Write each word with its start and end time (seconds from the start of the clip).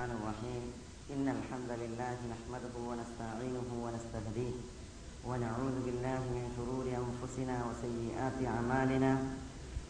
الرحمن 0.00 0.16
الرحيم. 0.24 0.64
إن 1.12 1.26
الحمد 1.28 1.70
لله 1.82 2.16
نحمده 2.32 2.74
ونستعينه 2.88 3.68
ونستهديه 3.84 4.56
ونعوذ 5.28 5.76
بالله 5.84 6.22
من 6.36 6.44
شرور 6.56 6.86
أنفسنا 6.88 7.56
وسيئات 7.68 8.38
أعمالنا. 8.54 9.12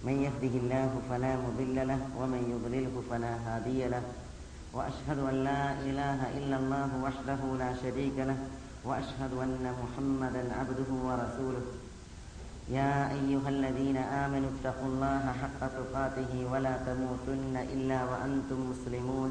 من 0.02 0.16
يهده 0.26 0.54
الله 0.62 0.90
فلا 1.10 1.32
مضل 1.46 1.76
له 1.90 2.00
ومن 2.18 2.42
يضلله 2.52 2.94
فلا 3.10 3.34
هادي 3.46 3.80
له. 3.86 4.02
وأشهد 4.74 5.18
أن 5.30 5.36
لا 5.46 5.78
إله 5.78 6.18
إلا 6.38 6.56
الله 6.58 6.90
وحده 7.06 7.40
لا 7.62 7.70
شريك 7.82 8.16
له. 8.18 8.38
وأشهد 8.82 9.32
أن 9.46 9.62
محمدا 9.62 10.42
عبده 10.58 10.90
ورسوله. 11.06 11.64
يا 12.78 13.14
أيها 13.14 13.48
الذين 13.56 13.96
آمنوا 13.96 14.50
اتقوا 14.58 14.90
الله 14.90 15.24
حق 15.40 15.60
تقاته 15.78 16.32
ولا 16.50 16.74
تموتن 16.88 17.54
إلا 17.74 17.98
وأنتم 18.10 18.58
مسلمون. 18.74 19.30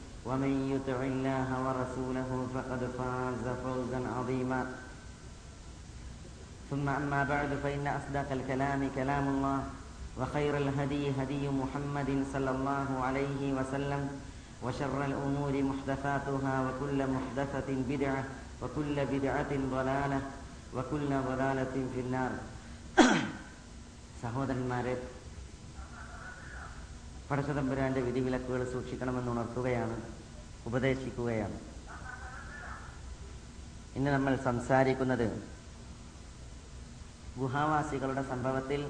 ومن 0.26 0.52
يطع 0.72 0.98
الله 1.02 1.48
ورسوله 1.66 2.30
فقد 2.54 2.80
فاز 2.98 3.44
فوزا 3.64 4.00
عظيما 4.16 4.60
ثم 6.70 6.88
أما 6.88 7.24
بعد 7.24 7.50
فإن 7.62 7.86
أصدق 7.88 8.32
الكلام 8.32 8.90
كلام 8.94 9.28
الله 9.28 9.58
وخير 10.20 10.56
الهدي 10.56 11.10
هدي 11.10 11.48
محمد 11.52 12.10
صلى 12.32 12.50
الله 12.50 12.88
عليه 13.02 13.52
وسلم 13.52 14.02
وشر 14.62 14.98
الأمور 15.04 15.62
محدثاتها 15.62 16.54
وكل 16.66 16.98
محدثة 17.06 17.68
بدعة 17.88 18.24
وكل 18.62 18.96
بدعة 19.06 19.52
ضلالة 19.70 20.20
وكل 20.74 21.10
ضلالة 21.30 21.74
في 21.94 22.00
النار 22.00 22.32
സഹോദരന്മാരെ 24.22 24.94
പടച്ചതമ്പുരാന്റെ 27.28 28.00
വിധിവിലക്കുകൾ 28.00 28.60
സൂക്ഷിക്കണമെന്ന് 28.72 29.30
ഉണർത്തുകയാണ് 29.30 29.96
ഉപദേശിക്കുകയാണ്. 30.69 31.57
ഇന്ന് 33.97 34.09
നമ്മൾ 34.15 34.33
സംസാരിക്കുന്നത് 34.49 35.27
ഗുഹാവാസികളുടെ 37.39 38.23
സംഭവത്തിൽ 38.31 38.81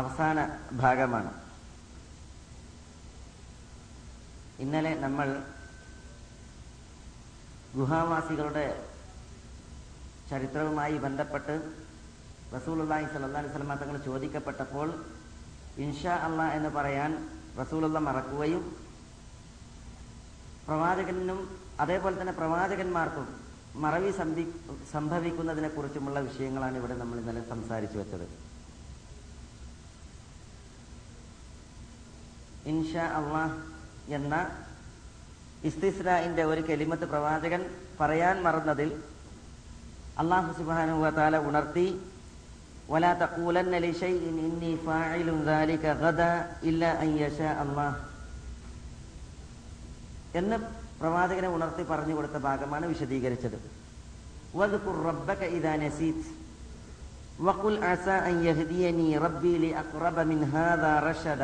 അവസാന 0.00 0.38
ഭാഗമാണ്. 0.82 1.32
ഇന്നലെ 4.64 4.92
നമ്മൾ 5.04 5.28
ഗുഹാവാസികളുടെ 7.78 8.66
ചരിത്രവുമായി 10.30 10.96
ബന്ധപ്പെട്ട് 11.04 11.54
റസൂലുള്ളാഹി 12.56 13.06
സ്വല്ലല്ലാഹി 13.12 13.42
അലൈഹി 13.42 13.54
വസല്ലം 13.54 13.78
തങ്ങൾ 13.82 13.96
ചോദിക്കപ്പെട്ടപ്പോൾ 14.08 14.88
ഇൻഷാ 15.84 16.14
അള്ളാ 16.26 16.46
എന്ന് 16.58 16.70
പറയാൻ 16.78 17.12
റസൂലുള്ള 17.60 17.98
മറക്കുകയും 17.98 18.62
പ്രവാചകനും 20.66 21.40
അതേപോലെ 21.80 22.14
തന്നെ 22.20 22.32
പ്രവാചകന്മാർക്കും 22.32 23.26
മറവി 23.82 24.10
സംഭി 24.18 24.44
സംഭവിക്കുന്നതിനെ 24.92 25.68
കുറിച്ചുമുള്ള 25.68 26.18
വിഷയങ്ങളാണ് 26.20 26.76
ഇവിടെ 26.76 26.94
നമ്മൾ 26.94 27.16
ഇന്നലെ 27.18 27.42
സംസാരിച്ചു 27.48 27.98
വെച്ചത്. 27.98 28.26
ഇൻഷ 32.72 32.92
അള്ളാഹ് 33.18 33.56
എന്ന 34.08 34.34
ഇസ്തിസ്രായിന്റെ 35.68 36.44
ഒരു 36.44 36.62
കെലിമത്ത് 36.68 37.06
പ്രവാചകൻ 37.12 37.62
പറയാൻ 38.00 38.36
മറന്നതിൽ 38.42 38.90
അള്ളാഹു 40.18 40.50
സുബാനുവ 40.58 41.10
ഉണർത്തി 41.50 41.86
ولا 42.89 43.13
تقولن 43.15 43.73
لشيء 43.77 44.23
إني 44.39 44.77
فاعل 44.79 45.27
ذلك 45.45 45.83
غدا 45.95 46.33
إلا 46.63 46.89
أن 47.03 47.09
يشاء 47.17 47.57
الله 47.63 47.91
എന്ന് 50.35 50.57
പ്രവാചകനെ 50.99 51.49
ഉണർത്തി 51.55 51.83
പറഞ്ഞു 51.89 52.15
കൊടുത്ത 52.15 52.37
ഭാഗമാണ് 52.43 52.85
വിശദീകരിച്ചത് 52.91 53.57
വദ്കുർ 54.55 54.97
റബ്ബക 55.07 55.41
ഇദാ 55.57 55.73
നസീത് 55.83 56.25
വഖുൽ 57.47 57.77
അസാ 57.89 58.15
അൻ 58.29 58.35
യഹ്ദിയനി 58.47 59.07
റബ്ബി 59.25 59.53
ലിഅഖ്റബ 59.63 60.17
മിൻ 60.31 60.39
ഹാദാ 60.53 60.91
റഷദ 61.07 61.43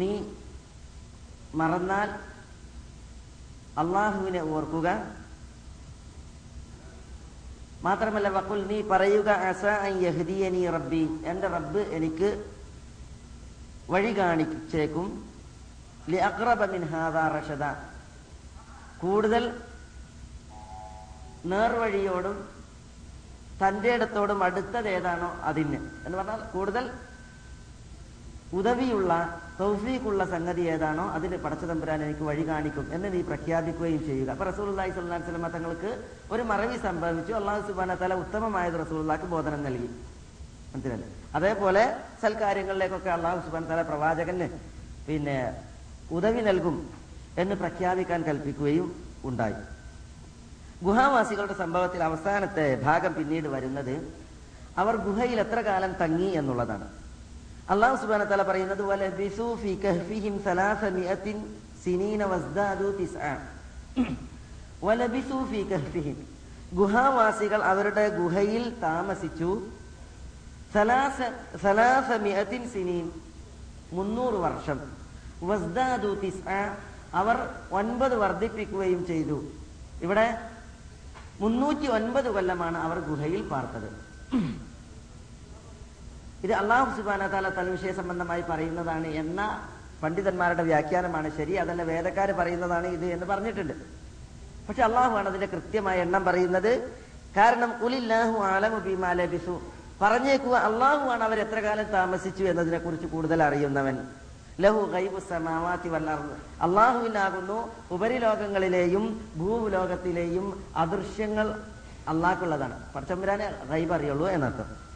നീ 0.00 0.10
മറന്നാൽ 1.60 2.08
അള്ളാഹുവിനെ 3.82 4.42
ഓർക്കുക 4.54 4.88
മാത്രമല്ല 7.83 8.27
വക്കുൽ 8.29 8.67
നീ 8.67 8.81
പറയുക 8.81 9.29
റബ്ബി. 10.67 11.19
എന്റെ 11.25 11.47
റബ്ബ് 11.47 11.79
എനിക്ക് 11.79 12.29
വഴി 13.89 14.17
കാണിച്ചേക്കും. 14.17 15.07
ലി 16.09 16.15
മിൻ 16.65 16.83
ഹാദാ 16.83 17.27
കൂടുതൽ 19.01 19.43
നേർവഴിയോടും 21.45 22.37
തന്റെ 23.61 23.93
ഇടത്തോടും 23.93 24.43
അടുത്തത് 24.43 24.87
ഏതാണോ 24.87 25.35
അതിന്? 25.43 25.79
എന്ന് 26.05 26.17
പറഞ്ഞാൽ 26.17 26.39
കൂടുതൽ 26.53 26.91
ഉദവിയുള്ള 28.57 29.11
തൗഫീഖുള്ള 29.59 30.23
സംഗതി 30.33 30.63
ഏതാണോ 30.73 31.05
അതിന് 31.15 31.37
പടച്ചതമ്പുരാൻ 31.43 31.99
എനിക്ക് 32.07 32.23
വഴി 32.29 32.43
കാണിക്കും 32.49 32.85
എന്ന് 32.95 33.07
നീ 33.13 33.19
പ്രഖ്യാപിക്കുകയും 33.29 34.01
ചെയ്യുക. 34.07 34.29
അപ്പൊ 34.35 34.45
റസൂലി 34.49 34.71
സ്വല്ലാ 34.95 35.19
സ്വലമ 35.27 35.49
തങ്ങൾക്ക് 35.55 35.91
ഒരു 36.33 36.43
മറവി 36.51 36.77
സംഭവിച്ചു. 36.87 37.33
അള്ളാഹു 37.39 37.61
സുബാന 37.67 37.95
തല 38.01 38.13
ഉത്തമമായത് 38.23 38.77
റസൂലുള്ളാക്ക് 38.83 39.27
ബോധനം 39.33 39.61
നൽകി. 39.67 39.89
മനസ്സിലല്ലേ 40.73 41.09
അതേപോലെ 41.37 41.83
സൽക്കാര്യങ്ങളിലേക്കൊക്കെ 42.23 43.11
അള്ളാഹു 43.17 43.39
സുബാൻ 43.45 43.63
തല 43.71 43.81
പ്രവാചകന് 43.91 44.47
പിന്നെ 45.07 45.37
ഉദവി 46.17 46.41
നൽകും 46.49 46.75
എന്ന് 47.41 47.55
പ്രഖ്യാപിക്കാൻ 47.61 48.19
കൽപ്പിക്കുകയും 48.27 48.87
ഉണ്ടായി. 49.29 49.61
ഗുഹാവാസികളുടെ 50.87 51.55
സംഭവത്തിൽ 51.63 52.01
അവസാനത്തെ 52.09 52.65
ഭാഗം 52.87 53.13
പിന്നീട് 53.19 53.47
വരുന്നത് 53.55 53.95
അവർ 54.81 54.93
ഗുഹയിൽ 55.07 55.39
എത്ര 55.45 55.59
കാലം 55.69 55.91
തങ്ങി 56.01 56.29
എന്നുള്ളതാണ്. 56.41 56.87
അള്ളാഹു 57.69 57.95
സുബാന 57.95 58.23
തല 58.23 58.43
പറയുന്നത് 58.43 58.81
ഗുഹാവാസികൾ 66.73 67.63
അവരുടെ 67.63 68.09
ഗുഹയിൽ 68.17 68.79
താമസിച്ചു. 68.79 69.67
മുന്നൂറ് 73.91 74.33
വർഷം. 74.33 74.79
അവർ 77.13 77.49
ഒൻപത് 77.71 78.17
വർദ്ധിപ്പിക്കുകയും 78.17 79.07
ചെയ്തു. 79.07 79.43
ഇവിടെ 80.01 80.37
മുന്നൂറ്റി 81.39 81.87
ഒൻപത് 81.87 82.31
കൊല്ലമാണ് 82.31 82.77
അവർ 82.77 82.99
ഗുഹയിൽ 82.99 83.41
പാർത്തത്. 83.47 83.89
ഇത് 86.43 86.53
അള്ളാഹു 86.53 86.97
സുബാന 86.97 87.27
താല 87.27 87.49
തൽവിഷയ 87.49 87.91
സംബന്ധമായി 87.91 88.41
പറയുന്നതാണ് 88.49 89.07
എന്ന 89.07 89.41
പണ്ഡിതന്മാരുടെ 90.03 90.63
വ്യാഖ്യാനമാണ് 90.63 91.29
ശരി. 91.37 91.53
അതല്ല 91.53 91.83
വേദക്കാർ 91.83 92.31
പറയുന്നതാണ് 92.31 92.87
ഇത് 92.87 93.05
എന്ന് 93.05 93.25
പറഞ്ഞിട്ടുണ്ട്. 93.25 93.73
പക്ഷെ 94.67 94.83
അള്ളാഹു 94.83 95.15
ആണ് 95.15 95.27
അതിന്റെ 95.29 95.47
കൃത്യമായ 95.47 95.97
എണ്ണം 95.99 96.25
പറയുന്നത്. 96.25 96.71
കാരണം 97.37 97.83
ഉലില്ലാഹു 97.83 98.43
ആലമു 98.43 98.79
ബിമാലബിസു 98.79 99.61
പറഞ്ഞേക്കുക 100.01 100.55
അള്ളാഹു 100.55 101.09
ആണ് 101.09 101.23
അവർ 101.23 101.39
എത്ര 101.39 101.59
കാലം 101.59 101.83
താമസിച്ചു 101.83 102.43
എന്നതിനെ 102.43 102.79
കുറിച്ച് 102.79 103.07
കൂടുതൽ 103.07 103.43
അറിയുന്നവൻ. 103.43 103.97
ലഹു 104.59 104.81
ഗൈബു 104.93 105.19
സമാവാത്തി 105.29 105.89
വല്ലാർന്ന് 105.89 106.35
അള്ളാഹുവിനാകുന്നു 106.61 107.57
ഉപരിലോകങ്ങളിലെയും 107.91 109.05
ഭൂലോകത്തിലെയും 109.37 110.63
അദൃശ്യങ്ങൾ 110.75 111.47
അള്ളാഹ്ക്കുള്ളതാണ് 112.07 112.93
പടച്ചമ്പുരാനെ 112.93 113.53
റൈബ് 113.71 113.93
അറിയുള്ളൂ 113.93 114.27
എന്നർത്ഥം. 114.27 114.92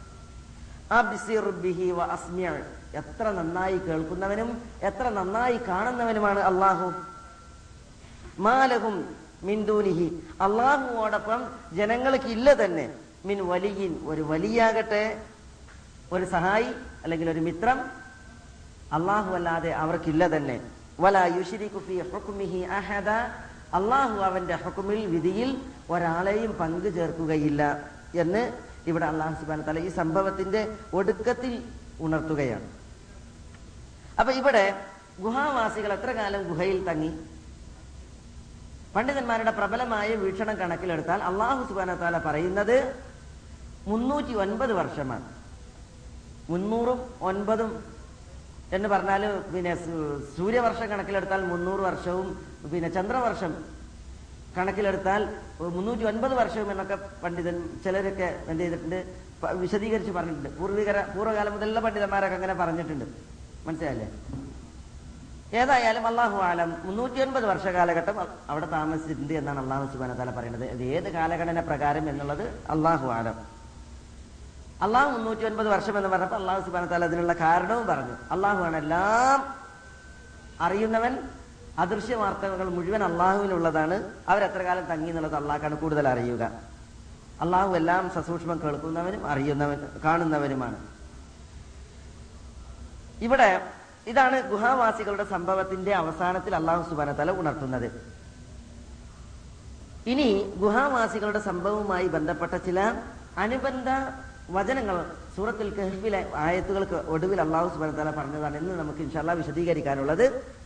എത്ര 2.96 3.30
നന്നായി 3.30 3.78
കേൾക്കുന്നവനും 3.78 4.62
എത്ര 4.82 5.08
നന്നായി 5.08 5.56
കാണുന്നവനുമാണ് 5.56 6.40
അള്ളാഹു 6.40 6.92
മാലഹും 8.38 9.16
മിന്ദൂനിഹി 9.42 10.22
അള്ളാഹുവോടൊപ്പം 10.40 11.48
ജനങ്ങൾക്ക് 11.72 12.24
ഇല്ല 12.24 12.64
തന്നെ. 12.64 12.94
മിൻ 13.24 13.48
വലിയിൻ. 13.48 14.00
ഒരു 14.06 14.22
വലിയാകട്ടെ. 14.22 15.22
ഒരു 16.12 16.24
സഹായി 16.24 16.72
അല്ലെങ്കിൽ 17.02 17.30
ഒരു 17.30 17.40
മിത്രം. 17.40 17.80
അള്ളാഹു 18.92 19.34
അല്ലാതെ 19.34 19.70
അവർക്കില്ല 19.70 20.36
തന്നെ. 20.36 20.60
വല 21.00 21.34
യുഷിരി 21.38 21.68
ഫീ 21.68 22.00
ഹുക്മിഹി 22.00 22.58
അഹദ. 22.58 23.08
അള്ളാഹു 23.74 24.20
അവന്റെ 24.20 24.54
ഹുക്കുമിൽ 24.54 25.06
വിധിയിൽ 25.06 25.60
ഒരാളെയും 25.90 26.52
പങ്കു 26.52 26.88
ചേർക്കുകയില്ല 26.88 27.90
എന്ന് 28.14 28.67
ഇവിടെ 28.90 29.06
അള്ളാഹു 29.12 29.34
സുബാന 29.40 29.62
തല 29.68 29.78
ഈ 29.88 29.90
സംഭവത്തിന്റെ 30.00 30.60
ഒടുക്കത്തിൽ 30.98 31.52
ഉണർത്തുകയാണ്. 32.06 32.68
അപ്പൊ 34.20 34.30
ഇവിടെ 34.40 34.64
ഗുഹാവാസികൾ 35.24 35.90
എത്ര 35.96 36.10
കാലം 36.18 36.42
ഗുഹയിൽ 36.50 36.78
തങ്ങി? 36.88 37.10
പണ്ഡിതന്മാരുടെ 38.94 39.52
പ്രബലമായ 39.60 40.08
വീക്ഷണം 40.24 40.56
കണക്കിലെടുത്താൽ 40.60 41.20
അള്ളാഹു 41.30 41.60
സുബാന 41.70 41.94
താല 42.02 42.18
പറയുന്നത് 42.26 42.76
മുന്നൂറ്റി 43.90 44.34
ഒൻപത് 44.44 44.72
വർഷമാണ്. 44.80 45.26
മുന്നൂറും 46.52 47.00
ഒൻപതും 47.30 47.72
എന്ന് 48.76 48.88
പറഞ്ഞാൽ 48.92 49.22
പിന്നെ 49.52 49.72
സൂര്യവർഷം 50.36 50.86
കണക്കിലെടുത്താൽ 50.92 51.42
മുന്നൂറ് 51.52 51.82
വർഷവും 51.88 52.26
പിന്നെ 52.72 52.88
ചന്ദ്രവർഷം 52.96 53.52
കണക്കിലെടുത്താൽ 54.58 55.22
മുന്നൂറ്റി 55.76 56.04
ഒൻപത് 56.10 56.34
വർഷവും 56.40 56.70
എന്നൊക്കെ 56.72 56.96
പണ്ഡിതൻ 57.22 57.56
ചിലരൊക്കെ 57.84 58.28
എന്ത് 58.50 58.62
ചെയ്തിട്ടുണ്ട്? 58.62 58.98
വിശദീകരിച്ച് 59.62 60.12
പറഞ്ഞിട്ടുണ്ട്. 60.18 60.50
പൂർവികര 60.58 60.98
പൂർവകാലം 61.16 61.52
മുതലുള്ള 61.56 61.80
പണ്ഡിതന്മാരൊക്കെ 61.86 62.36
അങ്ങനെ 62.40 62.54
പറഞ്ഞിട്ടുണ്ട്. 62.62 63.04
മനസ്സിലായല്ലേ? 63.66 64.08
ഏതായാലും 65.60 66.06
അള്ളാഹു 66.06 66.36
ആലം 66.46 66.70
മുന്നൂറ്റി 66.86 67.20
ഒൻപത് 67.26 67.46
വർഷ 67.50 67.66
കാലഘട്ടം 67.76 68.16
അവിടെ 68.50 68.66
താമസിച്ചിട്ടുണ്ട് 68.74 69.32
എന്നാണ് 69.40 69.60
അള്ളാഹു 69.62 69.84
സുബാന 69.92 70.14
താല 70.18 70.30
പറയുന്നത്. 70.38 70.64
ഇത് 70.74 70.82
ഏത് 70.96 71.08
കാലഘടന 71.14 71.60
പ്രകാരം 71.70 72.04
എന്നുള്ളത് 72.10 72.44
അള്ളാഹു 72.74 73.06
ആലം. 73.18 73.38
അള്ളാഹു 74.86 75.08
മുന്നൂറ്റി 75.14 75.44
ഒൻപത് 75.50 75.68
വർഷം 75.74 75.94
എന്ന് 75.98 76.10
പറഞ്ഞപ്പോൾ 76.14 76.40
അള്ളാഹു 76.42 76.60
സുബാന 76.66 77.04
അതിനുള്ള 77.08 77.34
കാരണവും 77.44 77.86
പറഞ്ഞു. 77.92 78.16
അള്ളാഹു 78.34 78.60
ആണ് 78.68 78.76
എല്ലാം 78.76 79.40
അറിയുന്നവൻ 80.66 81.14
അദൃശ്യ 81.78 82.14
വാർത്തകൾ 82.14 82.68
മുഴുവൻ 82.68 83.02
അള്ളാഹുവിനുള്ളതാണ്. 83.04 83.96
അവരെത്ര 84.28 84.62
കാലം 84.62 84.84
തങ്ങി 84.86 85.08
എന്നുള്ളത് 85.08 85.34
അള്ളാഹ്ക്കാണ് 85.34 85.76
കൂടുതൽ 85.76 86.08
അറിയുക. 86.08 86.42
അള്ളാഹു 87.40 87.74
എല്ലാം 87.74 88.10
സസൂക്ഷ്മം 88.14 88.60
കേൾക്കുന്നവനും 88.64 89.26
അറിയുന്നവൻ 89.26 89.80
കാണുന്നവനുമാണ്. 90.04 90.78
ഇവിടെ 93.20 93.50
ഇതാണ് 94.06 94.50
ഗുഹാവാസികളുടെ 94.50 95.24
സംഭവത്തിന്റെ 95.24 95.94
അവസാനത്തിൽ 95.94 96.56
അള്ളാഹു 96.56 96.90
സുബാന 96.90 97.12
തല 97.12 97.30
ഉണർത്തുന്നത്. 97.30 97.88
ഇനി 100.06 100.28
ഗുഹാവാസികളുടെ 100.56 101.40
സംഭവവുമായി 101.40 102.08
ബന്ധപ്പെട്ട 102.08 102.54
ചില 102.56 102.80
അനുബന്ധ 103.38 103.88
വചനങ്ങൾ 104.50 104.96
സൂറത്തിൽ 105.36 105.68
കഹ്ഫിലെ 105.78 106.30
ആയത്തുകൾക്ക് 106.34 106.94
ഒടുവിൽ 106.94 107.40
അള്ളാഹു 107.40 107.68
സുബാന 107.74 107.90
തല 107.90 108.10
പറഞ്ഞതാണ് 108.10 108.56
എന്ന് 108.56 108.78
നമുക്ക് 108.78 108.98
ഇൻഷാല്ല 108.98 109.32
വിശദീകരിക്കാനുള്ളത്. 109.32 110.58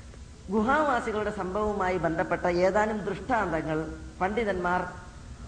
ഗുഹാവാസികളുടെ 0.51 1.37
സംഭവവുമായി 1.37 1.99
ബന്ധപ്പെട്ട 1.99 2.47
ഏതാനും 2.47 3.05
ദൃഷ്ടാന്തങ്ങൾ 3.05 3.97
പണ്ഡിതന്മാർ 4.21 4.83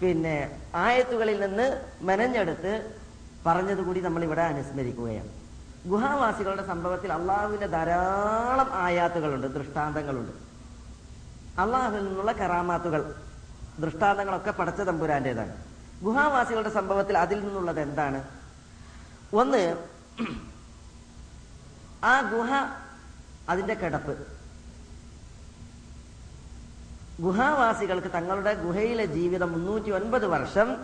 പിന്നെ 0.01 0.61
ആയത്തുകളിൽ 0.75 1.41
നിന്ന് 1.41 1.81
മെനഞ്ഞെടുത്ത് 2.01 3.01
പറഞ്ഞതുകൂടി 3.47 4.01
നമ്മൾ 4.01 4.25
ഇവിടെ 4.25 4.41
അനുസ്മരിക്കുകയാണ്. 4.41 5.29
ഗുഹാവാസികളുടെ 5.87 6.67
സംഭവത്തിൽ 6.67 7.13
അള്ളാഹുവിന്റെ 7.13 7.67
ധാരാളം 7.67 8.73
ആയാത്തുകളുണ്ട് 8.73 9.47
ദൃഷ്ടാന്തങ്ങളുണ്ട്. 9.47 10.33
അള്ളാഹുവിൽ 11.61 12.05
നിന്നുള്ള 12.05 12.33
കറാമാത്തുകൾ 12.33 13.15
ദൃഷ്ടാന്തങ്ങളൊക്കെ 13.79 14.51
പടച്ച 14.51 14.81
തമ്പുരാന്റേതാണ് 14.81 15.57
ഗുഹാവാസികളുടെ 16.03 16.71
സംഭവത്തിൽ 16.71 17.19
അതിൽ 17.19 17.41
നിന്നുള്ളത് 17.41 17.81
എന്താണ്? 17.81 18.25
ഒന്ന് 19.35 19.77
ആ 22.05 22.21
ഗുഹ 22.21 22.51
അതിന്റെ 23.49 23.75
കിടപ്പ്. 23.75 24.34
ഗുഹാവാസികൾക്ക് 27.21 28.09
തങ്ങളുടെ 28.09 28.55
ഗുഹയിലെ 28.55 29.07
ജീവിതം 29.07 29.53
മുന്നൂറ്റി 29.53 29.91
ഒൻപത് 29.91 30.27
വർഷം 30.27 30.77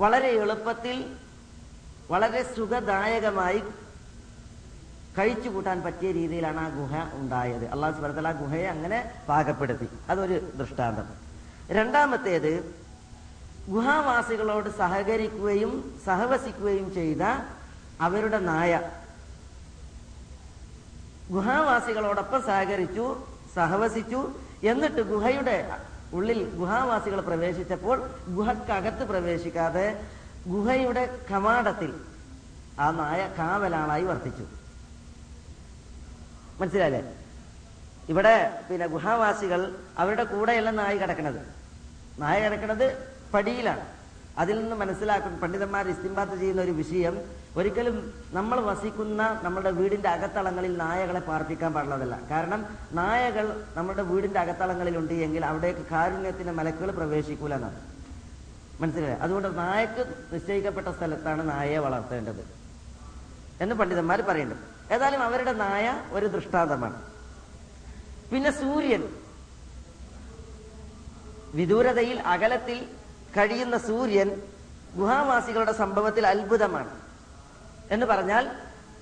വളരെ 0.00 0.28
എളുപ്പത്തിൽ 0.28 1.16
വളരെ 2.10 2.54
സുഖദായകമായി 2.56 3.62
കഴിച്ചു 5.18 5.48
കൂട്ടാൻ 5.48 5.82
പറ്റിയ 5.82 6.12
രീതിയിലാണ് 6.12 6.60
ആ 6.60 6.68
ഗുഹ 6.68 7.20
ഉണ്ടായത്. 7.20 7.64
അള്ളാഹു 7.64 7.96
സുബർത്തല 7.96 8.28
ആ 8.28 8.32
ഗുഹയെ 8.32 8.66
അങ്ങനെ 8.66 9.10
പാകപ്പെടുത്തി. 9.28 9.88
അതൊരു 10.08 10.52
ദൃഷ്ടാന്തം. 10.54 11.06
രണ്ടാമത്തേത് 11.68 12.74
ഗുഹാവാസികളോട് 13.68 14.70
സഹകരിക്കുകയും 14.70 16.00
സഹവസിക്കുകയും 16.06 16.94
ചെയ്ത 16.94 17.22
അവരുടെ 18.00 18.38
നായ. 18.38 18.90
ഗുഹാവാസികളോടൊപ്പം 21.30 22.42
സഹകരിച്ചു 22.42 23.26
സഹവസിച്ചു 23.54 24.43
എന്നിട്ട് 24.70 25.02
ഗുഹയുടെ 25.02 25.56
ഉള്ളിൽ 26.12 26.40
ഗുഹാവാസികൾ 26.56 27.20
പ്രവേശിച്ചപ്പോൾ 27.20 27.96
ഗുഹക്കകത്ത് 28.28 29.04
പ്രവേശിക്കാതെ 29.04 29.86
ഗുഹയുടെ 30.48 31.04
കവാടത്തിൽ 31.30 31.90
ആ 32.80 32.90
നായ 32.90 33.20
കാവലാളായി 33.38 34.04
വർത്തിച്ചു. 34.04 34.44
മനസ്സിലായില്ലേ? 36.60 37.02
ഇവിടെ 38.08 38.34
പിന്നെ 38.68 38.86
ഗുഹാവാസികൾ 38.86 39.60
അവരുടെ 39.98 40.24
കൂടെയല്ല 40.24 40.70
നായ 40.70 40.94
കിടക്കുന്നത് 40.98 41.40
നായ 42.18 42.36
കിടക്കുന്നത് 42.44 42.86
പടിയിലാണ്. 43.34 43.84
അതിൽ 44.38 44.56
നിന്ന് 44.60 44.76
മനസ്സിലാക്കും 44.76 45.40
പണ്ഡിതന്മാർ 45.40 45.88
ഇസ്തിംബാത്ത് 45.88 46.36
ചെയ്യുന്ന 46.38 46.62
ഒരു 46.62 46.70
വിഷയം 46.70 47.14
ഒരിക്കലും 47.56 48.12
നമ്മൾ 48.32 48.60
വസിക്കുന്ന 48.60 49.40
നമ്മുടെ 49.42 49.70
വീടിന്റെ 49.70 50.08
അകത്തളങ്ങളിൽ 50.08 50.76
നായകളെ 50.76 51.20
പാർപ്പിക്കാൻ 51.20 51.72
പാടുള്ളതല്ല. 51.72 52.20
കാരണം 52.30 52.78
നായകൾ 52.92 53.64
നമ്മുടെ 53.76 54.02
വീടിന്റെ 54.02 54.40
അകത്തളങ്ങളിൽ 54.40 54.98
ഉണ്ട് 54.98 55.14
എങ്കിൽ 55.14 55.46
അവിടേക്ക് 55.46 55.80
കാരുണ്യത്തിന്റെ 55.80 56.52
മലക്കുകൾ 56.52 56.90
പ്രവേശിക്കൂല 56.90 57.54
എന്നാണ് 57.54 57.80
മനസ്സിലായി? 58.82 59.18
അതുകൊണ്ട് 59.18 59.58
നായക്ക് 59.58 60.14
നിശ്ചയിക്കപ്പെട്ട 60.32 60.88
സ്ഥലത്താണ് 60.88 61.50
നായയെ 61.50 61.78
വളർത്തേണ്ടത്. 61.78 62.46
എന്ന് 63.60 63.74
പണ്ഡിതന്മാർ 63.74 64.22
പറയുന്നുണ്ട്. 64.22 64.94
ഏതായാലും 64.94 65.22
അവരുടെ 65.22 65.52
നായ 65.52 66.02
ഒരു 66.10 66.26
ദൃഷ്ടാന്തമാണ്. 66.26 67.02
പിന്നെ 68.30 68.50
സൂര്യൻ. 68.50 69.08
വിദൂരതയിൽ 71.54 72.20
അകലത്തിൽ 72.20 72.88
കഴിയുന്ന 73.36 73.78
സൂര്യൻ 73.78 74.42
ഗുഹാവാസികളുടെ 74.96 75.72
സംഭവത്തിൽ 75.72 76.26
അത്ഭുതമാണ്. 76.26 77.03
എന്ന് 77.90 78.06
പറഞ്ഞാൽ 78.06 78.50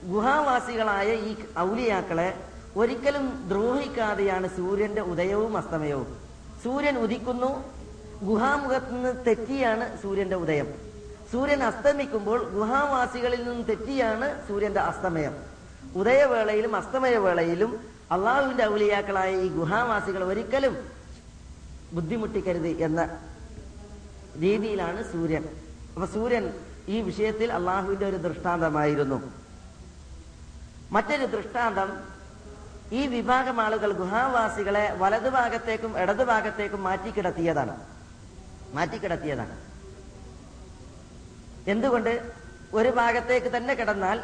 ഗുഹാവാസികളായ 0.04 1.14
ഈ 1.14 1.36
ഔലിയാക്കളെ 1.58 2.34
ഒരിക്കലും 2.76 3.48
ദ്രോഹിക്കാതെയാണ് 3.48 4.56
സൂര്യന്റെ 4.56 5.02
ഉദയവും 5.02 5.56
അസ്തമയവും. 5.56 6.20
സൂര്യൻ 6.64 6.98
ഉദിക്കുന്നു 6.98 7.64
ഗുഹാമുഖത്ത് 8.22 8.94
നിന്ന് 8.94 9.26
തെറ്റിയാണ് 9.26 10.02
സൂര്യന്റെ 10.02 10.36
ഉദയം. 10.36 10.74
സൂര്യൻ 11.32 11.62
അസ്തമിക്കുമ്പോൾ 11.62 12.50
ഗുഹാവാസികളിൽ 12.50 13.48
നിന്ന് 13.48 13.68
തെറ്റിയാണ് 13.68 14.48
സൂര്യന്റെ 14.48 14.80
അസ്തമയം. 14.80 15.34
ഉദയവേളയിലും 15.96 16.76
അസ്തമയവേളയിലും 16.76 17.86
അള്ളാഹുവിന്റെ 18.10 18.64
ഔലിയാക്കളായ 18.64 19.36
ഈ 19.36 19.48
ഗുഹാവാസികൾ 19.48 20.24
ഒരിക്കലും 20.24 20.90
ബുദ്ധിമുട്ടിക്കരുത് 21.92 22.66
എന്ന 22.66 23.18
രീതിയിലാണ് 24.40 25.12
സൂര്യൻ. 25.12 25.44
അപ്പൊ 25.94 26.06
സൂര്യൻ 26.06 26.52
ഈ 26.88 27.00
വിഷയത്തിൽ 27.00 27.52
അള്ളാഹുവിന്റെ 27.52 28.06
ഒരു 28.08 28.16
ദൃഷ്ടാന്തമായിരുന്നു. 28.16 29.32
മറ്റൊരു 30.92 31.26
ദൃഷ്ടാന്തം 31.26 32.04
ഈ 32.92 33.06
വിഭാഗം 33.06 33.60
ആളുകൾ 33.60 33.92
ഗുഹാവാസികളെ 33.92 34.94
വലതുഭാഗത്തേക്കും 34.94 35.98
ഇടതുഭാഗത്തേക്കും 35.98 36.82
മാറ്റിക്കിടത്തിയതാണ്. 36.82 37.80
മാറ്റിക്കിടത്തിയതാണ്. 38.74 39.56
എന്തുകൊണ്ട്? 41.70 42.32
ഒരു 42.72 42.88
ഭാഗത്തേക്ക് 42.88 43.56
തന്നെ 43.56 43.74
കിടന്നാൽ 43.74 44.20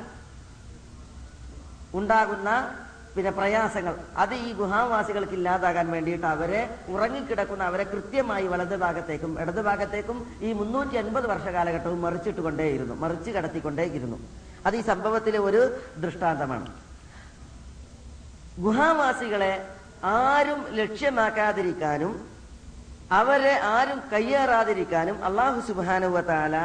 ഉണ്ടാകുന്ന 1.95 2.79
പിന്നെ 3.19 3.31
പ്രയാസങ്ങൾ. 3.39 3.95
അത് 4.23 4.33
ഈ 4.47 4.51
ഗുഹാവാസികൾക്ക് 4.59 5.35
ഇല്ലാതാകാൻ 5.39 5.87
വേണ്ടിയിട്ട് 5.95 6.27
അവരെ 6.27 6.61
ഉറങ്ങിക്കിടക്കുന്ന 6.95 7.63
അവരെ 7.71 7.85
കൃത്യമായി 7.93 8.47
വലത് 8.53 8.75
ഭാഗത്തേക്കും 8.83 9.33
ഇടത് 9.43 9.63
ഭാഗത്തേക്കും 9.69 10.19
ഈ 10.47 10.51
മുന്നൂറ്റി 10.59 10.97
അൻപത് 11.01 11.27
വർഷ 11.31 11.47
കാലഘട്ടവും 11.57 11.99
മറിച്ചിട്ട് 12.03 12.43
കൊണ്ടേയിരുന്നു 12.47 12.95
മറിച്ച് 13.05 13.31
കടത്തിക്കൊണ്ടേയിരുന്നു. 13.37 14.19
അത് 14.67 14.77
ഈ 14.81 14.83
സംഭവത്തിലെ 14.91 15.39
ഒരു 15.49 15.63
ദൃഷ്ടാന്തമാണ്. 16.05 16.69
ഗുഹാവാസികളെ 18.67 19.53
ആരും 20.13 20.61
ലക്ഷ്യമാക്കാതിരിക്കാനും 20.81 22.15
അവരെ 23.21 23.55
ആരും 23.77 23.99
കയ്യേറാതിരിക്കാനും 24.13 25.19
അള്ളാഹു 25.31 25.61
സുബാനുവത്താല 25.71 26.57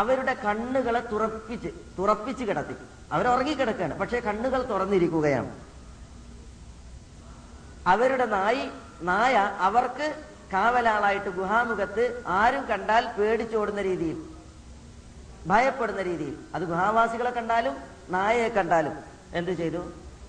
അവരുടെ 0.00 0.36
കണ്ണുകളെ 0.46 1.02
തുറപ്പിച്ച് 1.12 1.72
തുറപ്പിച്ച് 1.98 2.44
കിടത്തി. 2.44 2.76
അവരുറങ്ങിക്കിടക്കുകയാണ് 3.12 3.94
പക്ഷെ 4.00 4.18
കണ്ണുകൾ 4.28 4.60
തുറന്നിരിക്കുകയാണ്. 4.72 5.52
അവരുടെ 7.86 8.26
നായി 8.26 8.70
നായ 9.02 9.56
അവർക്ക് 9.58 10.14
കാവലാളായിട്ട് 10.52 11.30
ഗുഹാമുഖത്ത് 11.30 12.22
ആരും 12.26 12.64
കണ്ടാൽ 12.66 13.08
പേടിച്ചോടുന്ന 13.18 13.82
രീതിയിൽ 13.82 14.18
ഭയപ്പെടുന്ന 15.46 16.02
രീതിയിൽ. 16.02 16.36
അത് 16.54 16.62
ഗുഹാവാസികളെ 16.62 17.30
കണ്ടാലും 17.30 17.76
നായയെ 18.10 18.48
കണ്ടാലും 18.48 18.94
എന്ത് 19.34 19.50
ചെയ്തു? 19.50 19.78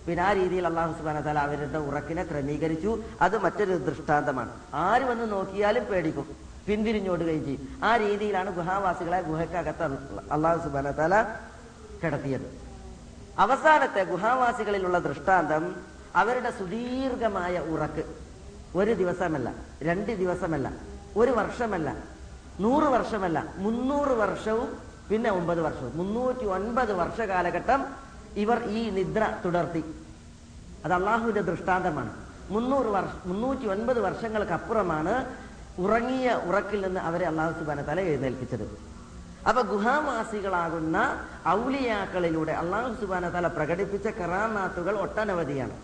പിന്നെ 0.08 0.24
ആ 0.24 0.32
രീതിയിൽ 0.34 0.68
അള്ളാഹു 0.68 0.98
സുബാന 0.98 1.20
തല 1.20 1.40
അവരുടെ 1.40 1.78
ഉറക്കിനെ 1.78 2.24
ക്രമീകരിച്ചു. 2.24 3.04
അത് 3.22 3.38
മറ്റൊരു 3.44 3.78
ദൃഷ്ടാന്തമാണ്. 3.78 4.52
ആര് 4.74 5.02
വന്ന് 5.02 5.32
നോക്കിയാലും 5.32 5.86
പേടിക്കും 5.86 6.28
പിന്തിരിഞ്ഞോടുകയും 6.68 7.46
ചെയ്യും. 7.46 7.80
ആ 7.84 7.96
രീതിയിലാണ് 7.96 8.52
ഗുഹാവാസികളെ 8.56 9.22
ഗുഹയ്ക്കകത്ത് 9.22 9.84
അള്ളാഹു 10.32 10.64
സുബാന 10.64 10.92
തല 10.92 11.24
കിടത്തിയത്. 12.04 12.48
അവസാനത്തെ 13.40 14.04
ഗുഹാവാസികളിലുള്ള 14.04 15.00
ദൃഷ്ടാന്തം 15.00 15.95
അവരുടെ 16.22 16.52
സുദീർഘമായ 16.60 17.56
ഉറക്ക്. 17.74 18.04
ഒരു 18.80 18.94
ദിവസമല്ല 19.02 19.48
രണ്ട് 19.88 20.12
ദിവസമല്ല 20.22 20.68
ഒരു 21.22 21.32
വർഷമല്ല 21.32 21.90
നൂറ് 22.64 22.88
വർഷമല്ല 22.96 23.38
മുന്നൂറ് 23.66 24.14
വർഷവും 24.24 24.70
പിന്നെ 25.10 25.30
ഒമ്പത് 25.40 25.62
വർഷവും. 25.62 25.94
മുന്നൂറ്റി 26.02 26.46
ഒൻപത് 26.58 26.94
വർഷ 27.02 27.20
കാലഘട്ടം 27.32 27.82
ഇവർ 28.44 28.60
ഈ 28.78 28.82
നിദ്ര 28.98 29.24
തുടർത്തി. 29.46 29.84
അത് 30.86 30.94
അള്ളാഹുവിന്റെ 30.94 31.42
ദൃഷ്ടാന്തമാണ്. 31.42 32.14
മുന്നൂറ് 32.56 32.90
വർഷ 32.96 33.14
മുന്നൂറ്റി 33.26 33.66
ഒൻപത് 33.76 34.00
വർഷങ്ങൾക്കപ്പുറമാണ് 34.08 35.14
ഉറങ്ങിയ 35.84 36.28
ഉറക്കിൽ 36.50 36.82
നിന്ന് 36.86 37.02
അവരെ 37.08 37.26
അള്ളാഹു 37.32 37.54
സുബാന 37.60 37.80
തല 37.88 38.00
എഴുന്നേൽപ്പിച്ചത്. 38.10 38.66
അപ്പൊ 39.50 39.62
ഗുഹാവാസികളാകുന്ന 39.72 40.98
ഔലിയാക്കളിലൂടെ 41.48 42.54
അള്ളാഹു 42.62 42.92
സുബാന 43.02 43.26
തല 43.36 43.48
പ്രകടിപ്പിച്ച 43.58 44.08
കറാമാത്തുകൾ 44.20 44.96
ഒട്ടനവധിയാണ്. 45.06 45.76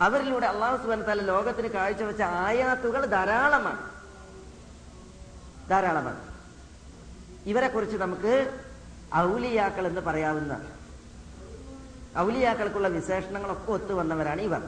അവരിലൂടെ 0.00 0.46
അള്ളാഹു 0.46 0.82
സുബാൻ 0.82 1.02
തല 1.02 1.22
ലോകത്തിന് 1.22 1.68
കാഴ്ചവെച്ച 1.68 2.22
ആയാത്തുകൾ 2.22 3.06
ധാരാളമാണ്. 3.06 3.82
ധാരാളമാണ്. 5.68 6.20
ഇവരെ 7.46 7.68
കുറിച്ച് 7.68 7.96
നമുക്ക് 7.96 8.60
ഔലിയാക്കൾ 9.14 9.86
എന്ന് 9.86 10.00
പറയാവുന്ന 10.00 10.60
ഔലിയാക്കൾക്കുള്ള 12.18 12.88
വിശേഷണങ്ങളൊക്കെ 12.88 13.72
ഒത്തു 13.72 13.92
വന്നവരാണ് 13.92 14.40
ഇവർ. 14.40 14.62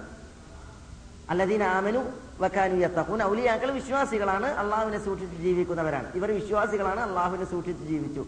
അല്ലദീന 1.30 1.62
ആമനു 1.62 2.02
വക്കാനു 2.40 2.75
യത്തഹൂൻ 2.75 3.22
ഔലിയാക്കൾ 3.22 3.70
വിശ്വാസികളാണ് 3.70 4.46
അള്ളാഹുവിനെ 4.46 5.04
സൂക്ഷിച്ച് 5.04 5.37
ജീവിക്കുന്നവരാണ്. 5.37 6.12
ഇവർ 6.14 6.30
വിശ്വാസികളാണ് 6.30 7.00
അള്ളാഹുവിനെ 7.00 7.44
സൂക്ഷിച്ച് 7.50 7.84
ജീവിച്ചു. 7.84 8.26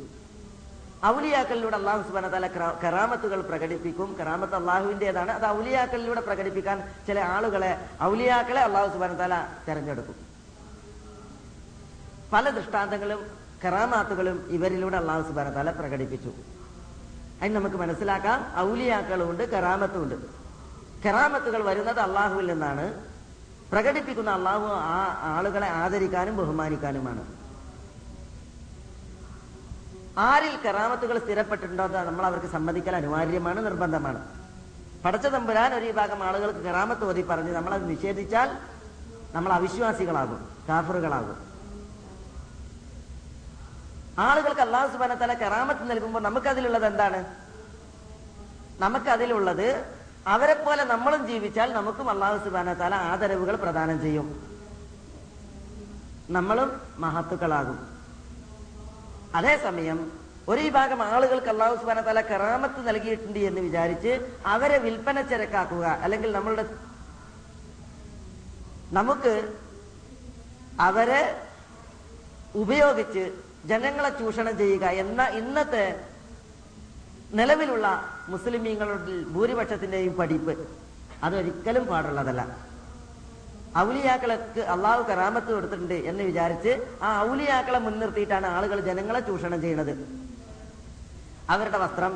ഔലിയാക്കളിലൂടെ 1.07 1.77
അള്ളാഹു 1.77 2.03
സുബാന 2.09 2.29
തല 2.29 2.47
കറാമത്തുകൾ 2.83 3.41
പ്രകടിപ്പിക്കും. 3.41 4.17
കറാമത്ത് 4.21 4.55
അള്ളാഹുവിന്റെതാണ് 4.55 5.31
അത് 5.31 5.59
ഔലിയാക്കളിലൂടെ 5.59 6.21
പ്രകടിപ്പിക്കാൻ 6.21 6.95
ചില 7.07 7.21
ആളുകളെ 7.21 7.89
ഔലിയാക്കളെ 8.03 8.61
അള്ളാഹു 8.61 8.89
സുബാന 8.93 9.13
തല 9.13 9.47
തെരഞ്ഞെടുക്കും. 9.69 10.15
പല 12.33 12.51
ദൃഷ്ടാന്തങ്ങളും 12.51 13.27
കറാമാത്തുകളും 13.65 14.47
ഇവരിലൂടെ 14.51 14.97
അള്ളാഹു 14.97 15.23
സുബാന 15.23 15.51
തല 15.51 15.71
പ്രകടിപ്പിച്ചു. 15.71 16.31
അതിന് 17.41 17.55
നമുക്ക് 17.57 17.77
മനസ്സിലാക്കാം 17.77 18.53
ഔലിയാക്കളുണ്ട് 18.59 19.51
കറാമത്തുണ്ട്. 19.51 20.17
കറാമത്തുകൾ 21.07 21.63
വരുന്നത് 21.63 22.01
അള്ളാഹുവിൽ 22.01 22.47
നിന്നാണ്. 22.47 22.87
പ്രകടിപ്പിക്കുന്ന 23.73 24.31
അള്ളാഹു 24.31 24.67
ആ 24.67 24.99
ആളുകളെ 25.37 25.69
ആദരിക്കാനും 25.69 26.37
ബഹുമാനിക്കാനുമാണ്. 26.37 27.42
ആരിൽ 30.19 30.57
കറാമത്തുകൾ 30.57 31.19
സ്ഥിരപ്പെട്ടിട്ടുണ്ടോ 31.19 31.85
അത് 31.85 31.97
നമ്മൾ 31.97 32.27
അവർക്ക് 32.27 32.47
സമ്മതിക്കൽ 32.47 32.97
അനിവാര്യമാണ് 32.97 33.65
നിർബന്ധമാണ്. 33.65 34.29
പടച്ച 35.05 35.27
തമ്പുരാൻ 35.27 35.75
ഒരു 35.75 35.87
വിഭാഗം 35.87 36.25
ആളുകൾക്ക് 36.25 36.59
കറാമത്ത് 36.59 37.05
ഓതി 37.05 37.23
പറഞ്ഞ് 37.23 37.53
നമ്മളത് 37.53 37.91
നിഷേധിച്ചാൽ 37.91 38.59
നമ്മൾ 39.33 39.53
അവിശ്വാസികളാകും 39.53 40.49
കാഫറുകളാകും. 40.69 41.53
ആളുകൾക്ക് 44.19 44.61
അള്ളാഹു 44.61 44.93
സുബാന 44.93 45.15
തല 45.15 45.35
കറാമത്ത് 45.35 45.91
നൽകുമ്പോൾ 45.91 46.23
നമുക്കതിലുള്ളത് 46.23 46.87
എന്താണ്? 46.87 47.37
നമുക്കതിലുള്ളത് 48.79 49.97
അവരെ 50.27 50.55
പോലെ 50.55 50.85
നമ്മളും 50.85 51.27
ജീവിച്ചാൽ 51.27 51.73
നമുക്കും 51.73 52.11
അള്ളാഹു 52.11 52.45
സുബാന 52.45 52.73
തല 52.73 52.95
ആദരവുകൾ 52.95 53.57
പ്രദാനം 53.57 54.01
ചെയ്യും. 54.01 54.59
നമ്മളും 56.31 56.81
മഹത്തുക്കളാകും. 56.99 57.92
അതേസമയം 59.35 59.99
ഒരു 60.49 60.61
വിഭാഗം 60.61 61.03
ആളുകൾക്ക് 61.03 61.49
അള്ളാഹു 61.49 61.75
സുബാന 61.77 62.01
തല 62.01 62.21
കറാമത്ത് 62.21 62.89
നൽകിയിട്ടുണ്ട് 62.89 63.39
എന്ന് 63.39 63.61
വിചാരിച്ച് 63.61 64.13
അവരെ 64.47 64.79
വിൽപ്പന 64.79 65.21
ചരക്കാക്കുക. 65.23 65.85
അല്ലെങ്കിൽ 65.85 66.33
നമ്മളുടെ 66.33 66.65
നമുക്ക് 68.93 69.35
അവരെ 70.81 71.23
ഉപയോഗിച്ച് 72.55 73.25
ജനങ്ങളെ 73.65 74.11
ചൂഷണം 74.19 74.59
ചെയ്യുക 74.59 74.85
എന്ന 75.03 75.23
ഇന്നത്തെ 75.41 75.85
നിലവിലുള്ള 77.35 77.87
മുസ്ലിമീങ്ങളുടെ 78.29 79.15
ഭൂരിപക്ഷത്തിന്റെയും 79.33 80.17
പഠിപ്പ്. 80.17 80.55
അതൊരിക്കലും 81.23 81.87
പാടുള്ളതല്ല. 81.87 82.72
ഔലിയാക്കൾക്ക് 83.81 84.63
അള്ളാഹു 84.75 85.03
കറാമത്ത് 85.11 85.51
കൊടുത്തിട്ടുണ്ട് 85.55 85.97
എന്ന് 86.11 86.23
വിചാരിച്ച് 86.31 86.73
ആ 87.07 87.11
ഔലിയാക്കളെ 87.29 87.79
മുൻനിർത്തിയിട്ടാണ് 87.87 88.47
ആളുകൾ 88.57 88.79
ജനങ്ങളെ 88.89 89.21
ചൂഷണം 89.29 89.61
ചെയ്യുന്നത് 89.65 89.93
അവരുടെ 91.55 91.79
വസ്ത്രം 91.85 92.13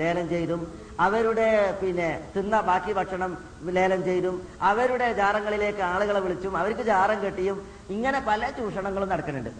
ലേലം 0.00 0.26
ചെയ്തും 0.34 0.60
അവരുടെ 1.06 1.48
പിന്നെ 1.80 2.08
തിന്ന 2.34 2.54
ബാക്കി 2.68 2.92
ഭക്ഷണം 2.98 3.32
ലേലം 3.76 4.00
ചെയ്തും 4.08 4.36
അവരുടെ 4.70 5.08
ജാറങ്ങളിലേക്ക് 5.20 5.82
ആളുകളെ 5.92 6.20
വിളിച്ചും 6.24 6.54
അവർക്ക് 6.60 6.84
ജാറം 6.92 7.18
കെട്ടിയും 7.24 7.58
ഇങ്ങനെ 7.94 8.18
പല 8.30 8.50
ചൂഷണങ്ങളും 8.58 9.08
നടക്കുന്നുണ്ട്. 9.12 9.52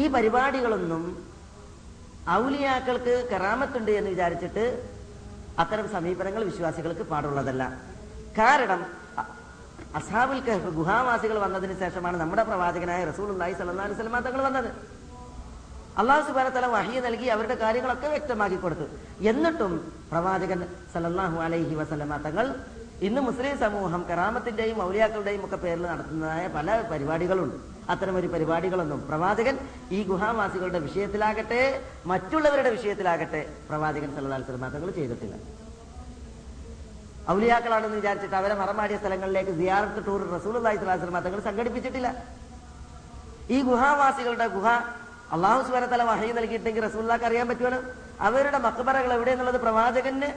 ഈ 0.00 0.04
പരിപാടികളൊന്നും 0.14 1.04
ഔലിയാക്കൾക്ക് 2.38 3.14
കറാമത്തുണ്ട് 3.32 3.92
എന്ന് 3.98 4.10
വിചാരിച്ചിട്ട് 4.14 4.64
അത്തരം 5.62 5.86
സമീപനങ്ങൾ 5.94 6.42
വിശ്വാസികൾക്ക് 6.50 7.04
പാടുള്ളതല്ല. 7.12 7.62
കാരണം 8.40 8.80
അസാബുൽ 9.98 10.40
കഹഫ് 10.46 10.70
ഗുഹാവാസികൾ 10.78 11.36
വന്നതിന് 11.44 11.74
ശേഷമാണ് 11.82 12.16
നമ്മുടെ 12.22 12.42
പ്രവാചകനായ 12.48 13.00
റസൂൽ 13.10 13.28
അള്ളാഹി 13.34 13.54
സല്ലാ 13.60 13.86
സ്വലമ 14.00 14.18
തങ്ങൾ 14.26 14.42
വന്നത്. 14.48 14.68
അള്ളാഹു 16.00 16.22
സുബാന 16.26 16.48
തല 16.56 16.66
വഹിയ 16.74 16.98
നൽകി 17.06 17.26
അവരുടെ 17.34 17.56
കാര്യങ്ങളൊക്കെ 17.62 18.08
വ്യക്തമാക്കി 18.12 18.58
കൊടുത്തു. 18.64 18.86
എന്നിട്ടും 19.30 19.72
പ്രവാചകൻ 20.10 20.60
സലല്ലാഹു 20.92 21.38
അലൈഹി 21.46 21.74
വസലമ 21.80 22.18
തങ്ങൾ 22.26 22.46
ഇന്ന് 23.08 23.20
മുസ്ലിം 23.26 23.54
സമൂഹം 23.64 24.00
കറാമത്തിന്റെയും 24.08 24.78
ഔലിയാക്കളുടെയും 24.86 25.42
ഒക്കെ 25.46 25.58
പേരിൽ 25.64 25.84
നടത്തുന്നതായ 25.92 26.44
പല 26.56 26.68
പരിപാടികളുണ്ട്. 26.90 27.56
അത്തരം 27.92 28.16
ഒരു 28.20 28.28
പരിപാടികളൊന്നും 28.34 29.00
പ്രവാചകൻ 29.08 29.56
ഈ 29.96 30.00
ഗുഹാവാസികളുടെ 30.10 30.80
വിഷയത്തിലാകട്ടെ 30.86 31.62
മറ്റുള്ളവരുടെ 32.12 32.70
വിഷയത്തിലാകട്ടെ 32.76 33.40
പ്രവാചകൻ 33.70 34.12
സ്വലമ 34.16 34.68
തങ്ങൾ 34.76 34.90
ചെയ്തിട്ടില്ല. 34.98 35.36
ഔലിയാക്കളാണെന്ന് 37.32 37.96
വിചാരിച്ചിട്ട് 38.00 38.36
അവരെ 38.40 38.54
മറമാടിയ 38.60 38.96
സ്ഥലങ്ങളിലേക്ക് 39.00 39.52
സിയാറത്ത് 39.58 40.00
ടൂർ 40.06 40.20
റസൂൽ 40.36 40.54
അള്ളാഹി 40.60 40.78
സ്വലാസ്ലമ 40.82 41.20
തങ്ങൾ 41.26 41.40
സംഘടിപ്പിച്ചിട്ടില്ല. 41.48 42.08
ഈ 43.54 43.58
ഗുഹാവാസികളുടെ 43.68 44.46
ഗുഹ 44.56 44.68
അള്ളാഹു 45.34 45.60
സുബാനത്തല 45.66 46.04
വഹി 46.10 46.28
നൽകിയിട്ടെങ്കിൽ 46.38 46.82
റസൂല്ലാക്ക് 46.88 47.26
അറിയാൻ 47.28 47.46
പറ്റുമല്ലോ. 47.50 47.80
അവരുടെ 48.28 48.58
മക്കബറകൾ 48.66 49.10
എവിടെയെന്നുള്ളത് 49.18 49.58
പ്രവാചകന് 49.66 50.30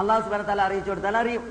അള്ളാഹു 0.00 0.20
സുബാനത്തല 0.26 0.60
അറിയിച്ചു 0.68 0.90
കൊടുത്താൽ 0.90 1.16
അറിയും. 1.22 1.44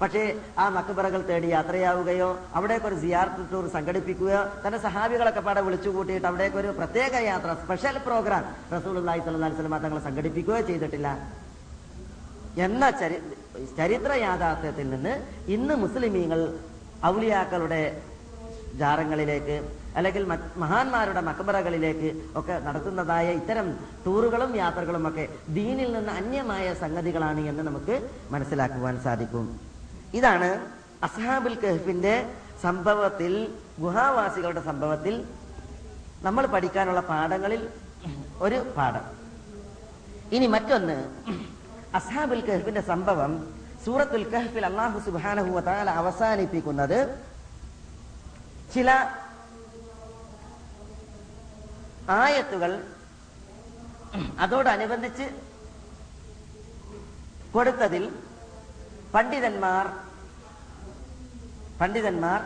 പക്ഷേ 0.00 0.22
ആ 0.62 0.64
മക്കബറകൾ 0.74 1.20
തേടി 1.28 1.48
യാത്രയാവുകയോ 1.54 2.28
അവിടേക്ക് 2.58 2.86
ഒരു 2.90 2.96
സിയാർത്ത് 3.04 3.46
ടൂർ 3.52 3.64
സംഘടിപ്പിക്കുകയോ 3.76 4.42
തന്റെ 4.64 4.78
സഹാബികളൊക്കെ 4.84 5.42
പാടെ 5.46 5.60
വിളിച്ചു 5.66 5.90
കൂട്ടിയിട്ട് 5.96 6.28
അവിടേക്ക് 6.30 6.58
ഒരു 6.62 6.70
പ്രത്യേക 6.78 7.14
യാത്ര 7.30 7.50
സ്പെഷ്യൽ 7.62 7.96
പ്രോഗ്രാം 8.06 8.44
റസൂൽ 8.76 8.94
അള്ളാഹി 9.02 9.22
സ്വല്ലാ 9.24 9.48
സ്വലമ 9.56 9.78
തങ്ങൾ 9.86 9.98
സംഘടിപ്പിക്കുകയോ 10.08 10.60
ചെയ്തിട്ടില്ല. 10.70 11.08
എന്ന 12.66 12.84
ചരി 13.00 13.18
ചരിത്ര 13.78 14.12
യാഥാർത്ഥ്യത്തിൽ 14.26 14.86
നിന്ന് 14.94 15.14
ഇന്ന് 15.54 15.74
മുസ്ലിമീങ്ങൾ 15.82 16.40
ഔലിയാക്കളുടെ 17.10 17.82
ജാറങ്ങളിലേക്ക് 18.80 19.56
അല്ലെങ്കിൽ 19.98 20.24
മഹാന്മാരുടെ 20.62 21.20
മക്ബറകളിലേക്ക് 21.28 22.08
ഒക്കെ 22.38 22.56
നടത്തുന്നതായ 22.66 23.28
ഇത്തരം 23.40 23.68
ടൂറുകളും 24.04 24.52
യാത്രകളും 24.62 25.04
ഒക്കെ 25.08 25.24
ദീനിൽ 25.58 25.88
നിന്ന് 25.96 26.12
അന്യമായ 26.20 26.66
സംഗതികളാണ് 26.82 27.42
എന്ന് 27.50 27.62
നമുക്ക് 27.68 27.96
മനസ്സിലാക്കുവാൻ 28.34 28.94
സാധിക്കും. 29.06 29.46
ഇതാണ് 30.18 30.50
അസ്ഹാബുൽ 31.08 31.56
കഹഫിന്റെ 31.64 32.14
സംഭവത്തിൽ 32.66 33.32
ഗുഹാവാസികളുടെ 33.84 34.62
സംഭവത്തിൽ 34.70 35.14
നമ്മൾ 36.26 36.44
പഠിക്കാനുള്ള 36.54 37.00
പാഠങ്ങളിൽ 37.12 37.62
ഒരു 38.46 38.58
പാഠം. 38.76 39.04
ഇനി 40.36 40.46
മറ്റൊന്ന്. 40.54 40.96
അസ്ഹാബുൽ 41.94 42.42
കഹ്ഫിന്റെ 42.48 42.80
സംഭവം 42.80 43.32
സൂറത്തുൽ 43.84 44.26
കഹഫിൽ 44.34 44.64
അള്ളാഹു 44.64 44.98
സുബാനഹു 44.98 45.60
താല 45.60 45.90
അവസാനിപ്പിക്കുന്നത് 45.90 46.98
ചില 48.74 48.90
ആയത്തുകൾ 52.08 52.72
അതോടനുബന്ധിച്ച് 54.38 55.26
കൊടുത്തതിൽ 57.52 58.04
പണ്ഡിതന്മാർ 59.14 59.86
പണ്ഡിതന്മാർ 61.80 62.40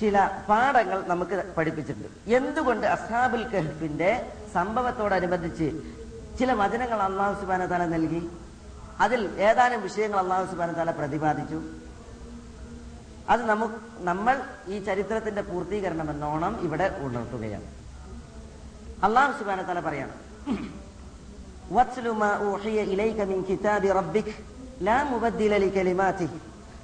ചില 0.00 0.16
പാഠങ്ങൾ 0.48 1.04
നമുക്ക് 1.06 1.44
പഠിപ്പിച്ചിട്ടുണ്ട്. 1.56 2.08
എന്തുകൊണ്ട് 2.26 2.86
അസാബുൽ 2.86 3.44
കഹഫിന്റെ 3.54 4.10
സംഭവത്തോടനുബന്ധിച്ച് 4.54 5.68
ചില 6.39 6.51
വചനങ്ങൾ 6.61 6.99
അള്ളാഹു 7.09 7.33
സുബാന 7.41 7.65
തല 7.73 7.83
നൽകി 7.95 8.21
അതിൽ 9.03 9.21
ഏതാനും 9.47 9.79
വിഷയങ്ങൾ 9.87 10.19
അള്ളാഹു 10.23 10.45
സുബാന 10.51 10.71
താല 10.77 10.91
പ്രതിപാദിച്ചു 10.99 11.59
അത് 13.29 13.43
നമുക്ക് 13.51 13.77
നമ്മൾ 14.09 14.35
ഈ 14.67 14.77
ചരിത്രത്തിന്റെ 14.87 15.43
പൂർത്തീകരണം 15.49 16.09
എന്നോണം 16.13 16.55
ഇവിടെ 16.65 16.87
ഉണർത്തുകയാണ് 17.05 17.69
അള്ളാഹു 19.07 19.33
സുബാന 19.39 19.61
താല 19.63 19.81
പറയാണ് 19.87 20.15
واتل 21.69 22.05
ما 22.13 22.31
أوحي 22.37 22.77
إليك 22.83 23.19
من 23.21 23.39
كتاب 23.43 23.83
ربك 23.99 24.29
لا 24.81 24.97
مبدل 25.03 25.53
لكلماته 25.63 26.31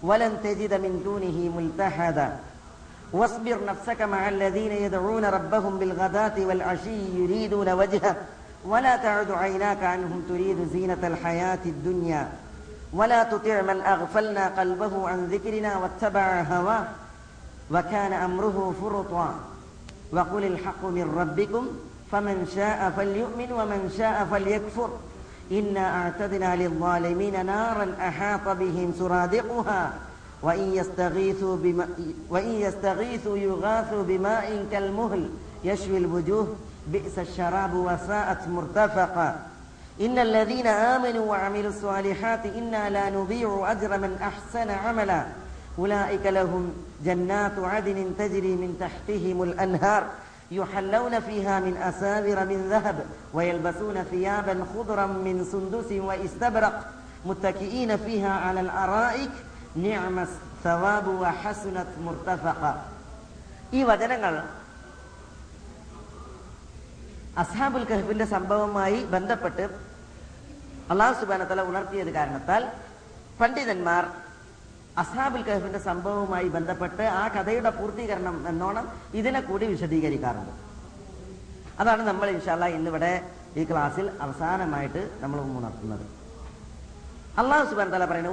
ولن 0.04 0.32
تجد 0.44 0.74
من 0.76 0.94
دونه 1.04 1.38
ملتحدا 1.58 2.30
واصبر 3.14 3.58
نفسك 3.66 4.02
مع 4.04 4.30
الذين 4.30 4.72
يدعون 4.78 5.26
ربهم 5.28 5.80
بالغداة 5.80 6.36
والعشي 6.40 7.00
يريدون 7.16 7.70
وجهه 7.74 8.16
ولا 8.67 8.97
تعد 8.97 9.31
عيناك 9.31 9.83
عنهم 9.83 10.23
تريد 10.29 10.69
زينة 10.73 10.99
الحياة 11.05 11.59
الدنيا. 11.67 12.29
ولا 12.93 13.23
تطع 13.23 13.63
من 13.63 13.81
أغفلنا 13.81 14.49
قلبه 14.49 15.09
عن 15.09 15.27
ذكرنا 15.27 15.77
واتبع 15.77 16.43
هواه. 16.43 16.85
وكان 17.71 18.13
أمره 18.13 18.75
فرطا. 18.83 19.35
وقل 20.13 20.45
الحق 20.45 20.85
من 20.85 21.15
ربكم 21.19 21.67
فمن 22.13 22.53
شاء 22.55 22.93
فليؤمن 22.97 23.53
ومن 23.53 23.95
شاء 23.99 24.29
فليكفر. 24.31 24.91
إنا 25.53 26.03
أعتدنا 26.03 26.57
للظالمين 26.57 27.47
نارا 27.47 27.95
أحاط 28.01 28.49
بهم 28.49 28.93
سرادقها. 28.99 29.93
وإن 30.43 30.73
يستغيثوا 30.73 31.57
بما 31.57 31.89
وإن 32.31 32.49
يستغيثوا 32.49 33.37
يغاثوا 33.37 34.03
بماء 34.03 34.67
كالمهل 34.73 35.31
يشوي 35.65 35.99
الوجوه 35.99 36.57
بئس 36.88 37.20
الشراب 37.20 37.74
وساءت 37.74 38.48
مرتفقا 38.48 39.40
إن 40.02 40.20
الذين 40.20 40.68
آمنوا 40.68 41.26
وعملوا 41.26 41.70
الصالحات 41.70 42.46
إنا 42.46 42.90
لا 42.90 43.10
نضيع 43.10 43.72
أجر 43.72 43.98
من 43.98 44.18
أحسن 44.22 44.70
عملا 44.70 45.26
أولئك 45.80 46.26
لهم 46.26 46.74
جنات 47.06 47.52
عدن 47.60 48.14
تجري 48.18 48.56
من 48.56 48.78
تحتهم 48.80 49.44
الأنهار 49.44 50.04
يحلون 50.52 51.20
فيها 51.20 51.60
من 51.60 51.78
أساور 51.78 52.46
من 52.46 52.68
ذهب 52.70 53.06
ويلبسون 53.34 54.04
ثيابا 54.12 54.66
خضرا 54.76 55.06
من 55.06 55.46
سندس 55.52 55.92
واستبرق 55.92 56.86
متكئين 57.26 57.98
فيها 57.98 58.30
على 58.30 58.60
الأرائك 58.60 59.32
نعم 59.76 60.20
الثواب 60.20 61.08
وحسنت 61.08 61.88
مرتفقا 62.06 62.74
ഈ 63.74 63.84
വചനങ്ങൾ 63.84 64.34
അസ്ഹാബുൽ 67.39 67.85
കഹഫിന്റെ 67.85 68.25
സംഭവവുമായി 68.25 69.05
ബന്ധപ്പെട്ട് 69.05 69.65
അള്ളാഹു 70.91 71.21
സുബാനത്തല 71.21 71.63
ഉണർത്തിയത് 71.63 72.11
കാരണത്താൽ 72.11 72.69
പണ്ഡിതന്മാർ 73.41 74.05
അസ്ഹാബുൽ 74.99 75.43
കഹഫിന്റെ 75.43 75.79
സംഭവവുമായി 75.79 76.49
ബന്ധപ്പെട്ട് 76.49 77.03
ആ 77.03 77.29
കഥയുടെ 77.29 77.71
പൂർത്തീകരണം 77.71 78.49
എന്നോണം 78.49 78.89
ഇതിനെ 79.15 79.41
കൂടി 79.41 79.67
വിശദീകരിക്കാറുണ്ട്. 79.67 80.53
അതാണ് 81.81 82.03
നമ്മൾ 82.03 82.29
ഇൻഷാല്ല 82.31 82.67
ഇന്നിവിടെ 82.67 83.31
ഈ 83.57 83.65
ക്ലാസ്സിൽ 83.65 84.11
അവസാനമായിട്ട് 84.21 85.19
നമ്മൾ 85.21 85.41
ഉണർത്തുന്നത്. 85.41 86.07
അള്ളാഹു 87.39 87.65
സുബാൻ 87.71 87.91
തല 87.93 88.05
പറയുന്നു 88.05 88.33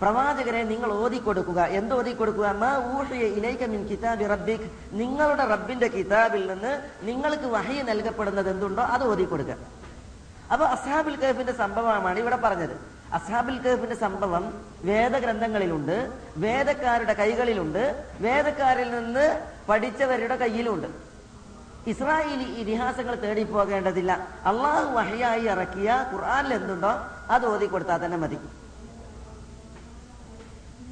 പ്രവാചകരെ 0.00 0.62
നിങ്ങൾ 0.62 0.92
ഓതിക്കൊടുക്കുക. 0.92 1.60
എന്ത് 1.60 1.94
ഓതിക്കൊടുക്കുക? 1.94 2.48
മാ 2.62 2.70
ഊഹിയ 2.96 3.24
ഇലൈക 3.38 3.62
മിൻ 3.66 3.88
കിതാബി 3.88 4.24
റബ്ബിക്. 4.24 4.66
നിങ്ങളുടെ 4.92 5.44
റബ്ബിന്റെ 5.44 5.88
കിതാബിൽ 5.88 6.46
നിന്ന് 6.52 6.72
നിങ്ങൾക്ക് 7.02 7.48
വഹി 7.56 7.82
നൽകപ്പെടുന്നത് 7.82 8.50
എന്തുണ്ടോ 8.50 8.82
അത് 8.82 9.04
ഓതിക്കൊടുക്കുക. 9.10 9.56
അപ്പൊ 10.52 10.66
അസ്ഹാബുൽ 10.66 11.16
കഹഫിന്റെ 11.16 11.52
സംഭവമാണ് 11.52 12.18
ഇവിടെ 12.18 12.36
പറഞ്ഞത്. 12.36 12.76
അസ്ഹാബുൽ 13.12 13.58
കഹഫിന്റെ 13.58 13.96
സംഭവം 13.96 14.44
വേദഗ്രന്ഥങ്ങളിലുണ്ട് 14.84 15.96
വേദക്കാരുടെ 16.36 17.12
കൈകളിലുണ്ട് 17.12 17.82
വേദക്കാരിൽ 18.20 18.90
നിന്ന് 18.90 19.26
പഠിച്ചവരുടെ 19.68 20.36
കയ്യിലുണ്ട്. 20.36 20.88
ഇസ്രായേലി 21.86 22.48
ഇതിഹാസങ്ങൾ 22.62 23.14
തേടി 23.14 23.44
പോകേണ്ടതില്ല 23.44 24.12
അള്ളാഹു 24.46 24.88
വഹിയായി 24.94 25.44
ഇറക്കിയ 25.44 26.06
ഖുർആാനിൽ 26.12 26.54
എന്തുണ്ടോ 26.54 26.92
അത് 27.30 27.46
ഓതി 27.46 27.66
കൊടുത്താൽ 27.66 28.04
തന്നെ 28.04 28.16
മതി. 28.16 28.38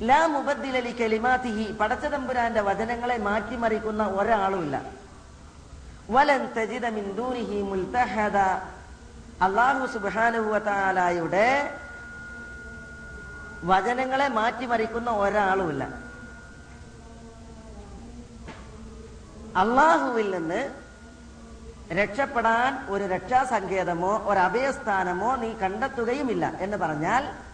ലാ 0.00 0.26
മുബദ്ദിലലി 0.26 0.90
കലിമാതിഹി 0.90 1.72
പടച്ചതമ്പുരാന്റെ 1.72 2.60
വചനങ്ങളെ 2.60 3.16
മാറ്റിമറിക്കുന്ന 3.16 4.06
ഒരാളുമില്ല. 4.06 4.82
വലൻ 6.10 6.42
ദൂനിഹി 7.16 7.62
മുൽതഹദ. 7.62 8.36
അള്ളാഹു 9.42 9.86
സുബ്ഹാനഹു 9.86 10.50
വതആലയുടെ 10.50 11.48
വചനങ്ങളെ 13.64 14.28
മാറ്റിമറിക്കുന്ന 14.28 15.10
ഒരാളുമില്ല. 15.10 15.84
അള്ളാഹുവിൽ 19.56 20.30
നിന്ന് 20.30 20.70
രക്ഷപ്പെടാൻ 21.92 22.86
ഒരു 22.88 23.04
രക്ഷാസങ്കേതമോ 23.04 24.18
ഒരു 24.24 24.38
അഭയസ്ഥാനമോ 24.38 25.36
നീ 25.36 25.52
കണ്ടെത്തുകയുമില്ല 25.52 26.52
എന്ന് 26.60 26.76
പറഞ്ഞാൽ 26.76 27.47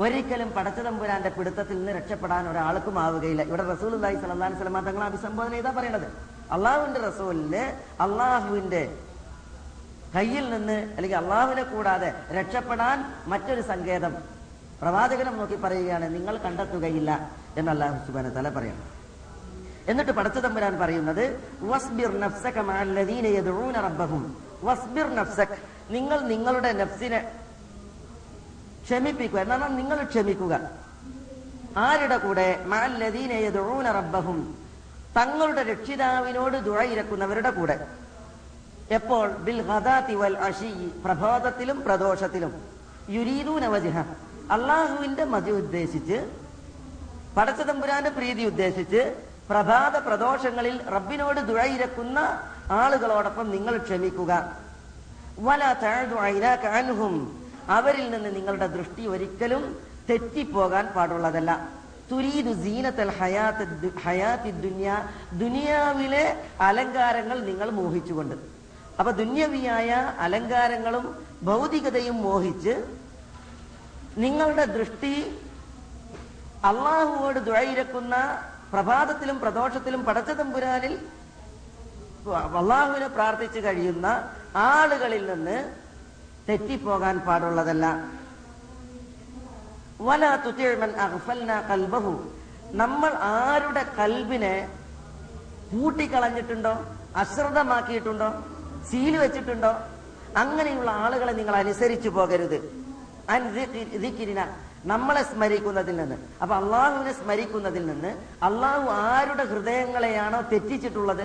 ഒരിക്കലും 0.00 0.50
പടച്ചതമ്പുരാന്റെ 0.52 1.28
പിടുത്തത്തിൽ 1.28 1.76
നിന്ന് 1.78 1.92
രക്ഷപ്പെടാൻ 1.92 2.48
ഒരാൾക്കും 2.48 2.98
ആവുകയില്ല. 2.98 3.42
ഇവിടെ 3.42 3.62
റസൂൽ 3.74 3.94
അള്ളാഹി 3.94 4.16
സ്വലാൻ 4.16 4.54
സ്വലമ 4.54 4.80
തങ്ങൾ 4.80 5.04
അഭിസംബോധന 5.04 5.52
ചെയ്താ 5.52 5.70
പറയണത്. 5.70 6.06
അള്ളാഹുവിന്റെ 6.52 7.00
റസൂലിന് 7.00 7.62
അള്ളാഹുവിന്റെ 8.02 8.98
കയ്യിൽ 10.14 10.50
നിന്ന് 10.50 10.72
അല്ലെങ്കിൽ 10.72 11.16
അള്ളാഹുവിനെ 11.16 11.62
കൂടാതെ 11.62 12.14
രക്ഷപ്പെടാൻ 12.30 13.14
മറ്റൊരു 13.26 13.60
സങ്കേതം 13.60 14.16
പ്രവാചകനം 14.82 15.38
നോക്കി 15.38 15.56
പറയുകയാണ് 15.56 16.14
നിങ്ങൾ 16.14 16.36
കണ്ടെത്തുകയില്ല 16.36 17.30
എന്ന് 17.56 17.70
അള്ളാഹു 17.70 18.06
സുബാന 18.06 18.28
തല 18.28 18.48
പറയണം. 18.48 18.82
എന്നിട്ട് 19.88 20.10
പറയുന്നത് 20.78 21.40
റബ്ബഹും. 23.80 24.44
വസ്ബിർ 24.62 25.14
നഫ്സക് 25.14 25.58
നിങ്ങൾ 25.90 26.20
നിങ്ങളുടെ 26.20 26.72
നഫ്സിനെ 26.72 27.39
ക്ഷമിപ്പിക്കുക. 28.90 29.40
എന്നാൽ 29.40 29.58
നിങ്ങൾ 29.58 30.04
ക്ഷമിക്കുക. 30.04 30.60
ആരുടെ 31.76 32.16
കൂടെ? 32.16 32.62
റബ്ബഹും. 33.90 34.58
തങ്ങളുടെ 35.16 35.62
രക്ഷിതാവിനോട് 35.62 36.56
ദുഴയിരക്കുന്നവരുടെ 36.56 37.50
കൂടെ. 37.50 37.86
എപ്പോൾ? 38.90 39.28
ബിൽ 39.28 39.62
വൽ 40.14 40.38
പ്രഭാതത്തിലും 41.04 41.82
പ്രദോഷത്തിലും. 41.82 42.62
യുരീദൂന 43.10 43.66
വജ്ഹ. 43.66 43.98
അള്ളാഹുവിന്റെ 44.50 45.24
മതി 45.24 45.50
ഉദ്ദേശിച്ച് 45.50 46.30
പടച്ചതമ്പുരാന്റെ 47.36 48.10
പ്രീതി 48.10 48.42
ഉദ്ദേശിച്ച് 48.42 49.22
പ്രഭാത 49.50 49.96
പ്രദോഷങ്ങളിൽ 49.96 50.82
റബ്ബിനോട് 50.82 51.40
ദുഴയിരക്കുന്ന 51.40 52.40
ആളുകളോടൊപ്പം 52.70 53.50
നിങ്ങൾ 53.50 53.76
ക്ഷമിക്കുക. 53.76 54.58
വല 55.38 55.72
അൻഹും. 56.66 57.39
അവരിൽ 57.76 58.06
നിന്ന് 58.14 58.30
നിങ്ങളുടെ 58.36 58.66
ദൃഷ്ടി 58.76 59.02
ഒരിക്കലും 59.12 59.64
തെറ്റിപ്പോകാൻ 60.08 60.86
പാടുള്ളതല്ല. 60.94 61.50
തുരീദു 62.10 62.52
സീനത്തൽ 62.62 63.10
ഹയാത്ത് 63.18 63.64
ഹയാത്തി 64.04 64.50
ദുനിയ 64.66 64.88
ദുനിയാവിലെ 65.42 66.24
അലങ്കാരങ്ങൾ 66.68 67.38
നിങ്ങൾ 67.50 67.68
മോഹിച്ചുകൊണ്ട്. 67.80 68.36
അപ്പൊ 68.98 69.10
ദുന്യവിയായ 69.20 69.90
അലങ്കാരങ്ങളും 70.24 71.04
ഭൗതികതയും 71.48 72.16
മോഹിച്ച് 72.22 72.74
നിങ്ങളുടെ 74.24 74.64
ദൃഷ്ടി 74.76 75.14
അള്ളാഹുവോട് 76.70 77.38
ദുഴയിരക്കുന്ന 77.48 78.14
പ്രഭാതത്തിലും 78.72 79.36
പ്രദോഷത്തിലും 79.42 80.00
പടച്ചതമ്പുരാനിൽ 80.04 80.94
അള്ളാഹുവിനെ 82.58 83.08
പ്രാർത്ഥിച്ചു 83.16 83.60
കഴിയുന്ന 83.60 84.06
ആളുകളിൽ 84.70 85.22
നിന്ന് 85.32 85.56
തെറ്റിപ്പോകാൻ 86.48 87.18
പാടുള്ളതല്ല. 87.18 87.86
വല 90.00 90.36
തുതിഴ്മൻ 90.36 90.90
അഹ്ഫൽന 90.90 91.60
കൽബഹു. 91.60 92.30
നമ്മൾ 92.72 93.12
ആരുടെ 93.14 93.82
കൽബിനെ 93.98 94.68
പൂട്ടിക്കളഞ്ഞിട്ടുണ്ടോ? 95.72 96.74
അശ്രദ്ധമാക്കിയിട്ടുണ്ടോ? 97.16 98.28
സീൽ 98.90 99.16
വെച്ചിട്ടുണ്ടോ? 99.16 99.72
അങ്ങനെയുള്ള 100.36 100.90
ആളുകളെ 100.90 101.32
നിങ്ങൾ 101.32 101.56
അനുസരിച്ചു 101.56 102.08
പോകരുത്. 102.08 102.84
അൻ 103.28 103.54
ദിക്രിന 103.96 104.56
നമ്മളെ 104.84 105.22
സ്മരിക്കുന്നതിൽ 105.22 105.96
നിന്ന്. 105.96 106.16
അപ്പൊ 106.42 106.56
അള്ളാഹുവിനെ 106.56 107.12
സ്മരിക്കുന്നതിൽ 107.12 107.86
നിന്ന് 107.86 108.08
അള്ളാഹു 108.42 108.90
ആരുടെ 108.90 109.44
ഹൃദയങ്ങളെയാണോ 109.44 110.40
തെറ്റിച്ചിട്ടുള്ളത്? 110.40 111.22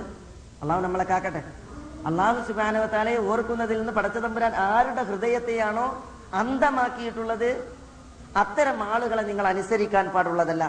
അള്ളാഹു 0.62 0.82
നമ്മളെ 0.82 1.04
കാക്കട്ടെ. 1.04 1.44
അള്ളാഹു 2.10 2.40
സുബാനവത്താലെ 2.48 3.14
ഓർക്കുന്നതിൽ 3.30 3.78
നിന്ന് 3.80 3.94
പടച്ചതമ്പുരാൻ 3.94 4.54
ആരുടെ 4.72 5.04
ഹൃദയത്തെയാണോ 5.10 5.86
അന്ധമാക്കിയിട്ടുള്ളത് 6.40 7.50
അത്തരം 8.42 8.78
ആളുകളെ 8.94 9.24
നിങ്ങൾ 9.30 9.46
അനുസരിക്കാൻ 9.54 10.06
പാടുള്ളതല്ല. 10.16 10.64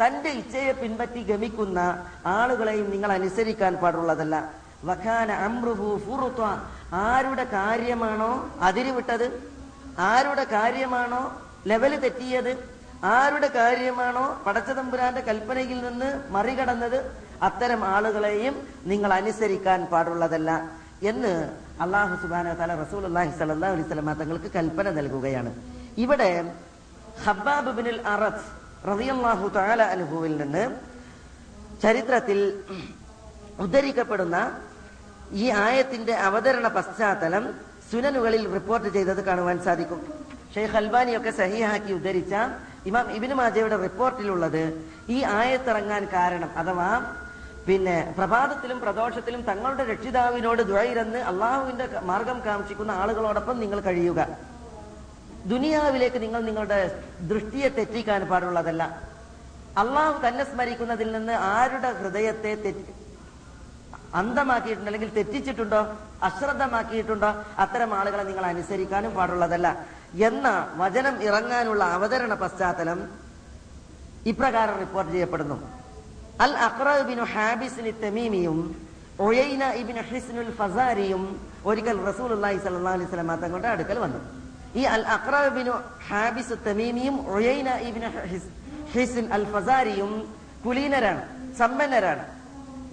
തന്റെ 0.00 0.30
ഇച്ഛയെ 0.40 0.72
പിൻപറ്റി 0.80 1.20
ഗമിക്കുന്ന 1.28 1.78
ആളുകളെയും 2.26 2.88
നിങ്ങൾ 2.94 3.10
അനുസരിക്കാൻ 3.18 3.72
പാടുള്ളതല്ല. 3.82 4.36
വഖാന 4.88 5.30
ഫുറുത്വ 6.06 6.44
ആരുടെ 7.06 7.44
കാര്യമാണോ 7.54 8.32
അതിരിവിട്ടത്? 8.68 9.26
ആരുടെ 10.12 10.44
കാര്യമാണോ 10.56 11.22
ലെവൽ 11.70 11.92
തെറ്റിയത്? 12.04 12.52
ആരുടെ 13.16 13.48
കാര്യമാണോ 13.58 14.26
പടച്ചതമ്പുരാന്റെ 14.46 15.22
കൽപ്പനയിൽ 15.28 15.78
നിന്ന് 15.86 16.10
മറികടന്നത്? 16.36 16.98
അത്തരം 17.46 17.80
ആളുകളെയും 17.94 18.54
നിങ്ങൾ 18.90 19.10
അനുസരിക്കാൻ 19.20 19.80
പാടുള്ളതല്ല 19.92 20.50
എന്ന് 21.10 21.32
അള്ളാഹു 21.84 22.14
സുബാന 22.22 22.54
തല 22.60 22.70
റസൂൽ 22.82 23.02
അള്ളാഹി 23.10 23.30
സല്ലാ 23.40 23.68
അലൈഹി 23.74 23.88
സ്വലമ 23.90 24.12
തങ്ങൾക്ക് 24.20 24.48
കൽപ്പന 24.56 24.86
നൽകുകയാണ്. 24.98 25.50
ഇവിടെ 26.04 26.30
ഹബ്ബാബ് 27.26 27.70
ബിനുൽ 27.76 28.00
അറഫ് 28.14 28.46
റസിയല്ലാഹു 28.90 29.46
തആല 29.58 29.80
അനുഭവിൽ 29.94 30.34
നിന്ന് 30.42 30.64
ചരിത്രത്തിൽ 31.84 32.38
ഉദ്ധരിക്കപ്പെടുന്ന 33.64 34.36
ഈ 35.42 35.46
ആയത്തിന്റെ 35.64 36.14
അവതരണ 36.28 36.66
പശ്ചാത്തലം 36.76 37.44
സുനനുകളിൽ 37.90 38.42
റിപ്പോർട്ട് 38.56 38.88
ചെയ്തത് 38.96 39.20
കാണുവാൻ 39.28 39.56
സാധിക്കും. 39.66 40.00
ഷെയ്ഖ് 40.54 40.76
അൽബാനിയൊക്കെ 40.80 41.32
സഹിയാക്കി 41.40 41.90
ഉദ്ധരിച്ച 41.98 42.34
ഇമാം 42.88 43.06
ഇബിന് 43.16 43.34
മാജയുടെ 43.40 43.76
റിപ്പോർട്ടിലുള്ളത് 43.86 44.62
ഈ 45.16 45.18
ആയത്തിറങ്ങാൻ 45.38 46.02
കാരണം 46.14 46.50
അഥവാ 46.60 46.90
പിന്നെ 47.68 47.96
പ്രഭാതത്തിലും 48.18 48.78
പ്രദോഷത്തിലും 48.80 49.40
തങ്ങളുടെ 49.48 49.84
രക്ഷിതാവിനോട് 49.92 50.62
ദ്വൈരന്ന് 50.70 51.20
അള്ളാഹുവിന്റെ 51.30 51.86
മാർഗം 52.10 52.38
കാംക്ഷിക്കുന്ന 52.46 52.92
ആളുകളോടൊപ്പം 53.00 53.56
നിങ്ങൾ 53.62 53.80
കഴിയുക. 53.80 54.20
ദുനിയാവിലേക്ക് 55.52 56.22
നിങ്ങൾ 56.22 56.40
നിങ്ങളുടെ 56.48 56.78
ദൃഷ്ടിയെ 57.30 57.68
തെറ്റിക്കാൻ 57.68 58.22
പാടുള്ളതല്ല. 58.30 58.82
അള്ളാഹു 59.82 60.26
തന്നെ 60.26 60.44
സ്മരിക്കുന്നതിൽ 60.44 61.12
നിന്ന് 61.12 61.32
ആരുടെ 61.32 61.90
ഹൃദയത്തെ 62.00 62.52
തെറ്റി 62.64 62.94
അന്ധമാക്കിയിട്ടുണ്ട് 64.20 64.88
അല്ലെങ്കിൽ 64.90 65.10
തെറ്റിച്ചിട്ടുണ്ടോ 65.16 65.80
അശ്രദ്ധമാക്കിയിട്ടുണ്ടോ 66.28 67.30
അത്തരം 67.64 67.90
ആളുകളെ 67.98 68.24
നിങ്ങൾ 68.30 68.44
അനുസരിക്കാനും 68.52 69.12
പാടുള്ളതല്ല. 69.18 69.68
എന്ന 70.28 70.46
വചനം 70.82 71.22
ഇറങ്ങാനുള്ള 71.28 71.84
അവതരണ 71.96 72.34
പശ്ചാത്തലം 72.34 73.00
ഇപ്രകാരം 74.32 74.78
റിപ്പോർട്ട് 74.84 75.12
ചെയ്യപ്പെടുന്നു. 75.12 75.58
അൽ 76.44 76.52
അഖ്റബിനു 76.68 77.22
ഹാബിസിനു 77.34 77.92
തമീമിയും 78.04 78.58
ഒയൈന 79.26 79.62
ഇബിന് 79.80 80.02
ഹിസ്നുൽ 80.10 80.50
ഫസാരിയും 80.58 81.22
ഒരിക്കൽ 81.68 81.98
റസൂൽ 82.08 82.30
അള്ളാഹി 82.36 82.58
സല്ലാ 82.64 82.92
അലൈഹി 82.96 83.08
സ്വലമ 83.12 83.34
തങ്ങളുടെ 83.44 83.68
അടുക്കൽ 83.74 83.98
വന്നു. 84.04 84.20
ഈ 84.80 84.82
അൽ 84.96 85.04
അഖ്റബിനു 85.16 85.72
ഹാബിസ് 86.08 86.56
തമീമിയും 86.66 87.16
ഒയൈന 87.36 87.68
ഇബിന് 87.88 88.08
ഹിസ്ൻ 88.94 89.26
അൽ 89.38 89.44
ഫസാരിയും 89.54 90.12
കുലീനരാണ് 90.66 91.22
സമ്പന്നരാണ് 91.60 92.24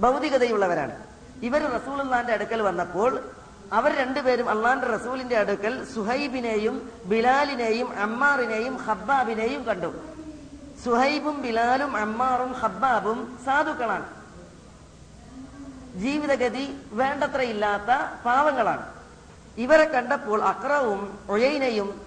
ഭൗതികതയുള്ളവരാണ്. 0.03 0.95
ഇവർ 1.47 1.61
റസൂലുള്ളാന്റെ 1.77 2.33
അടുക്കൽ 2.37 2.59
വന്നപ്പോൾ 2.69 3.11
അവർ 3.77 3.91
രണ്ടുപേരും 4.01 4.47
അള്ളാന്റെ 4.53 4.87
റസൂലിന്റെ 4.95 5.37
അടുക്കൽ 5.43 5.73
സുഹൈബിനെയും 5.93 6.75
ബിലാലിനെയും 7.11 7.87
അമ്മാറിനെയും 8.05 8.75
ഹബ്ബാബിനെയും 8.87 9.61
കണ്ടു. 9.69 9.89
സുഹൈബും 10.83 11.41
ബിലാലും 11.41 11.97
അമ്മാറും 11.97 12.53
ഹബ്ബാബും 12.53 13.39
സാധുക്കളാണ്. 13.45 14.07
ജീവിതഗതി 15.95 16.81
വേണ്ടത്ര 16.91 17.41
ഇല്ലാത്ത 17.41 17.91
പാവങ്ങളാണ്. 18.25 18.85
ഇവരെ 19.57 19.85
കണ്ടപ്പോൾ 19.85 20.43
അക്രവും 20.43 21.19
ഒഴൈനയും 21.29 22.05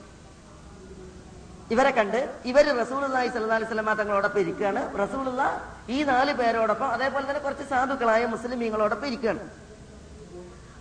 ഇവരെ 1.70 1.90
കണ്ട് 1.90 2.40
ഇവർ 2.44 2.64
റസൂലി 2.80 3.28
സല്ലാസ്ലമ 3.28 3.94
തങ്ങളോടൊപ്പം 3.94 4.40
ഇരിക്കുകയാണ്. 4.40 4.98
റസൂലുള്ള 4.98 5.42
ഈ 5.88 6.02
നാല് 6.02 6.32
പേരോടൊപ്പം 6.32 6.86
അതേപോലെ 6.86 7.26
തന്നെ 7.26 7.40
കുറച്ച് 7.40 7.64
സാധുക്കളായ 7.64 8.26
മുസ്ലിമീങ്ങളോടൊപ്പം 8.26 9.06
ഇരിക്കുകയാണ്. 9.06 9.40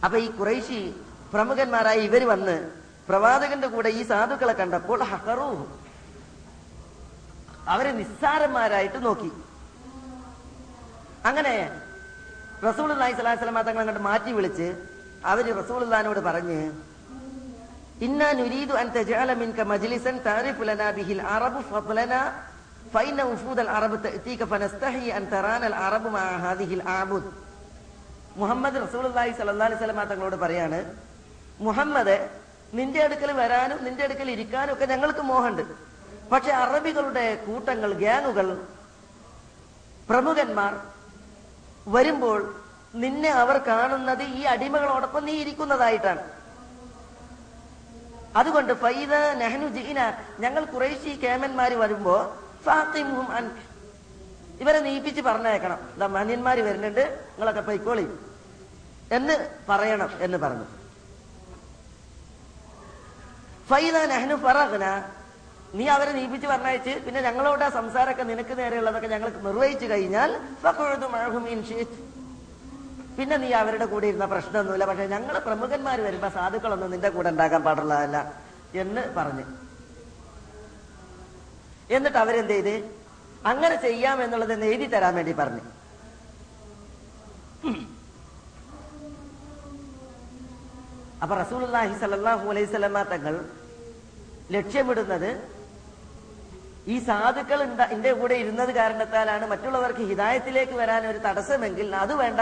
അപ്പൊ 0.04 0.18
ഈ 0.18 0.28
കുറേശി 0.28 1.02
പ്രമുഖന്മാരായ 1.34 1.98
ഇവർ 2.00 2.28
വന്ന് 2.28 2.72
പ്രവാചകന്റെ 3.10 3.68
കൂടെ 3.68 3.90
ഈ 3.90 4.04
സാധുക്കളെ 4.04 4.54
കണ്ടപ്പോൾ 4.54 5.04
ഹക്കറൂ 5.04 5.50
അവരെ 7.74 7.92
നിസ്സാരന്മാരായിട്ട് 8.00 9.00
നോക്കി. 9.08 9.32
അങ്ങനെ 11.30 11.56
റസൂൾ 12.68 12.90
അള്ളാഹി 12.94 13.14
സ്വലാഹി 13.18 13.40
സ്വലമ 13.40 13.62
തങ്ങൾ 13.68 13.82
അങ്ങോട്ട് 13.84 14.04
മാറ്റി 14.10 14.32
വിളിച്ച് 14.38 14.68
അവർ 15.32 15.46
റസൂൾ 15.62 15.80
അള്ളഹാനോട് 15.86 16.22
പറഞ്ഞ് 16.30 16.60
മുഹമ്മദ് 28.42 28.78
തങ്ങളോട് 30.12 30.38
പറയാണ് 30.44 30.80
മുഹമ്മദ് 31.68 32.16
നിന്റെ 32.78 33.00
അടുക്കൽ 33.06 33.30
വരാനും 33.42 33.80
നിന്റെ 33.86 34.04
അടുക്കൽ 34.08 34.28
ഇരിക്കാനും 34.36 34.74
ഒക്കെ 34.74 34.86
ഞങ്ങൾക്ക് 34.94 35.24
മോഹമുണ്ട്. 35.32 35.64
പക്ഷെ 36.32 36.52
അറബികളുടെ 36.52 37.36
കൂട്ടങ്ങൾ 37.36 37.94
ഗ്യാങ്ങുകൾ 37.94 38.48
പ്രമുഖന്മാർ 40.10 40.74
വരുമ്പോൾ 41.88 42.40
നിന്നെ 42.96 43.30
അവർ 43.30 43.58
കാണുന്നത് 43.58 44.24
ഈ 44.24 44.42
അടിമകളോടൊപ്പം 44.42 45.26
നീ 45.26 45.34
ഇരിക്കുന്നതായിട്ടാണ്. 45.34 46.24
അതുകൊണ്ട് 48.36 48.74
ഫൈദ 48.74 49.14
നെഹ്നു 49.42 49.68
ജീന 49.68 50.00
ഞങ്ങൾ 50.40 50.66
കുറേശ്ശി 50.66 51.14
കേമന്മാര് 51.24 51.76
വരുമ്പോ 51.84 52.16
ഇവരെ 54.62 54.80
നീപ്പിച്ച് 54.80 55.22
പറഞ്ഞേക്കണം 55.22 55.80
മാന്യന്മാര് 56.14 56.62
വരുന്നുണ്ട് 56.68 57.04
നിങ്ങളൊക്കെ 57.32 57.62
പൊയ്ക്കോളി 57.62 58.06
എന്ന് 59.12 59.36
പറയണം 59.70 60.10
എന്ന് 60.20 60.38
പറഞ്ഞു. 60.38 60.66
ഫൈദ 63.70 63.98
നെഹ്നു 63.98 64.36
ഫറഹ്ന 64.36 64.86
നീ 65.76 65.86
അവരെ 65.94 66.12
നീപ്പിച്ച് 66.18 66.48
പറഞ്ഞയച്ച് 66.52 66.94
പിന്നെ 67.06 67.20
ഞങ്ങളോട് 67.28 67.64
ആ 67.68 67.70
സംസാരമൊക്കെ 67.78 68.24
നിനക്ക് 68.32 68.54
നേരെയുള്ളതൊക്കെ 68.60 69.10
ഞങ്ങൾ 69.14 69.30
നിർവഹിച്ചു 69.48 69.86
കഴിഞ്ഞാൽ. 69.92 70.32
പിന്നെ 73.18 73.36
നീ 73.44 73.50
അവരുടെ 73.62 73.86
കൂടെ 73.92 74.06
ഇരുന്ന 74.12 74.26
പ്രശ്നമൊന്നുമില്ല. 74.34 74.86
പക്ഷെ 74.90 75.06
ഞങ്ങൾ 75.16 75.36
പ്രമുഖന്മാർ 75.48 75.98
വരുമ്പോ 76.08 76.30
സാധുക്കളൊന്നും 76.38 76.92
നിന്റെ 76.94 77.10
കൂടെ 77.16 77.30
ഉണ്ടാക്കാൻ 77.34 77.62
പാടുള്ളതല്ല 77.68 78.18
എന്ന് 78.84 79.04
പറഞ്ഞു. 79.18 79.46
എന്നിട്ട് 81.96 82.20
അവരെന്ത് 82.24 82.54
ചെയ്ത്? 82.56 82.76
അങ്ങനെ 83.52 83.76
ചെയ്യാം 83.88 84.18
എന്നുള്ളത് 84.24 84.54
എന്ന് 84.56 84.68
എഴുതി 84.72 84.88
തരാൻ 84.94 85.14
വേണ്ടി 85.20 85.34
പറഞ്ഞു. 85.42 85.64
അപ്പൊ 91.24 91.36
റസൂലുള്ളാഹി 91.44 91.94
സല്ലല്ലാഹു 92.02 92.46
അലൈഹി 92.52 92.68
സ്വലമ 92.74 92.98
തങ്ങൾ 93.14 93.36
ലക്ഷ്യമിടുന്നത് 94.56 95.30
ഈ 96.88 97.06
സാധുക്കൾ 97.06 97.64
എന്റെ 97.92 98.14
കൂടെ 98.14 98.36
ഇരുന്നത് 98.36 98.72
കാരണത്താലാണ് 98.76 99.46
മറ്റുള്ളവർക്ക് 99.48 100.00
ഹിതായത്തിലേക്ക് 100.00 100.72
വരാൻ 100.72 101.08
ഒരു 101.08 101.18
തടസ്സമെങ്കിൽ 101.18 101.96
അത് 101.96 102.14
വേണ്ട. 102.14 102.42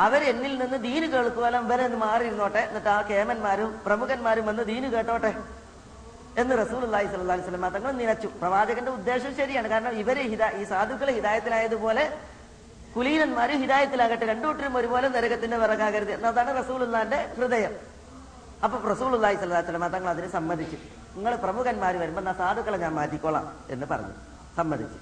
അവർ 0.00 0.22
എന്നിൽ 0.22 0.58
നിന്ന് 0.58 0.78
ദീന് 0.82 1.06
കേൾക്കുവാനും 1.12 1.84
ഒന്ന് 1.84 1.96
മാറിയിരുന്നോട്ടെ. 1.96 2.58
എന്നിട്ട് 2.58 2.88
ആ 2.88 3.02
കേമന്മാരും 3.02 3.80
പ്രമുഖന്മാരും 3.86 4.46
വന്ന് 4.46 4.62
ദീന് 4.62 4.92
കേട്ടോട്ടെ 4.92 5.34
എന്ന് 6.38 6.66
റസൂൽ 6.66 6.84
അള്ളാഹി 6.84 7.06
സ്വല്ലി 7.06 7.40
സ്വലമ 7.40 7.68
തങ്ങൾ 7.68 7.92
നിലച്ചു. 7.92 8.26
പ്രവാചകന്റെ 8.26 8.92
ഉദ്ദേശം 8.92 9.36
ശരിയാണ്. 9.36 9.68
കാരണം 9.68 9.92
ഇവർ 9.92 10.18
ഈ 10.60 10.64
സാധുക്കൾ 10.64 11.10
ഹിതായത്തിലായതുപോലെ 11.10 12.18
കുലീനന്മാരും 12.96 13.60
ഹിദായത്തിലാകട്ടെ. 13.60 14.26
രണ്ടുകൂട്ടരും 14.26 14.76
ഒരുപോലെ 14.76 15.08
നരകത്തിന്റെ 15.08 15.56
വിറകാകരുത് 15.56 16.12
എന്നതാണ് 16.12 16.64
റസൂലുള്ളാന്റെ 16.64 17.28
ഹൃദയം. 17.38 17.74
അപ്പൊ 18.64 18.88
റസൂൽ 18.94 19.14
അള്ളാഹി 19.14 19.36
സ്വല്ലാ 19.36 19.60
തങ്ങൾ 19.88 20.10
അതിന് 20.10 20.28
സമ്മതിച്ചു. 20.28 20.97
നിങ്ങൾ 21.18 21.36
പ്രമുഖന്മാർ 21.36 21.96
വരുമ്പോ 21.96 22.20
എന്നാ 22.20 22.32
സാധുക്കളെ 22.32 22.76
ഞാൻ 22.76 22.94
മാറ്റിക്കോളാം 22.94 23.56
എന്ന് 23.70 23.86
പറഞ്ഞു. 23.86 24.12
സമ്മതിച്ചു. 24.56 24.98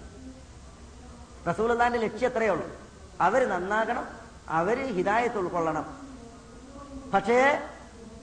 റസൂൽ 1.50 1.72
അള്ളാന്റെ 1.72 1.98
ലക്ഷ്യം 1.98 2.30
എത്രയേ 2.30 2.48
ഉള്ളൂ? 2.48 2.70
അവർ 3.20 3.48
നന്നാകണം 3.48 4.08
അവർ 4.48 4.86
ഹിതായത്ത് 4.86 5.38
ഉൾക്കൊള്ളണം. 5.38 5.98
പക്ഷേ 7.14 7.68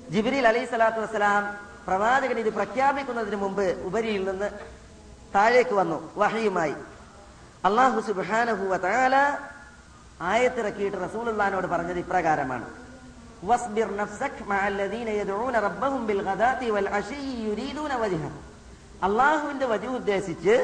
ജിബിരിൽ 0.10 0.48
അലൈഹി 0.48 0.66
സ്വലാത്തു 0.66 0.98
വസ്സലാം 0.98 1.68
പ്രവാചകൻ 1.88 2.40
ഇത് 2.40 2.54
പ്രഖ്യാപിക്കുന്നതിന് 2.54 3.36
മുമ്പ് 3.36 3.82
ഉപരിയിൽ 3.82 4.30
നിന്ന് 4.30 4.50
താഴേക്ക് 5.36 5.74
വന്നു 5.74 6.12
വഹയുമായി. 6.16 6.76
അള്ളാഹു 7.66 8.00
സുബ്ഹാനഹു 8.00 8.78
താല 8.78 9.40
ആയത്തിറക്കിയിട്ട് 10.22 10.98
റസൂലുള്ളാനോട് 10.98 11.68
പറഞ്ഞത് 11.68 12.00
ഇപ്രകാരമാണ്. 12.00 12.83
വസ്ബിർ 13.43 13.89
നഫ്സക് 14.01 14.43
മഅ 14.51 14.63
الذين 14.71 15.09
يدعون 15.21 15.55
ربهم 15.59 16.01
بالغداة 16.09 16.63
والعشي 16.75 17.27
يريدون 17.43 17.93
وجهه 18.03 18.31
അള്ളാഹുവിന്റെ 19.01 19.67
വജു 19.73 19.89
ഉദ്ദേശിച്ച് 19.99 20.55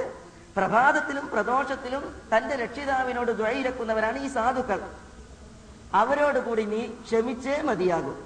പ്രഭാതത്തിലും 0.57 1.25
പ്രദോഷത്തിലും 1.33 2.03
തന്റെ 2.33 2.55
രക്ഷിതാവിനോട് 2.62 3.31
ദ്വൈരക്കുന്നവരാണ് 3.40 4.19
ഈ 4.25 4.29
സാധുക്കൾ 4.37 4.81
അവരോട് 5.95 6.38
കൂടി 6.47 6.64
നീ 6.73 6.83
ക്ഷമിച്ചേ 7.07 7.57
മതിയാകും 7.69 8.17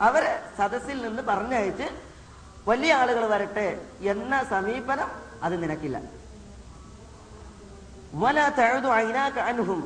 അവരെ 0.00 0.32
സദസ്സിൽ 0.58 0.98
നിന്ന് 1.06 1.22
പറഞ്ഞയച്ച് 1.30 1.86
വലിയ 2.66 2.92
ആളുകൾ 3.00 3.24
വരട്ടെ 3.32 3.68
എന്ന 4.12 4.34
സമീപനം 4.52 5.10
അത് 5.44 5.54
നിനക്കില്ല 5.62 5.96
വല 8.14 8.38
തഴുതു 8.58 8.90
അയിനാക്ക 8.98 9.38
അൻഹും 9.50 9.80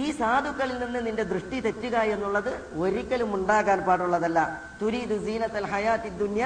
ഈ 0.00 0.04
സാധുക്കളിൽ 0.18 0.78
നിന്ന് 0.84 1.00
നിന്റെ 1.06 1.24
ദൃഷ്ടി 1.32 1.58
തെറ്റുക 1.60 1.96
എന്നുള്ളത് 2.14 2.52
ഒരിക്കലും 2.80 3.30
ഉണ്ടാകാൻ 3.34 3.78
പാടുള്ളതല്ല. 3.88 4.38
തുരീദ് 4.82 5.16
സീനത്തൽ 5.26 5.66
ഹയാത്തി 5.72 6.08
ദുന്യ. 6.22 6.44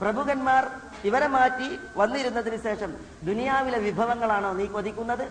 പ്രഭുക്കന്മാർ 0.00 0.64
ഇവരെ 1.04 1.26
മാറ്റി 1.36 1.68
വന്നിരുന്നതിന് 1.96 2.58
ശേഷം 2.66 2.90
ദുനിയാവിലെ 3.22 3.78
വിഭവങ്ങളാണോ 3.78 4.52
നീ 4.52 4.66
കൊതിക്കുന്നത്? 4.66 5.24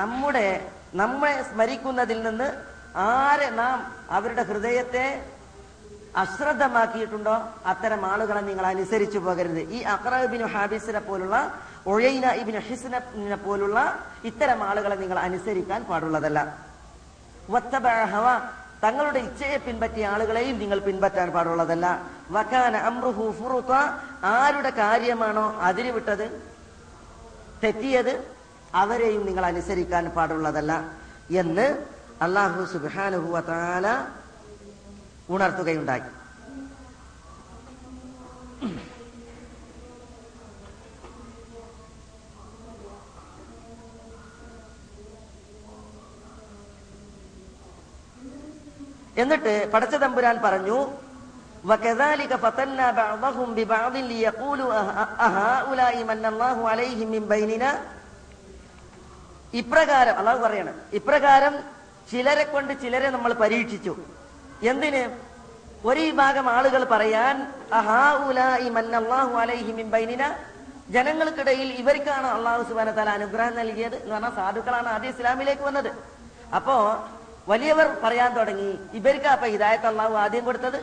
നമ്മുടെ 0.00 0.46
നമ്മെ 0.94 1.32
സ്മരിക്കുന്നതിൽ 1.42 2.18
നിന്ന് 2.22 2.48
ആരെ 2.96 3.50
നാം 3.60 3.78
അവരുടെ 4.10 4.42
ഹൃദയത്തെ 4.42 5.04
അശ്രദ്ധമാക്കിയിട്ടുണ്ടോ? 6.16 7.36
അത്തരം 7.66 8.06
ആളുകളെ 8.06 8.40
നിങ്ങൾ 8.40 8.66
അനുസരിച്ചു 8.66 9.18
പോകരുത്. 9.18 9.60
ഈ 9.76 9.78
അക്രബിനു 9.94 10.46
ഹാബിസിനെ 10.54 11.00
പോലുള്ള 11.00 11.36
ഒഴൈന 11.86 12.26
ഇബിന് 12.40 12.60
ഹിസിനെ 12.68 13.36
പോലുള്ള 13.36 13.78
ഇത്തരം 14.24 14.60
ആളുകളെ 14.64 14.96
നിങ്ങൾ 14.96 15.18
അനുസരിക്കാൻ 15.18 15.80
പാടുള്ളതല്ല. 15.90 16.38
വത്തബഹവ 17.50 18.26
തങ്ങളുടെ 18.84 19.18
ഇച്ഛയെ 19.18 19.56
പിൻപറ്റിയ 19.56 20.04
ആളുകളെയും 20.08 20.56
നിങ്ങൾ 20.58 20.78
പിൻപറ്റാൻ 20.86 21.28
പാടുള്ളതല്ല. 21.32 21.86
വക്കാന 22.30 22.76
അമ്രുഹു 22.90 23.24
ഫുറുത്ത 23.38 23.72
ആരുടെ 24.36 24.70
കാര്യമാണോ 24.70 25.46
അതിര് 25.68 25.90
വിട്ടത്? 25.96 26.26
തെറ്റിയത് 27.64 28.14
അവരെയും 28.74 29.26
നിങ്ങൾ 29.26 29.44
അനുസരിക്കാൻ 29.46 30.04
പാടുള്ളതല്ല 30.16 30.72
എന്ന് 31.30 31.66
അള്ളാഹു 32.22 32.60
സുബാനുഹുവ 32.72 33.40
താല 33.50 33.86
ഉണർത്തുകയുണ്ടായി. 35.30 36.02
എന്നിട്ട് 49.15 49.53
പടച്ച 49.73 49.95
തമ്പുരാൻ 49.97 50.37
പറഞ്ഞു 50.45 50.79
وكذلك 51.63 52.31
فتنا 52.37 52.87
بعضهم 52.93 53.47
ببعض 53.53 53.93
ليقولوا 54.05 54.69
أه- 54.81 54.95
أهؤلاء 55.19 55.95
من 56.03 56.23
الله 56.25 56.57
عليهم 56.71 57.07
من 57.09 57.23
بيننا 57.27 57.71
ഇപ്രകാരം 59.53 60.15
അള്ളാഹു 60.19 60.39
പറയാണ് 60.45 60.71
ഇപ്രകാരം 60.93 61.53
ചിലരെ 62.09 62.45
കൊണ്ട് 62.45 62.71
ചിലരെ 62.83 63.09
നമ്മൾ 63.15 63.31
പരീക്ഷിച്ചു 63.43 63.93
എന്തിന് 64.63 65.01
ഒരു 65.87 66.01
വിഭാഗം 66.07 66.45
ആളുകൾ 66.49 66.81
പറയാൻ 66.93 67.35
അഹാഉലാഇ 67.79 68.67
മന്നല്ലാഹു 68.77 69.33
അലൈഹി 69.43 69.71
മിൻ 69.79 69.87
ബൈനിന 69.95 70.23
ജനങ്ങൾക്കിടയിൽ 70.95 71.69
ഇവർക്കാണ് 71.81 72.27
അള്ളാഹു 72.35 72.61
സുബാന 72.69 72.91
തല 72.97 73.09
അനുഗ്രഹം 73.17 73.55
നൽകിയത് 73.61 73.97
എന്ന് 73.97 74.13
പറഞ്ഞാൽ 74.15 74.33
സാധുക്കളാണ് 74.39 74.89
ആദ്യം 74.95 75.11
ഇസ്ലാമിലേക്ക് 75.15 75.63
വന്നത് 75.69 75.91
അപ്പോ 76.57 76.75
വലിയവർ 77.48 77.86
പറയാൻ 78.04 78.30
തുടങ്ങി. 78.34 78.70
ഇവർക്ക് 78.92 79.26
അപ്പൊ 79.26 79.46
ഹിദായത്ത് 79.46 79.86
അള്ളാഹു 79.86 80.14
ആദ്യം 80.14 80.44
കൊടുത്തത്? 80.44 80.78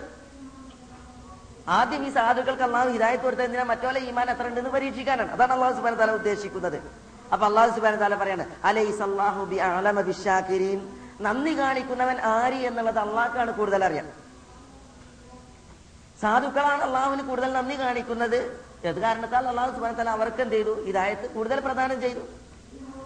ആദ്യം 1.67 2.08
ഈ 2.08 2.10
സാധുക്കൾക്ക് 2.13 2.63
അള്ളാഹു 2.63 2.89
ഹിദായത്ത് 2.89 3.24
കൊടുത്തത് 3.24 3.45
എന്തിനാ? 3.45 3.63
മറ്റോലെ 3.63 4.00
ഈമാൻ 4.00 4.30
എത്ര 4.30 4.48
ഉണ്ടെന്ന് 4.48 4.69
പരീക്ഷിക്കാനാണ്. 4.69 5.32
അതാണ് 5.32 5.54
അള്ളാഹു 5.54 5.74
സുബാന 5.74 5.95
താല 5.95 6.12
ഉദ്ദേശിക്കുന്നത്. 6.12 6.78
അപ്പൊ 7.34 7.45
അള്ളാഹു 7.48 7.76
സുബാന 7.76 7.95
താല 7.95 8.15
പറയാണ് 8.15 8.45
അലൈസ് 8.63 9.02
അള്ളാഹു 9.02 9.45
ബി 9.52 9.60
നന്ദി 11.22 11.54
കാണിക്കുന്നവൻ 11.60 12.17
ആര് 12.22 12.60
എന്നുള്ളത് 12.67 13.00
അള്ളാഹ്ക്കാണ് 13.00 13.52
കൂടുതൽ 13.54 13.84
അറിയാം. 13.86 14.06
സാധുക്കളാണ് 16.22 16.84
അള്ളാഹുവിന് 16.84 17.22
കൂടുതൽ 17.22 17.54
നന്ദി 17.54 17.80
കാണിക്കുന്നത്. 17.80 18.38
അത് 18.89 19.00
കാരണത്താൽ? 19.02 19.48
അള്ളാഹു 19.48 19.72
സുബാന 19.76 19.91
താല 19.91 20.10
അവർക്ക് 20.10 20.41
എന്ത് 20.41 20.56
ചെയ്തു? 20.56 20.74
ഹിദായത്ത് 20.86 21.30
കൂടുതൽ 21.30 21.60
പ്രദാനം 21.60 22.02
ചെയ്തു. 22.02 22.19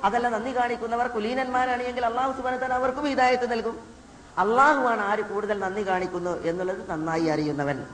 അതല്ല 0.03 0.29
നന്ദി 0.29 0.55
കാണിക്കുന്നവർ 0.55 1.07
കുലീനന്മാരാണ് 1.07 1.83
എങ്കിൽ 1.83 2.05
അള്ളാഹു 2.05 2.31
സുബാന 2.31 2.57
താല 2.57 2.73
അവർക്കും 2.73 3.05
ഹിദായത്ത് 3.05 3.51
നൽകും. 3.51 3.75
അള്ളാഹുവാണ് 4.37 5.01
ആര് 5.01 5.21
കൂടുതൽ 5.21 5.59
നന്ദി 5.59 5.87
കാണിക്കുന്നു 5.87 6.43
എന്നുള്ളത് 6.43 6.89
നന്നായി 6.89 7.25
അറിയുന്നവൻ. 7.25 7.85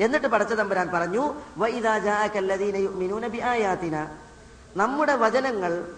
എന്നിട്ട് 0.00 0.26
പടച്ച 0.26 0.52
തമ്പുരാൻ 0.52 0.90
പറഞ്ഞു 0.90 1.34
"വഇദാ 1.58 1.98
ജാഅക 1.98 2.36
അല്ലദീന 2.36 2.76
നമ്മുടെ 4.76 5.14
വചനങ്ങൾ 5.14 5.94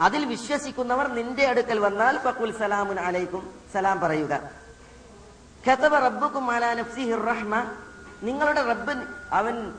അതിൽ 0.00 0.24
വിശ്വസിക്കുന്നവർ 0.24 1.08
നിന്റെ 1.08 1.46
അടുക്കൽ 1.46 1.78
വന്നാൽ 1.78 2.18
ഫഖുൽ 2.18 2.58
സലാമുൻ 2.58 3.00
അലൈക്കും. 3.00 3.54
സലാം 3.74 4.00
പറയുക. 4.00 4.40
റബ്ബുക്കും 5.98 6.46
നിങ്ങളുടെ 8.22 8.62
റബ്ബ് 8.62 8.94
അവൻ 9.30 9.72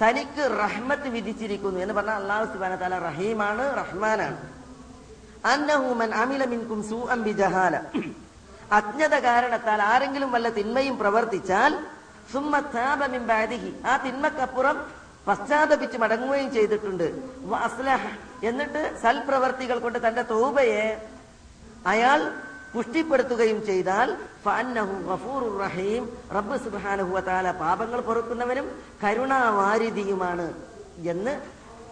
തനിക്ക് 0.00 0.44
റഹ്മത്ത് 0.62 1.08
വിധിച്ചിരിക്കുന്നു 1.16 1.78
എന്ന് 1.84 1.94
പറഞ്ഞാൽ 1.98 2.18
അള്ളാഹു 2.22 2.44
സുബാന 2.52 2.72
തല 2.82 2.94
റഹീമാണ് 3.08 3.64
റഹ്മാനാണ്. 3.80 4.38
ബിജഹാല. 7.26 7.74
അജ്ഞത 8.78 9.14
കാരണത്താൽ 9.28 9.80
ആരെങ്കിലും 9.92 10.30
വല്ല 10.34 10.48
തിന്മയും 10.58 10.94
പ്രവർത്തിച്ചാൽ 11.02 11.72
സുമ്മ 12.32 12.52
താബ 12.76 13.00
മിൻ 13.14 13.22
ബഅദിഹി. 13.30 13.70
ആ 13.90 13.92
തിന്മക്കപ്പുറം 14.04 14.76
പശ്ചാത്തപിച്ച് 15.28 15.96
മടങ്ങുകയും 16.02 16.50
ചെയ്തിട്ടുണ്ട്. 16.56 17.06
എന്നിട്ട് 18.48 18.82
സൽപ്രവർത്തികൾ 19.02 19.78
കൊണ്ട് 19.84 19.98
തന്റെ 20.06 20.22
തോബയെ 20.34 20.86
അയാൾ 21.92 22.20
പുഷ്ടിപ്പെടുത്തുകയും 22.74 23.66
ചെയ്താൽ 23.66 24.16
റഹീം. 25.60 26.04
റബ്ബ് 26.34 26.54
പാപങ്ങൾ 27.50 28.00
പൊറുക്കുന്നവനും 28.00 28.66
കരുണാവാരിധിയുമാണ് 29.04 30.54
എന്ന് 31.04 31.40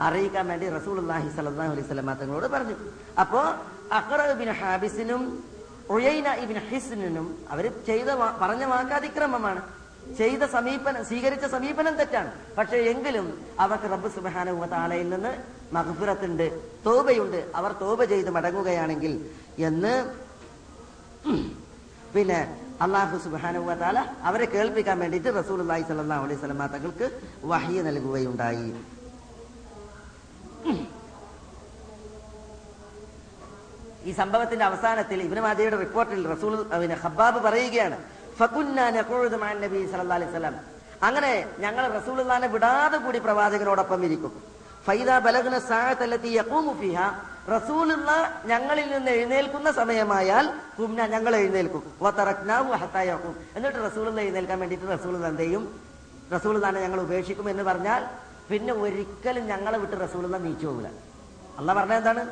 അറിയിക്കാൻ 0.00 0.46
വേണ്ടി 0.48 0.68
റസൂലുള്ളാഹി 0.68 1.28
സ്വല്ലല്ലാഹു 1.28 1.72
അലൈഹി 1.72 1.86
വസല്ലം 1.86 2.14
തങ്ങളോട് 2.14 2.46
പറഞ്ഞു. 2.46 2.76
അപ്പോ 3.20 3.42
അഖറ 3.92 4.20
ഇബ്നു 4.30 4.52
ഹാബിസിനും 4.52 5.44
ഉയൈന 5.90 6.28
അവർ 7.50 7.72
ചെയ്ത 7.86 8.10
പറഞ്ഞ 8.42 8.64
വാക്ക് 8.64 8.92
അതിക്രമമാണ് 8.92 9.62
ചെയ്ത 10.18 10.42
സമീപനം 10.42 11.04
സ്വീകരിച്ച 11.04 11.44
സമീപനം 11.46 11.94
തെറ്റാണ്. 11.96 12.32
പക്ഷെ 12.58 12.76
എങ്കിലും 12.76 13.26
അവർക്ക് 13.60 13.84
റബ്ബ് 13.84 14.08
വ 14.60 14.66
നിന്ന് 15.12 15.32
മഗ്ഫിറത്തുണ്ട് 15.74 16.46
തോബയുണ്ട്. 16.86 17.50
അവർ 17.54 17.72
തോബ 17.72 18.04
ചെയ്ത് 18.04 18.30
മടങ്ങുകയാണെങ്കിൽ 18.30 19.30
എന്ന് 19.58 20.23
പിന്നെ 22.14 22.40
അള്ളാഹു 22.84 23.16
തആല 23.82 23.98
അവരെ 24.28 24.46
കേൾപ്പിക്കാൻ 24.54 24.96
വേണ്ടിയിട്ട് 25.02 25.30
റസൂലുള്ളാഹി 25.40 25.84
സല്ലാ 25.88 26.16
അലൈഹി 26.24 26.38
വസല്ലം 26.40 26.60
തങ്ങൾക്ക് 26.74 27.06
വഹിയ 27.52 27.78
നൽകുകയുണ്ടായി. 27.88 28.68
ഈ 34.08 34.12
സംഭവത്തിന്റെ 34.20 34.64
അവസാനത്തിൽ 34.70 35.18
ഇബ്നു 35.26 35.42
മാജയുടെ 35.46 35.76
റിപ്പോർട്ടിൽ 35.84 36.20
റസൂൽ 36.34 36.54
ഹബ്ബാബ് 37.04 37.38
പറയുകയാണ് 37.46 37.96
നബി 39.64 39.78
സല്ലല്ലാഹു 39.92 40.18
അലൈഹി 40.20 40.32
വസല്ലം. 40.32 40.56
അങ്ങനെ 41.06 41.32
ഞങ്ങൾ 41.64 41.84
റസൂലുള്ളാഹിനെ 41.98 42.48
വിടാതെ 42.54 42.98
കൂടി 43.04 43.18
പ്രവാചകനോടൊപ്പം 43.26 44.00
ഇരിക്കും. 44.08 44.32
ബലഗ്ന 45.26 45.56
യഖൂമു 46.38 46.72
റസൂലുള്ള 47.52 48.10
ഞങ്ങളിൽ 48.46 48.86
നിന്ന് 48.92 49.10
എഴുന്നേൽക്കുന്ന 49.10 49.72
സമയമായാൽ 49.72 50.46
കുംന 50.78 51.06
ഞങ്ങൾ 51.06 51.36
എഴുന്നേൽക്കും. 51.36 51.82
ഹത്തായാക്കും 52.82 53.34
എന്നിട്ട് 53.56 53.78
റസൂലുള്ള 53.78 54.20
എഴുന്നേൽക്കാൻ 54.20 54.58
വേണ്ടിയിട്ട് 54.60 54.86
റസൂലുള്ള 54.92 55.26
എന്ത് 55.28 55.42
ചെയ്യും? 55.42 55.64
തന്നെ 56.68 56.80
ഞങ്ങൾ 56.80 57.00
ഉപേക്ഷിക്കും 57.00 57.48
എന്ന് 57.50 57.62
പറഞ്ഞാൽ 57.62 58.02
പിന്നെ 58.50 58.72
ഒരിക്കലും 58.84 59.44
ഞങ്ങളെ 59.52 59.78
വിട്ട് 59.78 59.96
റസൂലുള്ള 60.04 60.36
നീച്ചു 60.36 60.66
പോകില്ല 60.66 60.88
അല്ല 61.58 61.74
പറഞ്ഞത് 61.74 61.98
എന്താണ്? 61.98 62.22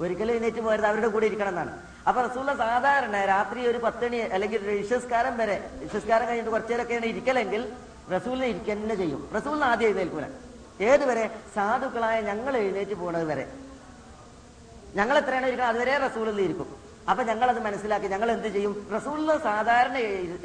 ഒരിക്കലും 0.00 0.32
എഴുന്നേറ്റ് 0.32 0.60
പോകരുത് 0.60 0.86
അവരുടെ 0.86 1.08
കൂടെ 1.08 1.26
ഇരിക്കണം 1.26 1.48
എന്നാണ്. 1.48 1.72
അപ്പൊ 2.08 2.22
റസൂള്ള 2.22 2.56
സാധാരണ 2.56 3.24
രാത്രി 3.24 3.66
ഒരു 3.66 3.78
പത്തണി 3.78 4.16
അല്ലെങ്കിൽ 4.16 4.70
ഇഷസ്കാരം 4.70 5.36
വരെ 5.36 5.70
വിശ്വസ്കാരം 5.82 6.26
കഴിഞ്ഞിട്ട് 6.28 6.50
കുറച്ചേരൊക്കെയാണ് 6.50 7.06
ഇരിക്കലെങ്കിൽ 7.06 7.62
റസൂലിനെ 8.14 8.46
ഇരിക്കുക 8.46 8.72
തന്നെ 8.72 8.94
ചെയ്യും. 8.94 9.30
റസൂലിന് 9.36 9.64
ആദ്യം 9.64 9.88
എഴുന്നേൽക്കൂല. 9.88 10.26
ഏതുവരെ? 10.80 11.24
സാധുക്കളായ 11.54 12.20
ഞങ്ങൾ 12.20 12.56
എഴുന്നേറ്റ് 12.56 12.96
പോണത് 13.02 13.24
വരെ. 13.24 13.46
ഞങ്ങൾ 14.98 15.16
എത്രയാണ് 15.20 15.46
ഇരിക്കുന്നത്? 15.48 15.72
അതുവരെ 15.74 15.94
റസൂലിൽ 16.06 16.38
ഇരിക്കും. 16.46 16.68
അപ്പൊ 17.10 17.22
ഞങ്ങൾ 17.30 17.48
അത് 17.52 17.58
മനസ്സിലാക്കി 17.64 18.06
ഞങ്ങൾ 18.12 18.28
എന്ത് 18.34 18.46
ചെയ്യും? 18.54 18.72
റസൂലിന് 18.94 19.34
സാധാരണ 19.48 19.96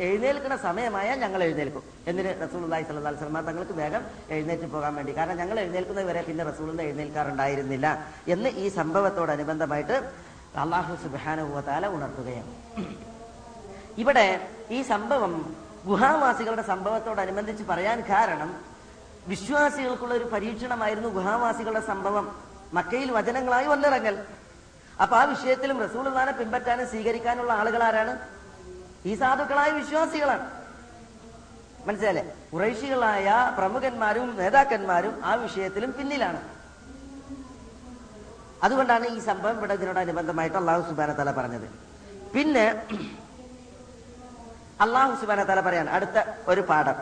എഴുന്നേൽക്കുന്ന 0.07 0.55
സമയമായ 0.65 1.07
ഞങ്ങൾ 1.23 1.41
എഴുന്നേൽക്കും. 1.45 1.83
എന്തിന് 2.09 2.31
സ്വല്ലല്ലാഹു 2.51 2.81
അലൈഹി 2.81 3.15
വസല്ലം 3.19 3.45
തങ്ങൾക്ക് 3.47 3.75
വേഗം 3.79 4.03
എഴുന്നേറ്റ് 4.35 4.67
പോകാൻ 4.73 4.91
വേണ്ടി. 4.97 5.11
കാരണം 5.19 5.37
ഞങ്ങൾ 5.41 5.57
എഴുന്നേൽക്കുന്നത് 5.63 6.07
വരെ 6.09 6.21
പിന്നെ 6.27 6.43
റസൂലിന് 6.49 6.83
എഴുന്നേൽക്കാറുണ്ടായിരുന്നില്ല 6.87 7.87
എന്ന് 8.33 8.49
ഈ 8.63 8.65
സംഭവത്തോടനുബന്ധമായിട്ട് 8.79 9.95
അള്ളാഹു 10.63 10.93
തആല 11.69 11.85
ഉണർത്തുകയാണ്. 11.95 12.51
ഇവിടെ 14.03 14.27
ഈ 14.75 14.81
സംഭവം 14.91 15.33
ഗുഹാവാസികളുടെ 15.89 16.65
സംഭവത്തോടനുബന്ധിച്ച് 16.71 17.63
പറയാൻ 17.71 17.97
കാരണം 18.11 18.51
വിശ്വാസികൾക്കുള്ള 19.31 20.13
ഒരു 20.19 20.27
പരീക്ഷണമായിരുന്നു 20.33 21.09
ഗുഹാവാസികളുടെ 21.17 21.83
സംഭവം. 21.91 22.27
മക്കയിൽ 22.77 23.09
വചനങ്ങളായി 23.17 23.67
വന്നിറങ്ങൽ. 23.73 24.15
അപ്പൊ 25.03 25.15
ആ 25.19 25.23
വിഷയത്തിലും 25.33 25.77
റസൂലുള്ളാനെ 25.85 26.33
പിൻപറ്റാനും 26.39 26.87
സ്വീകരിക്കാനുള്ള 26.91 27.51
ആളുകൾ 27.61 27.81
ആരാണ്? 27.89 28.13
ഈ 29.09 29.13
സാധുക്കളായ 29.21 29.69
വിശ്വാസികളാണ്. 29.81 30.45
മനസ്സിലല്ലേ 31.87 32.23
കുറേശികളായ 32.51 33.27
പ്രമുഖന്മാരും 33.59 34.27
നേതാക്കന്മാരും 34.39 35.13
ആ 35.29 35.31
വിഷയത്തിലും 35.45 35.91
പിന്നിലാണ്. 35.99 36.41
അതുകൊണ്ടാണ് 38.65 39.05
ഈ 39.15 39.19
സംഭവം 39.29 39.55
ഇവിടെ 39.59 39.75
ഇതിനോടനുബന്ധമായിട്ട് 39.79 40.57
അള്ളാഹു 40.61 40.81
സുബാന 40.89 41.11
തല 41.19 41.31
പറഞ്ഞത്. 41.39 41.67
പിന്നെ 42.33 42.65
അള്ളാഹു 44.85 45.13
സുബാന 45.21 45.41
തല 45.51 45.59
പറയാണ് 45.67 45.89
അടുത്ത 45.95 46.17
ഒരു 46.51 46.61
പാഠം. 46.69 46.99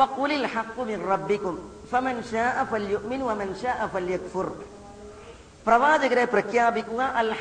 വഖുലിൽ 0.00 0.46
ഹഖു 0.54 0.82
മിർ 0.90 1.02
റബ്ബിക്കും 1.12 1.56
ഫമൻ 1.90 2.16
ശാഅ 2.30 2.62
ഫല്യുമിൻ 2.70 3.20
വമൻ 3.30 3.50
ശാഅ 3.62 3.80
ഫല്യക്ഫുർ 3.94 4.48
പ്രവാചകരെ 5.66 6.24
പ്രഖ്യാപിക്കുക 6.24 7.02
അൽ 7.02 7.32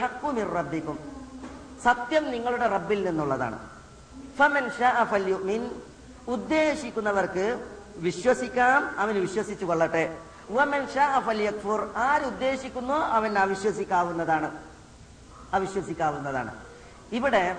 റബ്ബിക്കും. 0.55 0.99
സത്യം 1.83 2.31
നിങ്ങളുടെ 2.31 2.67
റബ്ബിൽ 2.67 3.05
നിന്നുള്ളതാണ്. 3.05 3.69
ഫമൻ 4.37 4.69
ഫല്യുമിൻ. 5.03 5.81
ഉദ്ദേശിക്കുന്നവർക്ക് 6.27 7.67
വിശ്വസിക്കാം 7.95 8.99
അവന് 8.99 9.17
വിശ്വസിച്ചു 9.17 9.65
കൊള്ളട്ടെ. 9.65 10.17
ആരുദ്ദേശിക്കുന്നോ 11.95 12.95
അവൻ 12.95 13.37
അവിശ്വസിക്കാവുന്നതാണ്. 13.39 14.51
അവിശ്വസിക്കാവുന്നതാണ്. 15.53 16.55
ഇവിടെ 17.11 17.57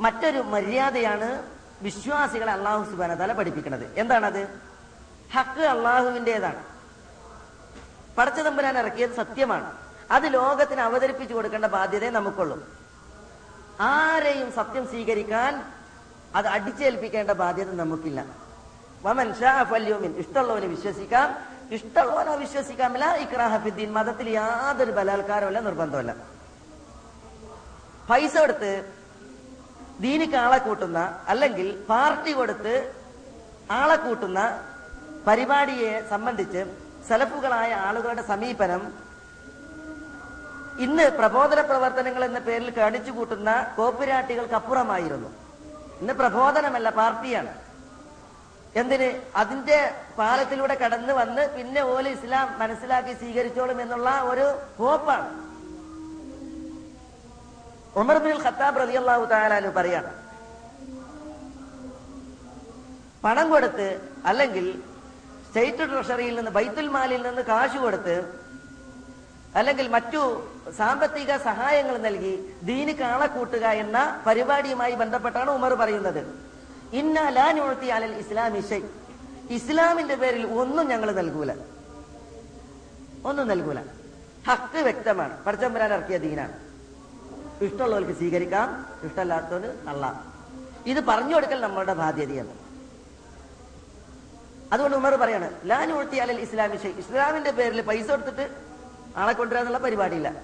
മറ്റൊരു 0.00 0.38
മര്യാദയാണ് 0.38 1.42
വിശ്വാസികളെ 1.82 2.52
അള്ളാഹു 2.52 2.90
സുബാന 2.90 3.14
തല 3.14 3.32
പഠിപ്പിക്കുന്നത് 3.32 3.98
എന്താണത്? 3.98 4.60
ഹക്ക് 5.34 5.60
അള്ളാഹുവിന്റെതാണ് 5.60 6.73
പടച്ചതമ്പുരാൻ 8.18 8.78
ഇറക്കിയത് 8.78 9.10
സത്യമാണ്. 9.10 9.76
അത് 10.10 10.34
ലോകത്തിന് 10.34 10.80
അവതരിപ്പിച്ചു 10.80 11.34
കൊടുക്കേണ്ട 11.34 11.64
ബാധ്യതയെ 11.64 12.10
നമുക്കുള്ളൂ. 12.10 12.68
ആരെയും 13.80 14.52
സത്യം 14.52 14.88
സ്വീകരിക്കാൻ 14.88 15.64
അത് 16.34 16.46
അടിച്ചേൽപ്പിക്കേണ്ട 16.46 17.30
ബാധ്യത 17.30 17.70
നമുക്കില്ല. 17.72 18.24
വമൻ 19.02 19.34
ഷാ 19.34 19.62
ഫല്യോമിൻ. 19.62 20.14
ഇഷ്ടമുള്ളവന് 20.18 20.64
വിശ്വസിക്കാം. 20.64 21.54
ഇഷ്ടമുള്ളവനെ 21.70 22.36
വിശ്വസിക്കാമില്ല 22.36 23.14
ഇക്രാഹഫിദ്ദീൻ 23.14 23.92
മതത്തിൽ 23.92 24.30
യാതൊരു 24.30 24.90
ബലാത്കാരമല്ല 24.90 25.60
നിർബന്ധമല്ല 25.60 26.14
പൈസ 28.10 28.38
കൊടുത്ത് 28.38 28.92
ദീനിക്ക് 30.00 30.34
ആളെ 30.34 30.58
കൂട്ടുന്ന 30.58 31.20
അല്ലെങ്കിൽ 31.28 31.84
പാർട്ടി 31.88 32.32
കൊടുത്ത് 32.32 32.92
ആളെ 33.70 33.96
കൂട്ടുന്ന 33.96 34.40
പരിപാടിയെ 35.26 36.08
സംബന്ധിച്ച് 36.10 36.83
സലഫുകളായ 37.08 37.70
ആളുകളുടെ 37.86 38.22
സമീപനം 38.32 38.82
ഇന്ന് 40.84 41.04
പ്രബോധന 41.18 41.60
പ്രവർത്തനങ്ങൾ 41.70 42.22
എന്ന 42.28 42.40
പേരിൽ 42.46 42.70
കാണിച്ചു 42.78 43.10
കൂട്ടുന്ന 43.16 43.50
കോപ്പുരാട്ടികൾക്ക് 43.76 44.56
അപ്പുറമായിരുന്നു 44.60 45.28
ഇന്ന് 46.00 46.14
പ്രബോധനമല്ല 46.20 46.88
പാർട്ടിയാണ്. 47.00 47.52
എന്തിന്? 48.80 49.08
അതിന്റെ 49.40 49.78
പാലത്തിലൂടെ 50.18 50.74
കടന്നു 50.80 51.12
വന്ന് 51.18 51.42
പിന്നെ 51.56 51.82
ഓൽ 51.92 52.06
ഇസ്ലാം 52.12 52.46
മനസ്സിലാക്കി 52.62 53.12
സ്വീകരിച്ചോളും 53.20 53.78
എന്നുള്ള 53.84 54.10
ഒരു 54.30 54.46
ഹോപ്പാണ്. 54.78 55.28
ഉമർ 58.02 58.18
ബിൻ 58.24 58.36
ഖത്താബ് 58.44 58.80
അള്ളാഹു 59.00 59.24
തആലാനു 59.32 59.70
പറയാണ് 59.78 60.12
പണം 63.24 63.46
കൊടുത്ത് 63.52 63.86
അല്ലെങ്കിൽ 64.30 64.66
സ്റ്റേറ്റ് 65.54 65.78
ട്രഷറിയിൽ 65.78 66.36
നിന്ന് 66.36 66.50
ബൈത്തുൽ 66.50 66.88
മാലിൽ 66.88 67.26
നിന്ന് 67.26 67.42
കാശ് 67.42 67.78
കൊടുത്ത് 67.78 68.40
അല്ലെങ്കിൽ 69.56 69.88
മറ്റു 69.88 70.48
സാമ്പത്തിക 70.76 71.36
സഹായങ്ങൾ 71.36 71.98
നൽകി 71.98 72.54
ദീന് 72.62 72.90
കാളക്കൂട്ടുക 72.90 73.66
എന്ന 73.66 74.22
പരിപാടിയുമായി 74.26 74.94
ബന്ധപ്പെട്ടാണ് 74.94 75.50
ഉമർ 75.50 75.74
പറയുന്നത്. 75.74 76.34
ഇന്ന 76.92 77.28
ലാ 77.28 77.52
നുഴത്തി 77.52 77.86
അലൽ 77.86 78.14
ഇസ്ലാമി 78.14 78.60
ഷൈ. 78.60 78.80
ഇസ്ലാമിന്റെ 79.50 80.14
പേരിൽ 80.14 80.46
ഒന്നും 80.46 80.88
ഞങ്ങൾ 80.88 81.12
നൽകൂല. 81.12 81.52
ഒന്നും 83.24 83.48
നൽകൂല. 83.48 83.80
ഹക്ക് 84.48 84.78
വ്യക്തമാണ്. 84.78 85.44
പടച്ചമ്പരാൻ 85.44 85.92
ഇറക്കിയ 85.92 86.18
ദീനാണ്. 86.18 86.52
ഇഷ്ടമുള്ളവർക്ക് 87.64 88.12
സ്വീകരിക്കാം. 88.12 88.86
ഇഷ്ടമല്ലാത്തവന് 89.02 89.64
തള്ളാം. 89.64 90.32
ഇത് 90.86 91.04
പറഞ്ഞു 91.04 91.34
കൊടുക്കൽ 91.34 91.60
നമ്മളുടെ 91.60 91.94
ബാധ്യതയാണ്. 91.94 92.63
അതുകൊണ്ട് 94.72 94.96
ഉമർ 94.96 95.16
പറയാണ് 95.16 95.50
ലാൻ 95.64 95.92
അലൽ 96.20 96.40
ഇസ്ലാമി 96.40 96.76
ഷെയ് 96.76 96.94
ഇസ്ലാമിന്റെ 96.98 97.50
പേരിൽ 97.50 97.80
പൈസ 97.80 98.10
കൊടുത്തിട്ട് 98.10 98.50
ആളെ 99.16 99.32
കൊണ്ടുവരാന്നുള്ള 99.32 99.78
പരിപാടിയില്ല. 99.78 100.42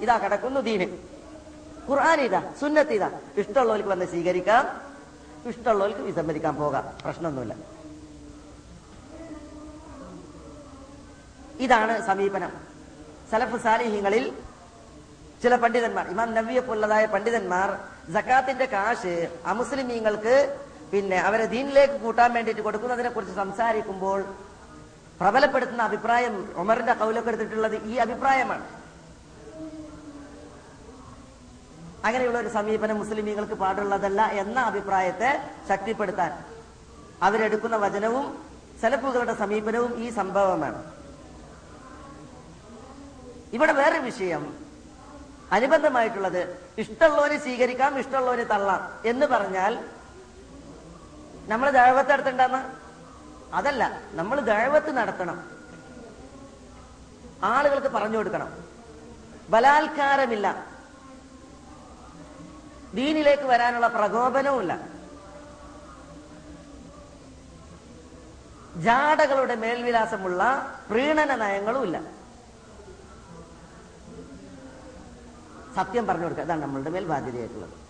ഇതാ 0.00 0.18
കിടക്കുന്നു 0.18 0.60
ദീന്. 0.60 0.86
ഖുർആൻ 1.88 2.20
ഇതാ 2.20 2.52
സുന്നത്ത് 2.60 2.92
ഇതാ. 2.92 3.10
ഇഷ്ടമുള്ളവർക്ക് 3.36 3.88
വന്ന് 3.88 4.04
സ്വീകരിക്കാം 4.04 4.64
ഇഷ്ടമുള്ളവർക്ക് 5.48 6.00
വിസമ്മതിക്കാൻ 6.00 6.56
പോകാം. 6.56 6.84
പ്രശ്നമൊന്നുമില്ല. 7.04 7.54
ഇതാണ് 11.60 12.06
സമീപനം. 12.06 12.52
സലഫ് 13.30 13.62
സാലിഹ്യങ്ങളിൽ 13.62 14.32
ചില 15.42 15.56
പണ്ഡിതന്മാർ 15.56 16.08
ഇമാം 16.08 16.34
നബിയെ 16.34 16.60
പോലുള്ളതായ 16.60 17.06
പണ്ഡിതന്മാർ 17.06 17.68
ജക്കാത്തിന്റെ 18.12 18.64
കാശ് 18.66 19.28
അമുസ്ലിമീങ്ങൾക്ക് 19.46 20.63
പിന്നെ 20.94 21.18
അവരെ 21.28 21.46
ദീനിലേക്ക് 21.52 21.96
കൂട്ടാൻ 22.02 22.30
വേണ്ടിയിട്ട് 22.36 22.62
കൊടുക്കുന്നതിനെ 22.64 23.10
കുറിച്ച് 23.12 23.34
സംസാരിക്കുമ്പോൾ 23.42 24.20
പ്രബലപ്പെടുത്തുന്ന 25.20 25.82
അഭിപ്രായം 25.90 26.34
ഉമറിന്റെ 26.62 26.94
കൗലൊക്കെ 27.00 27.30
എടുത്തിട്ടുള്ളത് 27.30 27.76
ഈ 27.90 27.94
അഭിപ്രായമാണ്. 28.04 28.64
അങ്ങനെയുള്ള 32.06 32.38
ഒരു 32.44 32.50
സമീപനം 32.56 32.96
മുസ്ലിമീങ്ങൾക്ക് 33.02 33.56
പാടുള്ളതല്ല 33.62 34.22
എന്ന 34.42 34.58
അഭിപ്രായത്തെ 34.70 35.30
ശക്തിപ്പെടുത്താൻ 35.70 36.32
അവരെടുക്കുന്ന 37.26 37.76
വചനവും 37.84 38.26
സെലപ്പുകളുടെ 38.82 39.34
സമീപനവും 39.42 39.92
ഈ 40.04 40.08
സംഭവമാണ്. 40.18 40.80
ഇവിടെ 43.56 43.74
വേറെ 43.80 43.98
വിഷയം 44.08 44.44
അനുബന്ധമായിട്ടുള്ളത് 45.56 46.40
ഇഷ്ടമുള്ളവനെ 46.82 47.38
സ്വീകരിക്കാം 47.44 47.92
ഇഷ്ടമുള്ളവനെ 48.02 48.46
തള്ളാം 48.52 48.80
എന്ന് 49.10 49.26
പറഞ്ഞാൽ 49.34 49.74
നമ്മൾ 51.48 51.70
ദഴവത്ത് 51.70 52.10
നടത്തണ്ടെന്ന് 52.10 52.84
അതല്ല 53.54 54.00
നമ്മൾ 54.12 54.40
ദഴവത്ത് 54.40 54.96
നടത്തണം. 54.96 55.50
ആളുകൾക്ക് 57.42 57.88
പറഞ്ഞു 57.88 58.16
കൊടുക്കണം. 58.16 58.64
ബലാത്കാരമില്ല. 59.50 60.66
ദീനിലേക്ക് 62.94 63.42
വരാനുള്ള 63.42 63.86
പ്രകോപനവുമില്ല. 63.86 64.78
ജാടകളുടെ 68.76 69.54
മേൽവിലാസമുള്ള 69.54 70.74
പ്രീണന 70.90 71.34
നയങ്ങളുമില്ല. 71.34 72.00
സത്യം 75.76 76.06
പറഞ്ഞു 76.06 76.22
കൊടുക്കുക. 76.22 76.44
അതാണ് 76.44 76.62
നമ്മളുടെ 76.62 76.90
മേൽ 76.90 77.04
ബാധ്യതയായിട്ടുള്ളത്. 77.04 77.83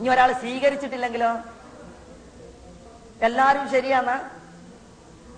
ഇനി 0.00 0.08
ഒരാൾ 0.08 0.32
സ്വീകരിച്ചിട്ടില്ലെങ്കിലോ? 0.32 1.30
എല്ലാരും 3.22 3.70
ശരിയാണ്. 3.70 4.30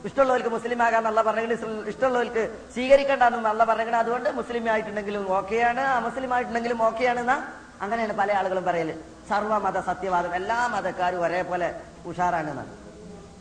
ഇഷ്ടമുള്ളവർക്ക് 0.04 0.48
മുസ്ലിം 0.48 0.82
ആകാന്നുള്ള 0.82 1.22
പറഞ്ഞെങ്കിൽ 1.22 1.52
ഇഷ്ടമുള്ളവർക്ക് 1.88 2.58
സ്വീകരിക്കേണ്ടെന്ന് 2.72 3.38
നല്ല 3.38 3.64
പറഞ്ഞെങ്കിൽ 3.64 3.96
അതുകൊണ്ട് 3.96 4.30
മുസ്ലിം 4.30 4.70
ആയിട്ടുണ്ടെങ്കിലും 4.72 5.32
ഓക്കെയാണ്. 5.36 5.80
അമുസ്ലിം 5.80 6.34
ആയിട്ടുണ്ടെങ്കിലും 6.34 6.82
ഓക്കെയാണ് 6.82 7.20
എന്നാ 7.20 7.52
അങ്ങനെയാണ് 7.80 8.12
പല 8.12 8.32
ആളുകളും 8.32 8.64
പറയൽ. 8.64 9.00
സർവമത 9.28 9.80
സത്യവാദം. 9.80 10.34
എല്ലാ 10.34 10.66
മതക്കാരും 10.66 11.22
ഒരേപോലെ 11.22 11.74
ഉഷാറാണ് 12.06 12.50
എന്നാണ്. 12.50 12.70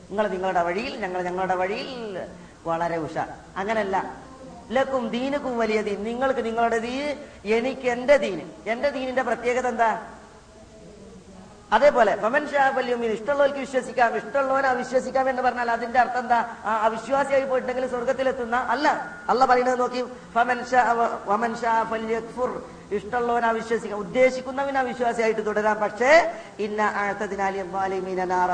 നിങ്ങൾ 0.09 0.27
നിങ്ങളുടെ 0.27 0.61
വഴിയിൽ 0.63 0.97
ഞങ്ങൾ 0.97 1.21
ഞങ്ങളുടെ 1.21 1.55
വഴിയിൽ 1.55 2.27
വളരെ 2.65 2.97
ഉഷാർ. 2.97 3.29
അങ്ങനല്ല. 3.57 4.15
ലക്കും 4.71 5.09
ദീനക്കും 5.09 5.57
വലിയ 5.57 5.81
ദീൻ. 5.81 6.03
നിങ്ങൾക്ക് 6.03 6.45
നിങ്ങളുടെ 6.45 6.77
ദീൻ 6.77 7.15
എനിക്ക് 7.55 7.87
എന്റെ 7.95 8.17
ദീന് 8.17 8.69
എന്റെ 8.69 8.89
ദീനിന്റെ 8.89 9.21
പ്രത്യേകത 9.21 9.67
എന്താ? 9.67 9.89
അതേപോലെ 11.71 12.15
ഫമൻ 12.15 12.47
ഷാബല്യൂമിൻ 12.47 13.11
ഇഷ്ടമുള്ളവർക്ക് 13.11 13.59
വിശ്വസിക്കാം 13.59 14.17
ഇഷ്ടമുള്ളവനെ 14.17 14.67
അവിശ്വസിക്കാം 14.67 15.29
എന്ന് 15.29 15.41
പറഞ്ഞാൽ 15.41 15.71
അതിന്റെ 15.71 15.99
അർത്ഥം 15.99 16.19
എന്താ? 16.19 16.55
ആ 16.65 16.81
അവിശ്വാസിയായി 16.85 17.43
പോയിട്ടുണ്ടെങ്കിൽ 17.43 17.89
സ്വർഗത്തിലെത്തുന്ന 17.89 18.55
അല്ല. 18.55 18.87
അല്ല 19.29 19.45
പറയുന്നത് 19.45 19.79
നോക്കി 19.79 20.05
ഫമൻ 20.33 21.55
ഫല്യക്ഫുർ 21.89 22.63
ഇഷ്ടമുള്ളവനെ 22.91 23.47
അവിശ്വസിക്കാം. 23.47 23.99
ഉദ്ദേശിക്കുന്നവൻ 23.99 24.77
അവിശ്വാസിയായിട്ട് 24.77 25.45
തുടരാം. 25.45 25.79
പക്ഷേ 25.79 26.33
ഇന്ന 26.59 26.81
ആഴത്തതിനാലിമീനാറ 26.81 28.51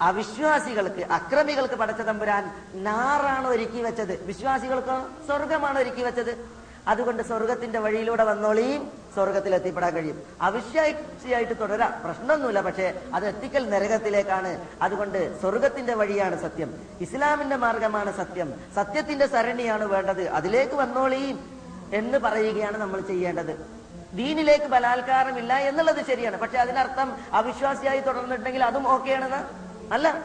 അവിശ്വാസികൾക്ക് 0.00 1.02
അക്രമികൾക്ക് 1.12 1.74
പടച്ച 1.74 2.00
തമ്പുരാൻ 2.00 2.50
നാറാണ് 2.74 3.48
ഒരുക്കി 3.48 3.82
വെച്ചത്. 3.82 4.26
വിശ്വാസികൾക്ക് 4.26 5.26
സ്വർഗമാണ് 5.26 5.78
ഒരുക്കി 5.78 6.02
വെച്ചത്. 6.02 6.63
അതുകൊണ്ട് 6.88 7.22
സ്വർഗത്തിന്റെ 7.22 7.78
വഴിയിലൂടെ 7.78 8.24
വന്നോളിയും 8.24 8.92
സ്വർഗത്തിൽ 9.14 9.54
എത്തിപ്പെടാൻ 9.54 9.94
കഴിയും. 9.94 10.22
അവിശ്വാസിയായിട്ട് 10.42 11.60
തുടരാം. 11.60 12.02
പ്രശ്നമൊന്നുമില്ല 12.04 12.60
പക്ഷേ 12.60 13.00
അത് 13.14 13.26
എത്തിക്കൽ 13.26 13.70
നരകത്തിലേക്കാണ്. 13.70 14.68
അതുകൊണ്ട് 14.82 15.40
സ്വർഗത്തിന്റെ 15.40 15.94
വഴിയാണ് 15.94 16.42
സത്യം. 16.42 16.74
ഇസ്ലാമിന്റെ 17.00 17.56
മാർഗമാണ് 17.56 18.16
സത്യം. 18.16 18.60
സത്യത്തിന്റെ 18.74 19.26
സരണിയാണ് 19.26 19.84
വേണ്ടത്. 19.84 20.28
അതിലേക്ക് 20.28 20.74
വന്നോളിയും 20.74 21.60
എന്ന് 21.94 22.18
പറയുകയാണ് 22.18 22.78
നമ്മൾ 22.78 23.00
ചെയ്യേണ്ടത്. 23.00 23.84
ദീനിലേക്ക് 24.12 24.64
ബലാത്കാരമില്ല 24.64 25.52
എന്നുള്ളത് 25.52 26.06
ശരിയാണ്. 26.06 26.36
പക്ഷെ 26.36 26.58
അതിനർത്ഥം 26.58 27.16
അവിശ്വാസിയായി 27.32 28.00
തുടർന്നിട്ടുണ്ടെങ്കിൽ 28.00 28.64
അതും 28.64 28.88
ഓക്കെയാണെന്ന് 28.88 29.64
അല്ല. 29.94 30.24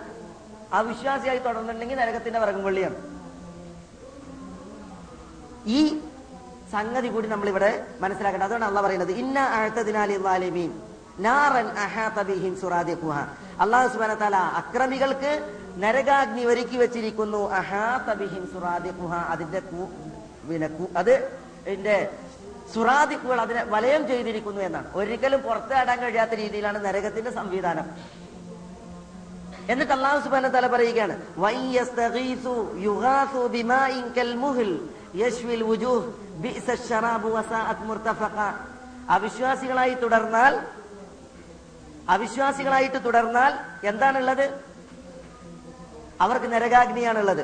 അവിശ്വാസിയായി 0.73 1.37
തുടർന്നിട്ടുണ്ടെങ്കിൽ 1.37 1.95
നരകത്തിന്റെ 1.95 2.39
വറകുംപള്ളിയാണ് 2.39 3.19
ഈ 5.65 5.99
സംഗതി 6.71 7.07
കൂടി 7.07 7.27
നമ്മൾ 7.27 7.49
ഇവിടെ 7.49 7.85
മനസ്സിലാക്കണം 8.01 8.43
അതാണ് 8.43 8.65
അള്ള 8.65 8.81
പറയുന്നത്. 8.81 9.11
ഇന്ന 9.11 9.39
അഴത്തതിനാലിമീൻ 9.39 10.81
അള്ളാഹു 13.59 13.87
സുബാന 13.87 14.35
അക്രമികൾക്ക് 14.35 15.55
നരകാഗ്നി 15.77 16.45
ഒരുക്കി 16.45 16.77
വെച്ചിരിക്കുന്നു. 16.77 17.49
അതിന്റെ 19.29 19.59
പിന്നെ 20.49 20.69
അത് 20.97 21.29
സുറാദിക്കുകൾ 22.73 23.41
അതിനെ 23.41 23.63
വലയം 23.63 24.07
ചെയ്തിരിക്കുന്നു 24.07 24.61
എന്നാണ്. 24.61 24.87
ഒരിക്കലും 24.93 25.41
പുറത്താടാൻ 25.41 25.99
കഴിയാത്ത 25.99 26.31
രീതിയിലാണ് 26.31 26.85
നരകത്തിന്റെ 26.85 27.31
സംവിധാനം. 27.31 27.85
എന്നിട്ട് 29.69 29.93
അള്ളാഹു 29.93 30.19
സുബാന 30.23 30.47
തല 30.47 30.67
പറയുകയാണ് 30.67 31.21
വയ്യസ്തഗീസു 31.37 32.55
അവിശ്വാസികളായി 39.09 39.93
തുടർന്നാൽ 39.93 40.61
അവിശ്വാസികളായിട്ട് 42.09 43.05
തുടർന്നാൽ 43.05 43.53
എന്താണുള്ളത്? 43.87 44.63
അവർക്ക് 46.21 46.51
നരകാഗ്നിയാണുള്ളത്. 46.51 47.43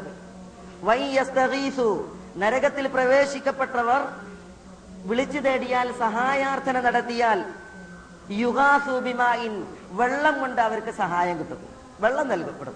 നരകത്തിൽ 2.36 2.88
പ്രവേശിക്കപ്പെട്ടവർ 2.88 4.08
വിളിച്ചു 5.06 5.39
തേടിയാൽ 5.39 6.00
സഹായാർത്ഥന 6.00 6.82
നടത്തിയാൽ 6.82 7.46
യുഗാസുബിമായി 8.32 9.64
വെള്ളം 9.91 10.39
കൊണ്ട് 10.39 10.62
അവർക്ക് 10.62 10.91
സഹായം 10.91 11.39
കിട്ടും. 11.39 11.68
വെള്ളം 12.00 12.28
നൽകപ്പെടും. 12.28 12.76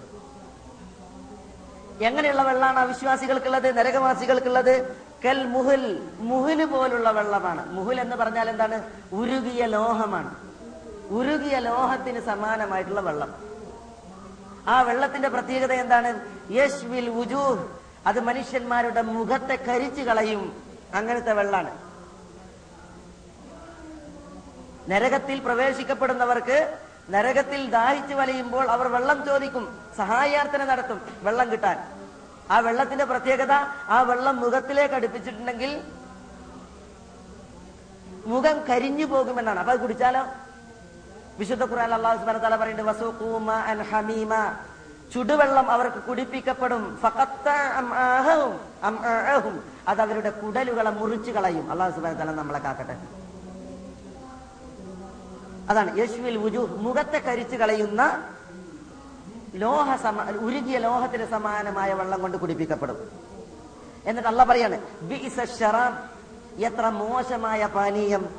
എങ്ങനെയുള്ള 2.01 2.41
വെള്ളമാണ് 2.41 2.79
അവിശ്വാസികൾക്കുള്ളത് 2.79 3.77
നരകവാസികൾക്കുള്ളത്? 3.77 5.08
കൽ 5.25 5.45
മുഹുൽ 5.45 6.09
മുഹുൽ 6.19 6.65
പോലുള്ള 6.65 7.11
വെള്ളമാണ്. 7.11 7.71
മുഹുൽ 7.71 8.01
എന്ന് 8.01 8.15
പറഞ്ഞാൽ 8.15 8.49
എന്താണ്? 8.49 8.83
ഉരുകിയ 9.11 9.65
ലോഹമാണ്. 9.65 10.35
ഉരുകിയ 11.09 11.59
ലോഹത്തിന് 11.59 12.21
സമാനമായിട്ടുള്ള 12.21 13.01
വെള്ളം. 13.01 13.35
ആ 14.67 14.81
വെള്ളത്തിന്റെ 14.81 15.29
പ്രത്യേകത 15.29 15.73
എന്താണ്? 15.73 16.21
യശ്വിൽ 16.51 17.09
ഉജൂഹ് 17.09 17.67
അത് 18.07 18.19
മനുഷ്യന്മാരുടെ 18.19 19.01
മുഖത്തെ 19.01 19.55
കരിച്ചു 19.55 20.01
കളയും. 20.01 20.63
അങ്ങനത്തെ 20.95 21.33
വെള്ളാണ്. 21.33 21.77
നരകത്തിൽ 24.89 25.39
പ്രവേശിക്കപ്പെടുന്നവർക്ക് 25.39 26.77
നരകത്തിൽ 27.09 27.69
ദാഹിച്ചു 27.69 28.15
വലയുമ്പോൾ 28.15 28.69
അവർ 28.69 28.87
വെള്ളം 28.87 29.25
ചോദിക്കും. 29.25 29.79
സഹായാർത്ഥന 29.97 30.65
നടത്തും. 30.65 31.01
വെള്ളം 31.23 31.51
കിട്ടാൻ. 31.51 31.98
ആ 32.51 32.59
വെള്ളത്തിന്റെ 32.59 33.05
പ്രത്യേകത 33.05 33.51
ആ 33.89 34.01
വെള്ളം 34.01 34.35
മുഖത്തിലേക്ക് 34.39 34.95
അടുപ്പിച്ചിട്ടുണ്ടെങ്കിൽ 34.95 35.81
മുഖം 38.25 38.57
കരിഞ്ഞു 38.69 39.05
പോകുമെന്നാണ്. 39.05 39.59
അപ്പൊ 39.59 39.73
അത് 39.73 39.79
കുടിച്ചാലോ? 39.79 40.23
വിശുദ്ധ 41.39 41.63
ഖുർആൻ 41.63 41.93
അള്ളാഹു 41.93 42.17
സുബ്ഹാനഹു 42.17 42.43
തല 42.43 42.55
പറയുന്നുണ്ട് 42.55 42.91
വസൂഖൂ 42.91 43.51
അൻ 43.51 43.81
ഹമീമ. 43.91 44.33
ചുടുവെള്ളം 45.13 45.71
അവർക്ക് 45.71 46.01
കുടിപ്പിക്കപ്പെടും. 46.03 46.99
അത് 49.87 50.01
അവരുടെ 50.01 50.29
കുടലുകളെ 50.29 50.89
മുറിച്ചു 50.89 51.31
കളയും. 51.31 51.71
അള്ളാഹു 51.71 51.91
സുബ്ഹാനഹു 51.91 52.19
തല 52.19 52.31
നമ്മളെ 52.31 52.59
കാക്കട്ടെ. 52.59 52.97
അതാണ് 55.69 55.97
യേശുവിൽ 55.97 56.37
മുഖത്തെ 56.85 57.19
കരിച്ചു 57.19 57.55
കളയുന്ന 57.55 58.01
ലോഹ 59.55 59.95
സമ 59.95 60.23
ഉരുകിയ 60.23 60.77
ലോഹത്തിന് 60.77 61.25
സമാനമായ 61.25 61.93
വെള്ളം 61.93 62.21
കൊണ്ട് 62.21 62.37
കുടിപ്പിക്കപ്പെടും. 62.37 63.11
എന്നിട്ട് 64.05 64.29
അല്ല 64.29 64.43
പറയാണ് 64.43 64.81
എത്ര 66.57 66.89
മോശമായ 66.89 67.65
പാനീയം. 67.65 68.29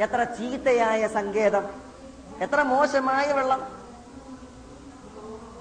എത്ര 0.00 0.24
ചീത്തയായ 0.24 1.08
സങ്കേതം. 1.08 1.64
എത്ര 2.40 2.62
മോശമായ 2.62 3.32
വെള്ളം. 3.32 3.82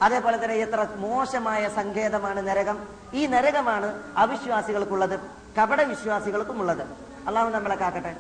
അതേപോലെ 0.01 0.43
തന്നെ 0.43 0.55
എത്ര 0.55 0.88
മോശമായ 0.95 1.69
സങ്കേതമാണ് 1.69 2.47
നരകം. 2.47 2.88
ഈ 3.13 3.25
നരകമാണ് 3.25 4.03
അവിശ്വാസികൾക്കുള്ളത് 4.17 5.19
കപട 5.57 5.82
വിശ്വാസികൾക്കും 5.82 6.59
ഉള്ളത് 6.59 6.82
അള്ളാഹു 7.27 7.49
നമ്മളെ 7.49 7.75
കാക്കട്ടെ. 7.75 8.15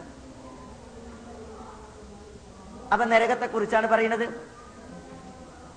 അപ്പൊ 2.93 3.05
നരകത്തെ 3.05 3.45
കുറിച്ചാണ് 3.45 3.87
പറയുന്നത്. 3.87 4.50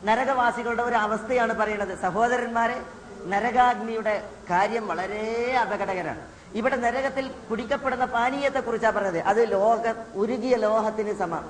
നരകവാസികളുടെ 0.05 0.83
ഒരു 0.83 0.95
അവസ്ഥയാണ് 0.95 1.55
പറയുന്നത്. 1.59 1.99
സഹോദരന്മാരെ 1.99 2.83
നരകാഗ്നിയുടെ 3.27 4.31
കാര്യം 4.51 4.89
വളരെ 4.89 5.57
അപകടകരമാണ്. 5.61 6.21
ഇവിടെ 6.55 6.77
നരകത്തിൽ 6.77 7.31
കുടിക്കപ്പെടുന്ന 7.51 8.05
പാനീയത്തെ 8.05 8.61
കുറിച്ചാണ് 8.61 8.95
പറഞ്ഞത്. 8.95 9.19
അത് 9.19 9.53
ലോക 9.53 9.95
ഉരുകിയ 10.15 10.57
ലോഹത്തിന് 10.57 11.19
സമം 11.19 11.45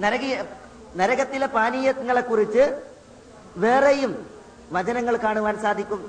നരകീയ 0.00 0.44
നരകത്തിലെ 0.96 1.46
പാനീയങ്ങളെ 1.46 2.20
കുറിച്ച് 2.20 2.82
വേറെയും 3.56 4.30
വചനങ്ങൾ 4.72 5.16
കാണുവാൻ 5.16 5.58
സാധിക്കും. 5.62 6.00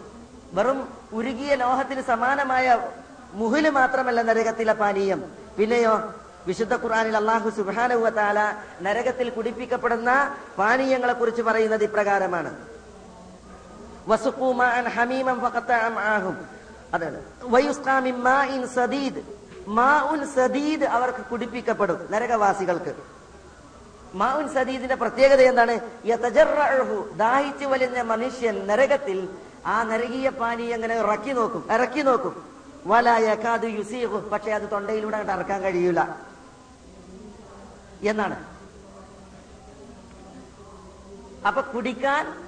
വെറും 0.54 0.94
ഉരുകിയ 1.14 1.56
ലോഹത്തിന് 1.56 2.02
സമാനമായ 2.02 2.92
മുഹിൽ 3.34 3.70
മാത്രമല്ല 3.70 4.22
നരകത്തിലെ 4.22 4.74
പാനീയം. 4.74 5.24
പിന്നെയോ 5.58 6.14
വിശുദ്ധ 6.48 6.76
ഖുർആനിൽ 6.76 7.16
അള്ളാഹു 7.18 7.50
സുബാനുവ 7.50 8.10
താല 8.10 8.40
നരകത്തിൽ 8.82 9.30
കുടിപ്പിക്കപ്പെടുന്ന 9.30 10.36
പാനീയങ്ങളെ 10.58 11.14
കുറിച്ച് 11.14 11.42
പറയുന്നത് 11.42 11.84
ഇപ്രകാരമാണ്. 11.84 12.52
അവർക്ക് 20.86 21.24
കുടിപ്പിക്കപ്പെടും 21.32 22.08
നരകവാസികൾക്ക്. 22.12 22.94
മാഉൻ 24.14 24.48
സദീദിന്റെ 24.54 24.96
പ്രത്യേകത 24.96 25.42
എന്താണ്? 25.42 25.76
ദാഹിച്ചു 27.16 27.66
വലിഞ്ഞ 27.66 28.02
മനുഷ്യൻ 28.02 28.68
നരകത്തിൽ 28.68 29.20
ആ 29.66 29.84
നരകീയ 29.84 30.30
പാനീയം 30.30 30.74
അങ്ങനെ 30.74 30.96
ഇറക്കി 30.96 31.32
നോക്കും 31.32 31.68
ഇറക്കി 31.72 32.02
നോക്കും. 32.02 32.34
വലായ 32.86 33.24
യകാദു 33.26 33.68
യുസീഹു 33.68 34.18
പക്ഷെ 34.18 34.52
അത് 34.52 34.72
തൊണ്ടയിലൂടെ 34.72 35.18
അങ്ങോട്ട് 35.18 35.44
ഇറക്കാൻ 35.44 35.62
കഴിയൂല. 35.62 36.02
എന്നാണ്. 38.04 38.58
അപ്പൊ 41.48 41.62
കുടിക്കാൻ 41.62 42.48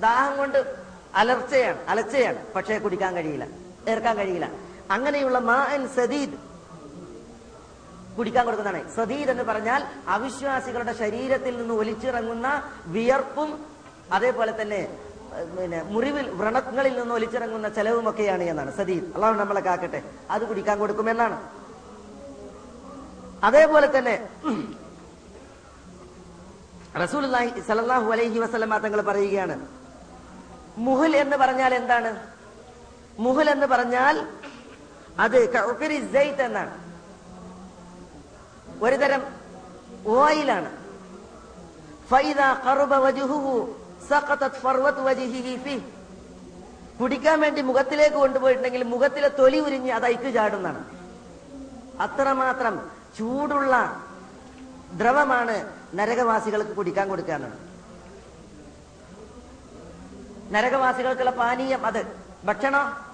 ദാഹം 0.00 0.36
കൊണ്ട് 0.36 0.74
അലർച്ചയാണ് 1.14 1.86
അലച്ചയാണ്. 1.88 2.52
പക്ഷേ 2.52 2.78
കുടിക്കാൻ 2.78 3.14
കഴിയില്ല 3.14 3.46
ഏർക്കാൻ 3.88 4.16
കഴിയില്ല. 4.16 4.50
അങ്ങനെയുള്ള 4.90 5.38
മാൻ 5.38 5.88
സദീദ് 5.88 6.32
കുടിക്കാൻ 8.18 8.44
കൊടുക്കുന്നതാണ്. 8.44 8.94
സദീദ് 8.94 9.30
എന്ന് 9.30 9.42
പറഞ്ഞാൽ 9.42 9.86
അവിശ്വാസികളുടെ 10.08 10.92
ശരീരത്തിൽ 10.92 11.56
നിന്ന് 11.56 11.74
ഒലിച്ചിറങ്ങുന്ന 11.74 12.62
വിയർപ്പും 12.86 13.66
അതേപോലെ 14.12 14.62
തന്നെ 14.62 14.98
പിന്നെ 15.60 15.82
മുറിവിൽ 15.82 16.30
വ്രണങ്ങളിൽ 16.30 16.98
നിന്ന് 17.00 17.14
ഒലിച്ചിറങ്ങുന്ന 17.14 17.68
ചെലവുമൊക്കെയാണ് 17.68 18.42
എന്നാണ് 18.42 18.76
സദീദ്. 18.76 19.14
അള്ളാഹു 19.14 19.34
നമ്മളെ 19.34 19.60
കാക്കട്ടെ. 19.60 20.02
അത് 20.30 20.48
കുടിക്കാൻ 20.48 20.78
കൊടുക്കുമെന്നാണ്. 20.78 21.65
അതേപോലെ 23.46 23.88
തന്നെ 23.96 24.14
റസൂൽ 27.02 27.24
സലഹു 27.68 28.08
അലൈഹി 28.14 28.38
വസല്ലമ 28.44 28.78
തങ്ങൾ 28.84 29.00
പറയുകയാണ് 29.10 29.56
മുഹൽ 30.86 31.12
എന്ന് 31.24 31.36
പറഞ്ഞാൽ 31.42 31.72
എന്താണ്? 31.80 32.10
മുഹൽ 33.24 33.46
എന്ന് 33.54 33.66
പറഞ്ഞാൽ 33.74 34.16
അത് 35.24 35.36
എന്നാണ്. 36.46 36.74
ഒരു 38.86 38.96
തരം 39.02 39.22
ഓയിലാണ്. 40.16 40.70
കുടിക്കാൻ 46.98 47.36
വേണ്ടി 47.44 47.60
മുഖത്തിലേക്ക് 47.70 48.18
കൊണ്ടുപോയിട്ടുണ്ടെങ്കിൽ 48.24 48.84
മുഖത്തിലെ 48.94 49.28
തൊലി 49.40 49.58
ഉരിഞ്ഞ് 49.66 49.92
അത് 49.96 50.06
അയക്ക് 50.10 50.30
ചാടുന്നതാണ്. 50.36 50.82
അത്രമാത്രം 52.06 52.76
ചൂടുള്ള 53.18 54.04
ദ്രവമാണ് 54.92 55.72
നരകവാസികൾക്ക് 55.94 56.70
കുടിക്കാൻ 56.70 57.08
കൊടുക്കാനാണ് 57.08 57.58
നരകവാസികൾക്കുള്ള 60.54 61.30
പാനീയം 61.30 61.86
അത്. 61.86 62.16
ഭക്ഷണം? 62.44 63.06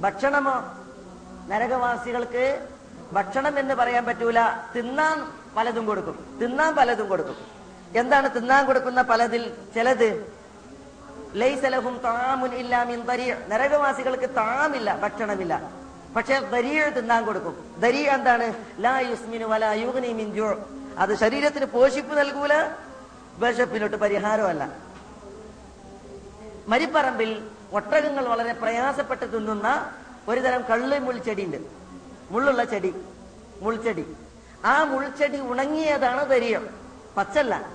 ഭക്ഷണമോ? 0.00 0.64
നരകവാസികൾക്ക് 1.46 2.68
ഭക്ഷണം 3.12 3.58
എന്ന് 3.58 3.74
പറയാൻ 3.74 4.04
പറ്റൂല. 4.04 4.38
തിന്നാൻ 4.76 5.32
പലതും 5.56 5.86
കൊടുക്കും. 5.86 6.38
തിന്നാൻ 6.42 6.74
പലതും 6.74 7.08
കൊടുക്കും. 7.08 7.36
എന്താണ് 7.96 8.34
തിന്നാൻ 8.36 8.66
കൊടുക്കുന്ന 8.66 9.02
പലതിൽ 9.02 9.54
ചിലത്? 9.74 10.32
ലൈസലഹും 11.34 12.00
താമുൻ 12.04 12.54
ഇല്ലാമിൻ 12.54 13.06
നരകവാസികൾക്ക് 13.48 14.34
താമില്ല 14.36 14.96
ഭക്ഷണമില്ല. 14.96 15.79
പക്ഷെ 16.16 16.40
ദരിയ 16.40 16.88
തിന്നാൻ 16.88 17.24
കൊടുക്കും. 17.24 17.80
ദരിയ 17.80 18.10
എന്താണ്? 18.10 18.54
ലാ 18.78 18.98
യുസ്മിനു 18.98 19.44
വല 19.44 19.64
യുഗ്നി 19.64 20.40
അത് 20.98 21.18
ശരീരത്തിന് 21.18 21.64
പോഷിപ്പ് 21.64 22.18
നൽകൂല 22.18 22.54
വിശപ്പിനൊട്ട് 23.38 23.96
പരിഹാരമല്ല. 23.96 24.76
മരിപ്പറമ്പിൽ 26.68 27.50
ഒട്ടകങ്ങൾ 27.72 28.28
വളരെ 28.28 28.52
പ്രയാസപ്പെട്ട് 28.52 29.36
തിന്നുന്ന 29.36 29.92
ഒരു 30.28 30.40
തരം 30.40 30.62
കള്ളി 30.62 30.98
മുൾച്ചെടി 30.98 31.44
ഉണ്ട് 31.44 31.56
മുള്ളുള്ള 32.30 32.64
ചെടി 32.64 32.94
മുൾച്ചെടി. 33.60 34.16
ആ 34.64 34.84
മുൾച്ചെടി 34.84 35.40
ഉണങ്ങിയതാണ് 35.40 36.28
ദരിയം 36.28 36.78
പച്ചല്ല. 37.16 37.70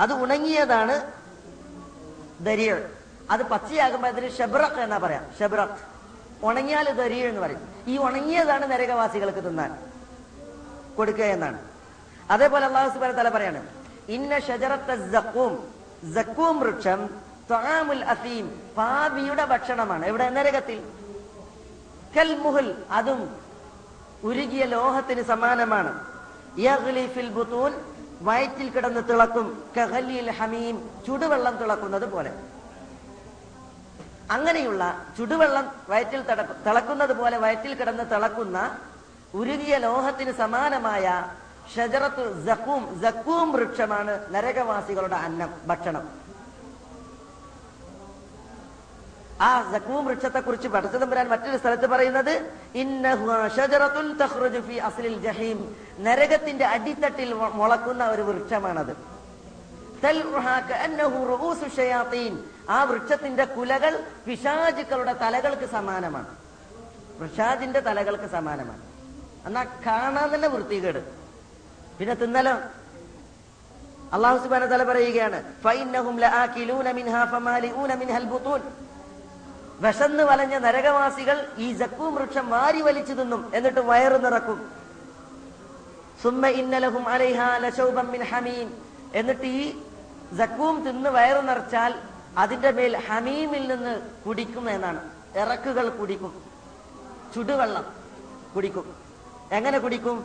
അത് 0.00 0.12
ഉണങ്ങിയതാണ് 0.12 1.12
ദരിയൾ 2.40 2.90
അത് 3.30 3.42
പച്ചയാകുമ്പോൾ 3.42 4.08
അതിന് 4.08 4.30
ഷെബ്രഖ് 4.30 4.80
എന്നാ 4.80 4.98
പറയാം. 4.98 5.26
ഷെബ്രഖ് 5.38 5.95
ഉണങ്ങിയാൽ 6.42 6.92
തരിക 6.92 7.26
എന്ന് 7.26 7.40
പറയും. 7.40 7.74
ഈ 7.86 7.98
ഉണങ്ങിയതാണ് 7.98 8.72
നരകവാസികൾക്ക് 8.72 9.38
തിന്നാൻ 9.38 9.78
കൊടുക്കുക 10.96 11.24
എന്നാണ്. 11.24 11.58
അതേപോലെ 12.30 12.66
അള്ളാഹു 12.66 12.88
സുബാന 12.88 13.12
തല 13.12 13.28
പറയാണ് 13.28 13.66
ഇന്ന 14.08 14.38
ഷജറത്തെ 14.38 14.96
ജക്കൂം 14.96 15.68
ജക്കൂം 16.12 16.60
വൃക്ഷം 16.60 17.06
ത്വാമുൽ 17.48 18.04
അസീം 18.04 18.60
ഭക്ഷണമാണ്. 19.44 20.06
എവിടെ? 20.06 20.30
നരകത്തിൽ. 20.30 20.92
കൽ 22.18 22.38
മുഹൽ 22.38 22.84
അതും 22.90 23.36
ഉരുകിയ 24.22 24.64
ലോഹത്തിന് 24.64 25.22
സമാനമാണ്. 25.22 26.04
വയറ്റിൽ 28.20 28.70
കിടന്ന് 28.70 29.00
തിളക്കും. 29.08 29.64
ഹമീം 30.30 30.90
ചുടുവെള്ളം 31.06 31.56
തിളക്കുന്നത് 31.56 32.08
പോലെ. 32.08 32.32
അങ്ങനെയുള്ള 34.30 35.06
ചുടുവെള്ളം 35.18 35.72
വയറ്റിൽ 35.88 36.22
തിളക്കുന്നത് 36.66 37.16
പോലെ 37.16 37.38
വയറ്റിൽ 37.38 37.74
കിടന്ന് 37.74 38.10
തിളക്കുന്ന 38.10 38.78
ഉരുകിയ 39.34 39.76
ലോഹത്തിന് 39.76 40.32
സമാനമായ 40.32 41.26
ഷജറത്തു 41.76 42.42
ജക്കൂം 42.44 43.00
ജക്കൂം 43.00 43.52
വൃക്ഷമാണ് 43.52 44.34
നരകവാസികളുടെ 44.34 45.16
അന്നം 45.16 45.54
ഭക്ഷണം. 45.66 46.08
ആ 49.40 49.72
ജക്കൂം 49.72 50.06
വൃക്ഷത്തെ 50.06 50.40
കുറിച്ച് 50.40 50.68
പടച്ചതമ്പുരാൻ 50.68 51.28
മറ്റൊരു 51.28 51.56
സ്ഥലത്ത് 51.56 51.86
പറയുന്നത് 51.86 52.54
അസ്ലിൽ 54.80 55.22
ജഹീം. 55.22 55.76
നരകത്തിന്റെ 55.98 56.64
അടിത്തട്ടിൽ 56.64 57.32
മുളക്കുന്ന 57.32 58.06
ഒരു 58.06 58.22
വൃക്ഷമാണത്. 58.22 58.96
ആ 62.70 62.82
വൃക്ഷത്തിന്റെ 62.82 63.44
കുലകൾ 63.44 64.04
പിശാചുക്കളുടെ 64.26 65.12
തലകൾക്ക് 65.12 65.66
സമാനമാണ്. 65.66 66.36
പിശാജിന്റെ 67.20 67.80
തലകൾക്ക് 67.80 68.26
സമാനമാണ്. 68.26 68.82
എന്നാ 69.46 69.64
കാണാൻ 69.86 70.34
തന്നെ 70.34 70.48
വൃത്തികേട്. 70.48 71.00
പിന്നെ 71.98 72.14
തിന്നലോ? 72.14 72.54
അള്ളാഹു 74.12 74.38
സുബാന 74.38 74.66
തല 74.66 74.82
പറയുകയാണ് 74.84 75.38
വിശന്ന് 79.80 80.22
വലഞ്ഞ 80.22 80.58
നരകവാസികൾ 80.58 81.48
ഈ 81.58 81.72
ജക്കൂം 81.72 82.14
വൃക്ഷം 82.14 82.50
വാരി 82.50 82.80
വലിച്ചു 82.80 83.12
തിന്നും 83.12 83.50
എന്നിട്ട് 83.54 83.80
വയറ് 83.80 84.24
നിറക്കും. 84.24 84.58
സുമ്മ 86.22 86.46
ഇന്നലഹും 86.46 87.04
ലശൗബം 87.56 88.06
മിൻ 88.06 88.22
ഹമീൻ 88.22 88.68
എന്നിട്ട് 89.14 89.46
ഈ 89.46 89.80
ജക്കൂം 90.32 90.84
തിന്ന് 90.84 91.10
വയറ് 91.10 91.48
നിറച്ചാൽ 91.48 91.94
അതിന്റെ 92.36 92.70
മേൽ 92.70 92.96
ഹമീമിൽ 92.96 93.74
നിന്ന് 93.74 93.94
കുടിക്കും 94.26 94.70
എന്നാണ്. 94.70 95.00
ഇറക്കുകൾ 95.36 95.88
കുടിക്കും. 95.88 96.32
ചുടുവെള്ളം 97.34 97.86
കുടിക്കും. 98.56 98.96
എങ്ങനെ 99.52 99.78
കുടിക്കും? 99.78 100.16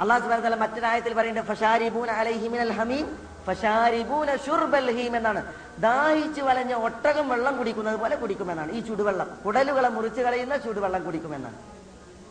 അള്ളാഹു 0.00 0.20
സുബാൻ 0.20 0.42
തല 0.42 0.54
മറ്റൊരായത്തിൽ 0.54 1.14
പറയുന്നുണ്ട് 1.14 1.52
ഫശാരിബൂന 1.52 2.10
അലൈഹി 2.10 2.48
മിനൽ 2.48 2.72
ഹമീം 2.72 3.06
ഫശാരിബൂന 3.46 4.36
ഷുർബൽ 4.36 4.90
ഹീം 4.96 5.16
എന്നാണ്. 5.16 5.54
ദാഹിച്ചു 5.78 6.42
വലഞ്ഞ 6.42 6.74
ഒട്ടകം 6.74 7.28
വെള്ളം 7.28 7.56
കുടിക്കുന്നത് 7.58 7.98
പോലെ 8.00 8.16
കുടിക്കുമെന്നാണ് 8.16 8.72
ഈ 8.72 8.80
ചുടുവെള്ളം 8.80 9.38
കുടലുകളെ 9.46 9.88
മുറിച്ചു 9.88 10.20
കളയുന്ന 10.20 10.56
ചുടുവെള്ളം 10.56 11.04
കുടിക്കുമെന്നാണ് 11.04 11.58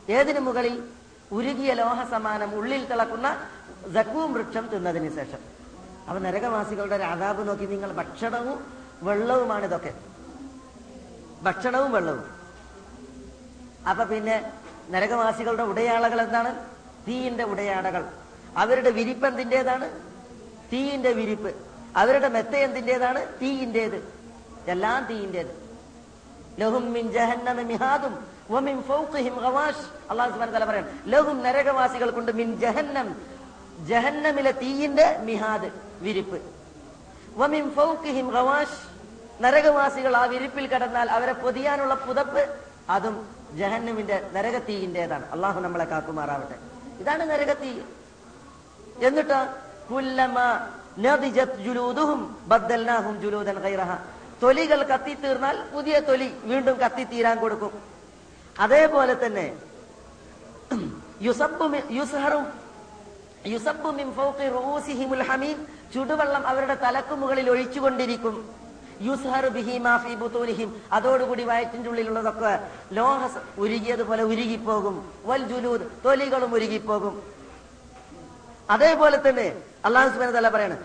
ഏതിനു 0.10 0.40
മുകളിൽ? 0.40 0.76
ഉരുകിയ 1.32 1.74
ലോഹ 1.74 2.04
സമാനം 2.12 2.56
ഉള്ളിൽ 2.56 2.86
തിളക്കുന്ന 2.86 3.28
ജക്കൂം 3.96 4.34
വൃക്ഷം 4.34 4.70
തിന്നതിന് 4.74 5.10
ശേഷം. 5.16 5.59
അപ്പൊ 6.10 6.22
നരകവാസികളുടെ 6.22 6.98
രാതാവ് 6.98 7.48
നോക്കി 7.48 7.66
നിങ്ങൾ 7.66 7.92
ഭക്ഷണവും 7.92 8.60
വെള്ളവുമാണ് 9.02 9.66
ഇതൊക്കെ. 9.66 9.94
ഭക്ഷണവും 11.42 11.92
വെള്ളവും. 11.92 12.26
അപ്പൊ 13.90 14.04
പിന്നെ 14.04 14.52
നരകവാസികളുടെ 14.90 15.64
ഉടയാളകൾ 15.64 16.22
എന്താണ്? 16.22 16.56
തീയിന്റെ 17.08 17.44
ഉടയാടകൾ 17.44 18.10
അവരുടെ 18.58 18.90
വിരിപ്പ് 18.90 19.28
എന്തിന്റെതാണ് 19.28 19.90
തീയിന്റെ 20.74 21.12
വിരിപ്പ്. 21.12 21.56
അവരുടെ 21.96 22.28
മെത്ത 22.28 22.56
എന്തിന്റെതാണ് 22.56 23.26
തീയിന്റേത് 23.42 24.14
എല്ലാം 24.68 25.06
തീയിന്റേത് 25.06 25.70
മിഹാദും 27.64 28.14
വതആല 30.50 30.64
പറയാണ്. 30.64 30.90
ലഹും 31.08 31.44
നരകവാസികൾക്കുണ്ട് 31.44 32.32
മിൻ 32.32 32.60
ജഹന്നം. 32.60 33.39
ജഹന്നമിലെ 33.86 34.52
തീയിന്റെ 34.52 35.18
മിഹാദ് 35.18 35.72
വിരിപ്പ്. 36.00 36.42
നരകവാസികൾ 39.42 40.18
ആ 40.18 40.24
വിരിപ്പിൽ 40.24 40.68
കടന്നാൽ 40.68 41.12
അവരെ 41.12 41.34
പൊതിയാനുള്ള 41.34 41.94
പുതപ്പ് 41.94 42.56
അതും 42.90 43.28
ജഹന്നമിന്റെ 43.52 44.30
നരകത്തീയിന്റേതാണ്. 44.34 45.32
അള്ളാഹു 45.32 45.60
നമ്മളെ 45.60 45.86
കാക്കുമാറാവട്ടെ. 45.86 46.56
ഇതാണ് 47.00 47.30
നരകത്തീ. 47.30 47.80
എന്നിട്ട് 49.08 49.54
തൊലികൾ 54.44 54.84
കത്തിത്തീർന്നാൽ 54.84 55.70
പുതിയ 55.74 56.00
തൊലി 56.00 56.34
വീണ്ടും 56.44 56.78
കത്തിത്തീരാൻ 56.78 57.40
കൊടുക്കും. 57.40 57.84
അതേപോലെ 58.60 59.26
തന്നെ 59.26 59.58
യുസബ്ബു 61.22 61.64
മി- 61.64 61.92
യുസ്ഹറും 61.92 62.59
യുസബ്ബു 63.48 63.90
മിൻ 63.90 64.14
ഫൗഖി 64.14 64.48
ചുടുവെള്ളം 65.94 66.48
അവരുടെ 66.48 66.76
തലക്കു 66.76 67.16
മുകളിൽ 67.16 67.50
ഒഴിച്ചുകൊണ്ടിരിക്കും 67.50 68.50
ബിഹി 69.50 69.78
അതോടുകൂടി 70.92 71.44
വയറ്റിന്റെ 71.44 71.90
ഉള്ളിലുള്ളതൊക്കെ 71.90 72.68
ലോഹ 72.92 73.38
ഉരുകിയതുപോലെ 73.58 74.24
ഉരുകിപ്പോകും. 74.24 75.12
വൽ 75.26 75.48
ജുലൂദ് 75.48 75.82
തൊലികളും 76.06 76.54
ഉരുകിപ്പോകും. 76.54 77.24
അതേപോലെ 78.70 79.30
തന്നെ 79.30 79.62
അള്ളാഹു 79.86 80.10
പറയാണ് 80.50 80.78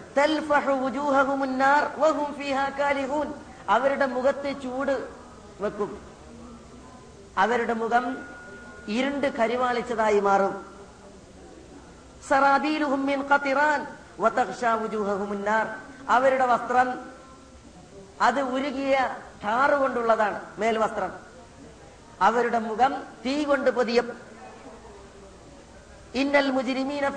അവരുടെ 3.69 4.07
മുഖത്തെ 4.07 4.53
ചൂട് 4.53 5.09
വെക്കും. 5.61 6.01
അവരുടെ 7.39 7.73
മുഖം 7.73 8.19
ഇരുണ്ട് 8.89 9.33
കരിവാളിച്ചതായി 9.33 10.21
മാറും. 10.21 10.74
അവരുടെ 16.09 16.47
വസ്ത്രം 16.47 17.11
അത് 18.23 18.41
ഉരുകിയ 18.41 19.17
ടാറ് 19.45 19.71
കൊണ്ടുള്ളതാണ് 19.71 20.41
മേൽവസ്ത്രം. 20.59 21.13
അവരുടെ 22.21 22.59
മുഖം 22.59 23.03
തീ 23.27 23.45
കൊണ്ട് 23.45 23.71
പൊതിയും. 23.71 24.19
ഇന്നൽ 26.15 26.51
മുജ്രിമീന 26.51 27.09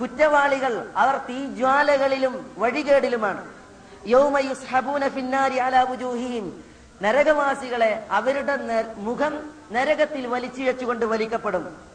കുറ്റവാളികൾ 0.00 0.90
അവർ 0.96 1.16
തീ 1.16 1.46
ജ്വാലകളിലും 1.46 2.54
വഴികേടിലുമാണ്. 2.58 3.52
നരകവാസികളെ 7.02 8.06
അവരുടെ 8.10 8.56
മുഖം 8.96 9.50
നരകത്തിൽ 9.72 10.26
വലിച്ചിഴച്ചുകൊണ്ട് 10.26 11.06
വലിക്കപ്പെടും. 11.06 11.89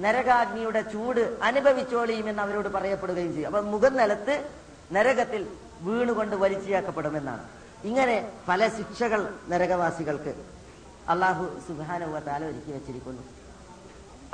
നരകാഗ്നിയുടെ 0.00 0.82
ചൂട് 0.82 1.38
അനുഭവിച്ചോളിയും 1.42 2.28
എന്ന് 2.28 2.42
അവരോട് 2.42 2.68
പറയപ്പെടുകയും 2.68 3.32
ചെയ്യും. 3.34 3.48
അപ്പൊ 3.48 3.60
മുഖം 3.60 3.96
നിലത്ത് 3.96 4.50
നരകത്തിൽ 4.92 5.48
വീണുകൊണ്ട് 5.80 6.36
വലിച്ചിയാക്കപ്പെടുമെന്നാണ്. 6.36 7.48
ഇങ്ങനെ 7.84 8.32
പല 8.48 8.68
ശിക്ഷകൾ 8.68 9.34
നരകവാസികൾക്ക് 9.48 10.44
അള്ളാഹു 11.08 11.44
സുബാനുവത്താല 11.68 12.44
ഒരുക്കി 12.44 12.72
വെച്ചിരിക്കുന്നു. 12.72 13.22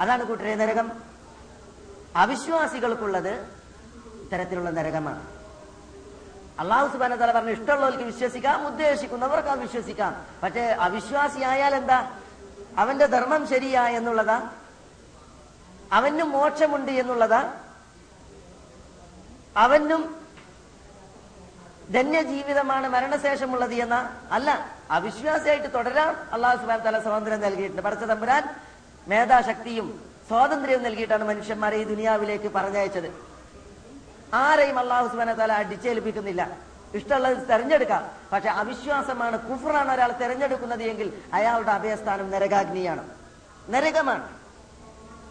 അതാണ് 0.00 0.24
കൂട്ടരെ 0.24 0.54
നരകം. 0.54 0.92
അവിശ്വാസികൾക്കുള്ളത് 2.16 3.32
ഇത്തരത്തിലുള്ള 4.22 4.70
നരകമാണ്. 4.70 5.26
അള്ളാഹു 6.60 6.88
സുബാന 6.92 7.14
പറഞ്ഞു 7.16 7.50
ഇഷ്ടമുള്ളവർക്ക് 7.50 8.04
വിശ്വസിക്കാം 8.04 8.66
ഉദ്ദേശിക്കുന്നവർക്ക് 8.66 9.48
അത് 9.48 9.58
അവിശ്വസിക്കാം 9.58 10.26
പക്ഷേ 10.42 10.60
അവിശ്വാസിയായാൽ 10.60 11.74
എന്താ? 11.74 12.10
അവന്റെ 12.78 13.06
ധർമ്മം 13.06 13.48
ശരിയാ 13.48 13.88
എന്നുള്ളതാ? 13.88 14.50
അവനും 15.92 16.30
മോക്ഷമുണ്ട് 16.30 16.92
എന്നുള്ളതാ? 16.92 17.54
അവനും 19.56 20.20
ധന്യജീവിതമാണ് 21.92 22.88
മരണശേഷമുള്ളത് 22.88 23.74
എന്ന? 23.74 24.18
അല്ല 24.32 24.66
അവിശ്വാസിയായിട്ട് 24.90 25.74
തുടരാൻ 25.74 26.16
അള്ളാഹു 26.32 26.56
സുബാൻ 26.56 26.82
തല 26.82 26.98
സ്വാതന്ത്ര്യം 26.98 27.40
നൽകിയിട്ടുണ്ട്. 27.40 27.82
പടച്ച 27.82 28.04
തമ്പുരാൻ 28.04 28.54
മേധാശക്തിയും 29.08 30.10
സ്വാതന്ത്ര്യവും 30.28 30.82
നൽകിയിട്ടാണ് 30.82 31.24
മനുഷ്യന്മാരെ 31.24 31.76
ഈ 31.76 31.84
ദുനിയാവിലേക്ക് 31.84 32.48
പറഞ്ഞയച്ചത്. 32.48 33.14
ആരെയും 34.34 34.78
അള്ളാഹു 34.78 35.08
സുബാന 35.08 35.32
തല 35.32 35.52
അടിച്ചേൽപ്പിക്കുന്നില്ല. 35.52 36.69
ഇഷ്ടമുള്ളത് 36.94 37.48
തെരഞ്ഞെടുക്കാം. 37.48 38.10
പക്ഷെ 38.32 38.50
അവിശ്വാസമാണ്. 38.50 39.38
കുഫറാണ് 39.38 39.92
ഒരാൾ 39.92 40.12
തെരഞ്ഞെടുക്കുന്നത് 40.12 40.82
എങ്കിൽ 40.82 41.22
അയാളുടെ 41.34 41.70
അഭയസ്ഥാനം 41.70 42.30
നരകാഗ്നിയാണ്. 42.30 43.08
നരകമാണ്. 43.68 44.28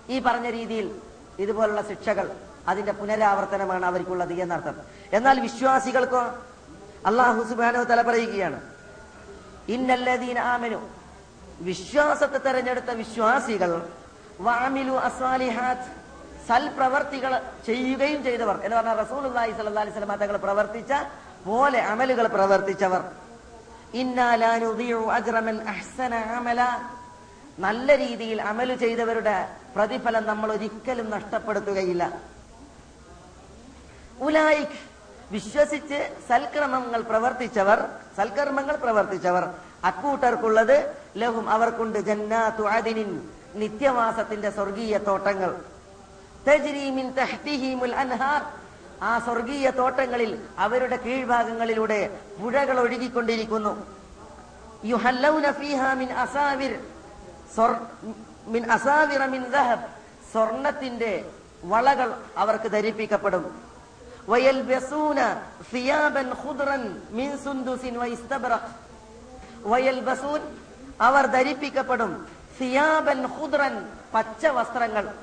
ഈ 0.10 0.20
പറഞ്ഞ 0.20 0.49
രീതിയിൽ 0.49 1.01
ഇതുപോലുള്ള 1.39 1.82
ശിക്ഷകൾ 1.82 2.32
അതിന്റെ 2.68 2.91
പുനരാവർത്തനമാണ് 2.91 3.86
അവർക്കുള്ളത് 3.86 4.34
എന്നർത്ഥം. 4.34 4.76
എന്നാൽ 5.14 5.39
വിശ്വാസികൾക്കോ 5.39 6.22
അള്ളാഹു 7.05 7.43
സുബാനോ 7.43 7.84
തല 7.84 8.01
പറയുകയാണ് 8.01 8.62
ഇന്നല്ലദീന 9.68 10.39
ആമനു. 10.39 10.89
വിശ്വാസത്തെ 11.62 12.38
തെരഞ്ഞെടുത്ത 12.38 12.91
വിശ്വാസികൾ 12.91 13.89
വാമിലു 14.39 14.91
അസ്വാലിഹാത്ത് 14.91 15.99
സൽപ്രവർത്തികൾ 16.47 17.41
ചെയ്യുകയും 17.66 18.24
ചെയ്തവർ. 18.24 18.62
എന്ന് 18.64 18.78
പറഞ്ഞാൽ 18.78 18.95
റസൂൽ 18.95 19.38
അലൈഹി 19.38 19.62
സ്വലി 19.62 19.89
സ്വലമ 19.89 20.16
തങ്ങൾ 20.16 20.38
പ്രവർത്തിച്ച 20.38 20.91
പോലെ 21.45 21.79
അമലുകൾ 21.81 22.27
പ്രവർത്തിച്ചവർ. 22.27 23.01
നല്ല 27.59 27.97
രീതിയിൽ 27.97 28.41
അമലു 28.41 28.75
ചെയ്തവരുടെ 28.75 29.49
പ്രതിഫലം 29.75 30.25
നമ്മൾ 30.25 30.51
ഒരിക്കലും 30.51 31.09
നഷ്ടപ്പെടുത്തുകയില്ല. 31.09 32.21
ഉലായിക് 34.19 34.77
വിശ്വസിച്ച് 35.31 36.17
സൽക്രമങ്ങൾ 36.29 37.01
പ്രവർത്തിച്ചവർ 37.01 37.79
സൽക്കർമ്മങ്ങൾ 38.17 38.75
പ്രവർത്തിച്ചവർ 38.75 39.43
അക്കൂട്ടർക്കുള്ളത് 39.83 40.77
ലഹും 41.17 41.49
അവർക്കുണ്ട് 41.49 41.99
ജന്നാത്തു 41.99 42.63
അതിനിൻ 42.63 43.29
നിത്യവാസത്തിന്റെ 43.55 44.49
സ്വർഗീയ 44.49 44.97
തോട്ടങ്ങൾ. 44.97 45.51
അൻഹാർ. 47.95 48.41
ആ 49.01 49.19
സ്വർഗീയ 49.19 49.69
തോട്ടങ്ങളിൽ 49.69 50.45
അവരുടെ 50.57 50.95
കീഴ്ഭാഗങ്ങളിലൂടെ 50.95 52.19
പുഴകൾ 52.41 52.79
ഒഴുകിക്കൊണ്ടിരിക്കുന്നു. 52.79 53.85
സ്വർണത്തിന്റെ 60.31 61.29
വളകൾ 61.63 62.13
അവർക്ക് 62.37 62.71
ധരിപ്പിക്കപ്പെടും. 62.71 63.61
അവർ 71.01 71.25
ധരിപ്പിക്കപ്പെടും. 71.25 72.27
പച്ച 74.13 74.45
വസ്ത്രങ്ങൾ 74.45 75.13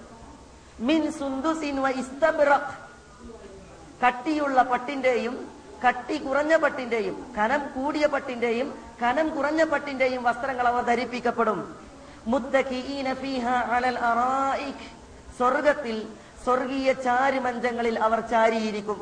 മിൻ 0.80 1.12
സുന്ദുസിൻ 1.12 1.82
വഇസ്തബ്റഖ് 1.82 2.85
കട്ടിയുള്ള 4.04 4.62
പട്ടിന്റെയും 4.62 5.34
കട്ടി 5.84 6.16
കുറഞ്ഞ 6.18 6.56
പട്ടിന്റെയും 6.56 7.16
കനം 7.38 7.62
കൂടിയ 7.74 8.06
പട്ടിന്റെയും 8.06 8.68
കനം 9.02 9.28
കുറഞ്ഞ 9.36 9.62
പട്ടിന്റെയും 9.64 10.22
വസ്ത്രങ്ങൾ 10.22 10.66
അവർ 10.68 10.82
ധരിപ്പിക്കപ്പെടും. 10.84 11.58
സ്വർഗത്തിൽ 15.38 15.96
സ്വർഗീയ 16.44 16.92
ചാരുമഞ്ചങ്ങളിൽ 16.92 17.96
അവർ 18.06 18.20
ചാരിയിരിക്കും. 18.32 18.98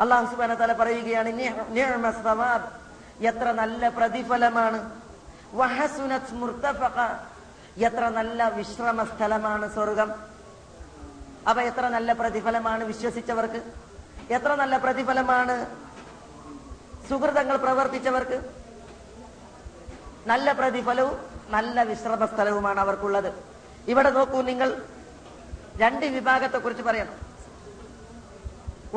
അള്ളാഹു 0.00 0.26
സവാബു 0.34 0.54
തല 0.60 0.72
പറയുകയാണ് 0.72 1.30
എത്ര 3.30 3.48
നല്ല 3.60 3.88
പ്രതിഫലമാണ്. 3.88 4.78
എത്ര 7.88 8.04
നല്ല 8.18 8.48
വിശ്രമ 8.58 9.04
സ്ഥലമാണ് 9.04 9.66
സ്വർഗം. 9.74 10.10
അപ്പൊ 11.48 11.60
എത്ര 11.68 11.84
നല്ല 11.96 12.12
പ്രതിഫലമാണ് 12.12 12.82
വിശ്വസിച്ചവർക്ക്? 12.84 13.60
എത്ര 14.36 14.50
നല്ല 14.62 14.76
പ്രതിഫലമാണ് 14.84 15.54
സുഹൃതങ്ങൾ 17.08 17.56
പ്രവർത്തിച്ചവർക്ക്? 17.56 18.38
നല്ല 20.26 20.52
പ്രതിഫലവും 20.60 21.16
നല്ല 21.54 21.82
വിശ്രമ 21.90 22.26
സ്ഥലവുമാണ് 22.26 22.80
അവർക്കുള്ളത്. 22.80 23.30
ഇവിടെ 23.92 24.10
നോക്കൂ 24.10 24.40
നിങ്ങൾ 24.50 24.68
രണ്ട് 25.82 26.06
വിഭാഗത്തെ 26.16 26.58
കുറിച്ച് 26.58 26.84
പറയണം. 26.88 27.16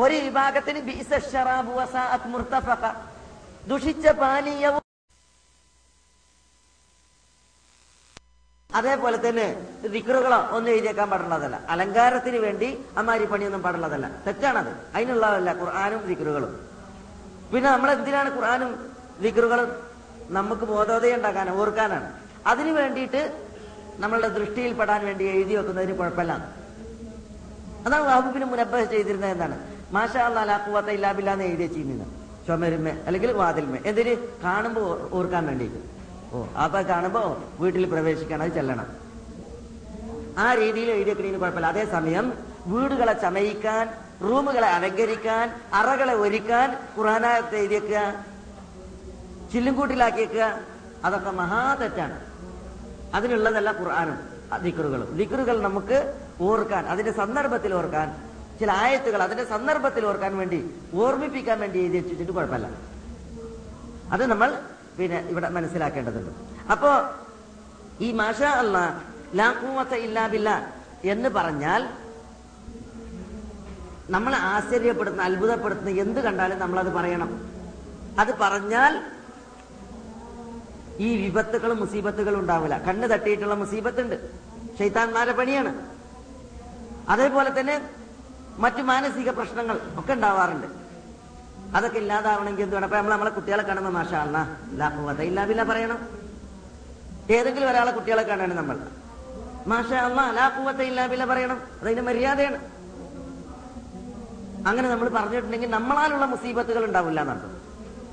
ഒരു 0.03 0.15
വിഭാഗത്തിന് 0.27 0.79
ദുഷിച്ച 3.69 4.07
പാനീയവും 4.23 4.84
അതേപോലെ 8.75 9.29
തന്നെ 9.29 9.45
ദിക്റുകളോ 9.93 10.39
ഒന്നും 10.51 10.71
എഴുതിയേക്കാൻ 10.71 11.09
പാടുള്ളതല്ല. 11.09 11.59
അലങ്കാരത്തിന് 11.69 12.37
വേണ്ടി 12.37 12.85
അമ്മാരി 12.97 13.25
പണിയൊന്നും 13.25 13.61
പാടുള്ളതല്ല. 13.61 14.07
തെറ്റാണത്. 14.27 14.71
അതിനുള്ളതല്ല 14.95 15.51
ഖുർആാനും 15.61 16.07
ദിക്റുകളും. 16.07 16.69
പിന്നെ 17.53 17.71
നമ്മൾ 17.71 17.91
എന്തിനാണ് 17.91 18.35
ഖുർആാനും 18.35 18.93
ദിക്റുകളും 19.21 19.69
നമുക്ക് 20.29 20.61
ബോധോദയം 20.61 21.15
ഉണ്ടാക്കാൻ 21.15 21.49
ഓർക്കാനാണ്? 21.49 22.13
അതിനു 22.47 22.71
വേണ്ടിയിട്ട് 22.71 23.21
നമ്മളുടെ 23.97 24.27
ദൃഷ്ടിയിൽപ്പെടാൻ 24.27 25.05
വേണ്ടി 25.05 25.25
എഴുതി 25.25 25.55
വെക്കുന്നതിന് 25.55 25.97
കുഴപ്പമില്ല. 25.97 26.33
അതാണ് 27.85 28.03
വാഹുബിന് 28.03 28.45
മുനബ് 28.45 28.91
ചെയ്തിരുന്നത് 28.91 29.31
എന്താണ് 29.31 29.57
മാഷാ 29.91 30.27
ഇല്ലാബില്ലാന്ന് 30.91 31.43
എഴുതി 31.43 31.65
ചെയ്യുന്നത് 31.65 32.07
ചുമരുമേ 32.47 32.91
അല്ലെങ്കിൽ 33.05 33.31
വാതിൽമേ 33.31 33.79
എന്തിന്? 33.85 34.15
കാണുമ്പോൾ 34.43 35.09
ഓർക്കാൻ 35.11 35.45
വേണ്ടിയിട്ട്. 35.47 35.94
ഓ 36.35 36.37
അപ്പൊ 36.63 36.79
കാണുമ്പോ 36.91 37.21
വീട്ടിൽ 37.59 37.85
പ്രവേശിക്കണം 37.93 38.53
ചെല്ലണം. 38.53 38.87
ആ 40.43 40.53
രീതിയിൽ 40.61 40.89
എഴുതിയേക്കണതിന് 40.91 41.39
കുഴപ്പമില്ല. 41.39 41.67
അതേസമയം 41.73 42.25
വീടുകളെ 42.67 43.13
ചമയിക്കാൻ 43.23 43.85
റൂമുകളെ 44.23 44.67
അലങ്കരിക്കാൻ 44.67 45.45
അറകളെ 45.73 46.13
ഒരുക്കാൻ 46.23 46.67
ഖുറാനകത്ത് 46.97 47.55
എഴുതിയേക്കുക 47.55 47.99
ചില്ലുംകൂട്ടിലാക്കിയേക്കുക 49.53 50.45
അതൊക്കെ 51.05 51.31
മഹാതെറ്റാണ്. 51.41 52.17
അതിനുള്ളതല്ല 53.15 53.71
ഖുർആാനും 53.81 54.17
ദിക്റുകളും. 54.63 55.09
ദിക്റുകൾ 55.17 55.55
നമുക്ക് 55.61 55.97
ഓർക്കാൻ 56.41 56.83
അതിന്റെ 56.93 57.11
സന്ദർഭത്തിൽ 57.11 57.73
ഓർക്കാൻ 57.73 58.07
ചില 58.59 58.71
ആയത്തുകൾ 58.71 59.21
അതിന്റെ 59.23 59.45
സന്ദർഭത്തിൽ 59.45 60.03
ഓർക്കാൻ 60.05 60.33
വേണ്ടി 60.37 60.59
ഓർമ്മിപ്പിക്കാൻ 61.03 61.57
വേണ്ടി 61.59 61.79
എഴുതി 61.83 61.97
വെച്ചിട്ട് 61.97 62.31
കുഴപ്പമില്ല. 62.31 62.67
അത് 64.13 64.23
നമ്മൾ 64.31 64.49
പിന്നെ 64.97 65.19
ഇവിടെ 65.29 65.49
മനസ്സിലാക്കേണ്ടതുണ്ട്. 65.49 66.31
അപ്പോ 66.71 66.91
ഈ 68.01 68.11
മാഷ 68.11 68.41
അല്ല 68.41 68.77
ലാക്കൂവത്ത 69.35 69.93
ഇല്ലാബില്ല 69.93 70.49
എന്ന് 71.03 71.29
പറഞ്ഞാൽ 71.29 71.81
നമ്മളെ 74.09 74.37
ആശ്ചര്യപ്പെടുത്തുന്ന 74.37 75.23
അത്ഭുതപ്പെടുത്തുന്ന 75.23 75.89
എന്ത് 75.89 76.19
കണ്ടാലും 76.19 76.59
നമ്മൾ 76.59 76.79
അത് 76.79 76.91
പറയണം. 76.93 77.29
അത് 78.19 78.31
പറഞ്ഞാൽ 78.37 78.93
ഈ 80.99 81.25
വിപത്തുകളും 81.25 81.79
മുസീബത്തുകളും 81.79 82.39
ഉണ്ടാവില്ല. 82.39 82.77
കണ്ണ് 82.77 83.09
തട്ടിയിട്ടുള്ള 83.09 83.55
മുസീബത്തുണ്ട്. 83.55 84.15
ശൈത്താന്മാരെ 84.79 85.31
പണിയാണ്. 85.31 85.71
അതേപോലെ 87.09 87.59
തന്നെ 87.59 87.81
മറ്റു 88.57 88.81
മാനസിക 88.81 89.29
പ്രശ്നങ്ങൾ 89.29 89.79
ഒക്കെ 89.99 90.13
ഉണ്ടാവാറുണ്ട്. 90.13 90.84
അതൊക്കെ 91.75 91.99
ഇല്ലാതാവണമെങ്കിൽ 91.99 92.63
എന്ത് 92.63 92.75
വേണം? 92.75 92.85
അപ്പൊ 92.85 92.97
നമ്മൾ 92.97 93.11
നമ്മളെ 93.11 93.31
കുട്ടികളെ 93.31 93.63
കാണുമ്പോൾ 93.63 93.89
മാഷാ 93.89 94.19
അല്ലാഹുവത 94.21 95.21
ഇല്ലാതില്ല 95.21 95.63
പറയണം. 95.63 95.99
ഏതെങ്കിലും 97.35 97.69
ഒരാളെ 97.69 97.91
കുട്ടികളെ 97.91 98.23
കാണാണ് 98.23 98.53
നമ്മൾ. 98.53 98.77
മാഷാ 99.67 99.99
അല്ലാ 100.07 100.31
ലാഹുവത്ത 100.31 100.81
ഇല്ലാബില്ല 100.91 101.25
പറയണം. 101.25 101.59
അതതിന്റെ 101.81 102.01
മര്യാദയാണ്. 102.01 102.57
അങ്ങനെ 104.69 104.89
നമ്മൾ 104.89 105.09
പറഞ്ഞിട്ടുണ്ടെങ്കിൽ 105.09 105.69
നമ്മളാലുള്ള 105.69 106.25
മുസീബത്തുകൾ 106.25 106.85
ഉണ്ടാവില്ല 106.85 107.21
എന്നർത്ഥം 107.21 107.51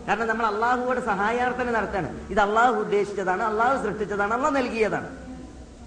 കാരണം 0.08 0.28
നമ്മൾ 0.28 0.46
അള്ളാഹുവോട് 0.46 1.00
സഹായാർത്ഥന 1.00 1.70
നടത്താണ്. 1.70 2.08
ഇത് 2.30 2.40
അള്ളാഹു 2.40 2.74
ഉദ്ദേശിച്ചതാണ് 2.74 3.42
അള്ളാഹു 3.42 3.74
സൃഷ്ടിച്ചതാണ് 3.84 4.34
അള്ളാഹ് 4.34 4.56
നൽകിയതാണ്. 4.56 5.08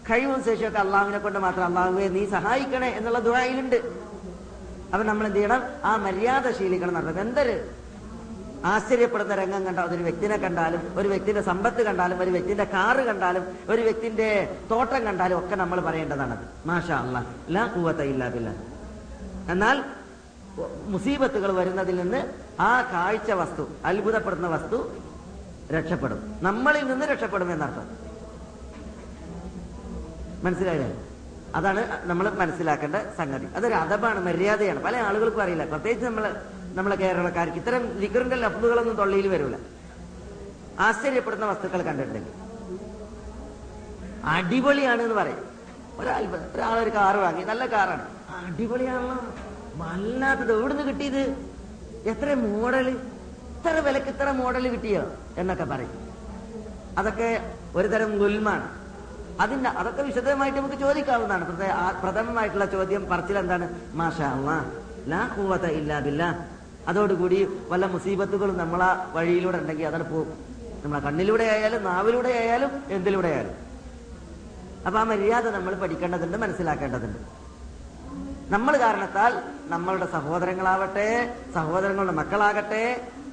കഴിവും 0.10 0.44
ശേഷിയൊക്കെ 0.44 0.80
അള്ളാഹുവിനെ 0.80 1.18
കൊണ്ട് 1.18 1.40
മാത്രം 1.40 1.66
അള്ളാഹുവെ 1.66 2.08
നീ 2.08 2.26
സഹായിക്കണേ 2.26 2.90
എന്നുള്ള 2.98 3.20
ദുരായിലുണ്ട് 3.20 3.78
അപ്പൊ 4.92 5.04
നമ്മൾ 5.08 5.26
എന്ത് 5.26 5.38
ചെയ്യണം? 5.38 5.62
ആ 5.84 5.96
മര്യാദ 5.96 6.50
ശീലിക്കണം 6.58 6.94
നടത്തും 6.94 7.22
എന്തൊരു 7.22 7.56
ആശ്ചര്യപ്പെടുന്ന 8.66 9.36
രംഗം 9.36 9.66
കണ്ടാൽ 9.66 9.88
ഒരു 9.96 10.04
വ്യക്തിനെ 10.04 10.38
കണ്ടാലും 10.38 10.82
ഒരു 11.00 11.08
വ്യക്തിന്റെ 11.08 11.42
സമ്പത്ത് 11.42 11.82
കണ്ടാലും 11.86 12.22
ഒരു 12.24 12.32
വ്യക്തിന്റെ 12.36 12.64
കാറ് 12.64 13.02
കണ്ടാലും 13.08 13.44
ഒരു 13.70 13.82
വ്യക്തിന്റെ 13.82 14.30
തോട്ടം 14.72 15.02
കണ്ടാലും 15.06 15.40
ഒക്കെ 15.40 15.56
നമ്മൾ 15.56 15.80
പറയേണ്ടതാണത്. 15.82 16.46
മാഷാ 16.68 16.96
അല്ല 16.98 17.18
ലാ 17.50 17.64
ഖുവത 17.76 18.02
ഇല്ലാ 18.02 18.28
ബില്ലാഹ്. 18.28 18.62
എന്നാൽ 19.52 19.78
മുസീബത്തുകൾ 20.88 21.52
വരുന്നതിൽ 21.52 21.96
നിന്ന് 21.96 22.22
ആ 22.60 22.72
കാഴ്ച 22.94 23.32
വസ്തു 23.32 23.64
അത്ഭുതപ്പെടുന്ന 23.86 24.48
വസ്തു 24.48 24.78
രക്ഷപ്പെടും. 25.76 26.20
നമ്മളിൽ 26.42 26.84
നിന്ന് 26.88 27.06
രക്ഷപ്പെടും 27.06 27.52
എന്നർത്ഥം. 27.52 27.88
മനസ്സിലായില്ലേ? 30.44 30.90
അതാണ് 31.56 32.08
നമ്മൾ 32.08 32.30
മനസ്സിലാക്കേണ്ട 32.30 32.96
സംഗതി. 33.18 33.46
അതൊരു 33.46 33.74
അതബാണ് 33.74 34.20
മര്യാദയാണ്. 34.20 34.84
പല 34.84 34.98
ആളുകൾക്കും 34.98 35.42
അറിയില്ല. 35.42 35.66
പ്രത്യേകിച്ച് 35.66 36.06
നമ്മൾ 36.06 36.42
നമ്മളെ 36.74 36.96
കേരളക്കാർക്ക് 36.96 37.58
ഇത്തരം 37.58 37.98
ലിഖറിന്റെ 37.98 38.36
ലഫ്ലുകളൊന്നും 38.36 38.96
തൊള്ളിയിൽ 38.96 39.28
വരൂല. 39.28 39.56
ആശ്ചര്യപ്പെടുന്ന 40.80 41.46
വസ്തുക്കൾ 41.46 41.82
കണ്ടിട്ടുണ്ടെങ്കിൽ. 41.82 42.32
അടിപൊളിയാണ് 44.26 45.02
എന്ന് 45.02 45.16
പറയും. 45.16 45.50
ഒരാൾ 45.98 46.28
ഒരാളൊരു 46.54 46.90
കാറ് 46.90 47.16
വാങ്ങി 47.16 47.44
നല്ല 47.44 47.66
കാറാണ്. 47.66 48.08
അടിപൊളിയാണല്ലോ. 48.30 49.18
വല്ലാത്തത്. 49.76 50.60
എവിടുന്ന് 50.60 50.84
കിട്ടിയത്? 50.84 51.36
എത്ര 52.06 52.34
മോഡൽ? 52.34 52.90
ഇത്ര 52.90 53.80
വിലക്ക് 53.80 54.08
ഇത്ര 54.08 54.32
മോഡൽ 54.32 54.68
കിട്ടിയോ? 54.68 55.04
എന്നൊക്കെ 55.38 55.64
പറയും. 55.64 56.10
അതൊക്കെ 56.98 57.54
ഒരു 57.76 57.88
തരം 57.88 58.18
ഗുൽമാണ്. 58.18 58.85
അതിന്റെ 59.44 59.70
അതൊക്കെ 59.70 60.02
വിശദമായിട്ട് 60.10 60.58
നമുക്ക് 60.58 60.80
ചോദിക്കാവുന്നതാണ്. 60.84 61.46
പ്രഥമമായിട്ടുള്ള 62.04 62.66
ചോദ്യം 62.76 63.04
പറച്ചിൽ 63.10 63.38
എന്താണ് 63.44 63.66
മാഷാ 64.02 64.30
ഇല്ലാ 65.80 66.00
ബില്ലാ. 66.08 66.30
അതോടുകൂടി 66.90 67.38
വല്ല 67.70 67.86
മുസീബത്തുകളും 67.94 68.58
നമ്മളാ 68.58 68.90
വഴിയിലൂടെ 69.14 69.58
ഉണ്ടെങ്കിൽ 69.58 69.88
അതവിടെ 69.90 70.08
പോകും. 70.10 70.38
നമ്മളെ 70.84 71.02
കണ്ണിലൂടെ 71.06 71.46
ആയാലും 71.54 71.84
നാവിലൂടെ 71.84 72.32
ആയാലും 72.42 72.72
എന്തിലൂടെ 72.96 73.28
ആയാലും. 73.28 73.56
അപ്പൊ 74.88 74.98
ആ 75.00 75.04
മര്യാദ 75.12 75.46
നമ്മൾ 75.58 75.74
പഠിക്കേണ്ടതുണ്ട് 75.84 76.38
മനസ്സിലാക്കേണ്ടതുണ്ട്. 76.38 77.20
നമ്മൾ 78.54 78.74
കാരണത്താൽ 78.78 79.32
നമ്മളുടെ 79.74 80.08
സഹോദരങ്ങളാവട്ടെ 80.16 81.08
സഹോദരങ്ങളുടെ 81.56 82.14
മക്കളാകട്ടെ 82.22 82.84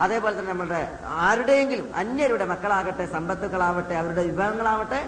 അതേപോലെ 0.01 0.35
തന്നെ 0.39 0.51
നമ്മളുടെ 0.53 0.81
ആരുടെയെങ്കിലും 1.25 1.87
അന്യരുടെ 1.97 2.45
മക്കളാകട്ടെ 2.53 3.05
സമ്പത്തുക്കളാവട്ടെ 3.17 3.95
അവരുടെ 3.95 4.23
വിഭവങ്ങളാവട്ടെ 4.31 5.01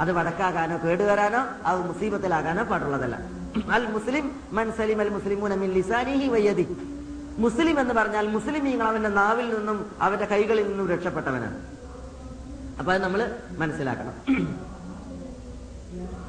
അത് 0.00 0.12
വടക്കാകാനോ 0.12 0.76
കേടുവരാനോ 0.84 1.40
അത് 1.64 1.78
മുസീബത്തിലാകാനോ 1.88 2.64
പാടുള്ളതല്ല. 2.64 3.16
അൽ 3.70 3.86
മുസ്ലിം 3.86 4.40
മൻ 4.52 4.72
സലിം 4.72 5.00
അൽ 5.00 5.10
ലിസാനിഹി 5.72 6.28
വയ്യതി 6.28 6.66
മുസ്ലിം 7.38 7.80
എന്ന് 7.80 7.94
പറഞ്ഞാൽ 7.94 8.26
മുസ്ലിമീങ്ങൾ 8.28 8.86
അവന്റെ 8.86 9.08
നാവിൽ 9.08 9.48
നിന്നും 9.56 9.78
അവന്റെ 10.00 10.24
കൈകളിൽ 10.24 10.68
നിന്നും 10.68 10.88
രക്ഷപ്പെട്ടവനാണ്. 10.88 11.58
അപ്പൊ 12.78 12.92
അത് 12.92 13.02
നമ്മൾ 13.02 13.20
മനസ്സിലാക്കണം. 13.58 14.14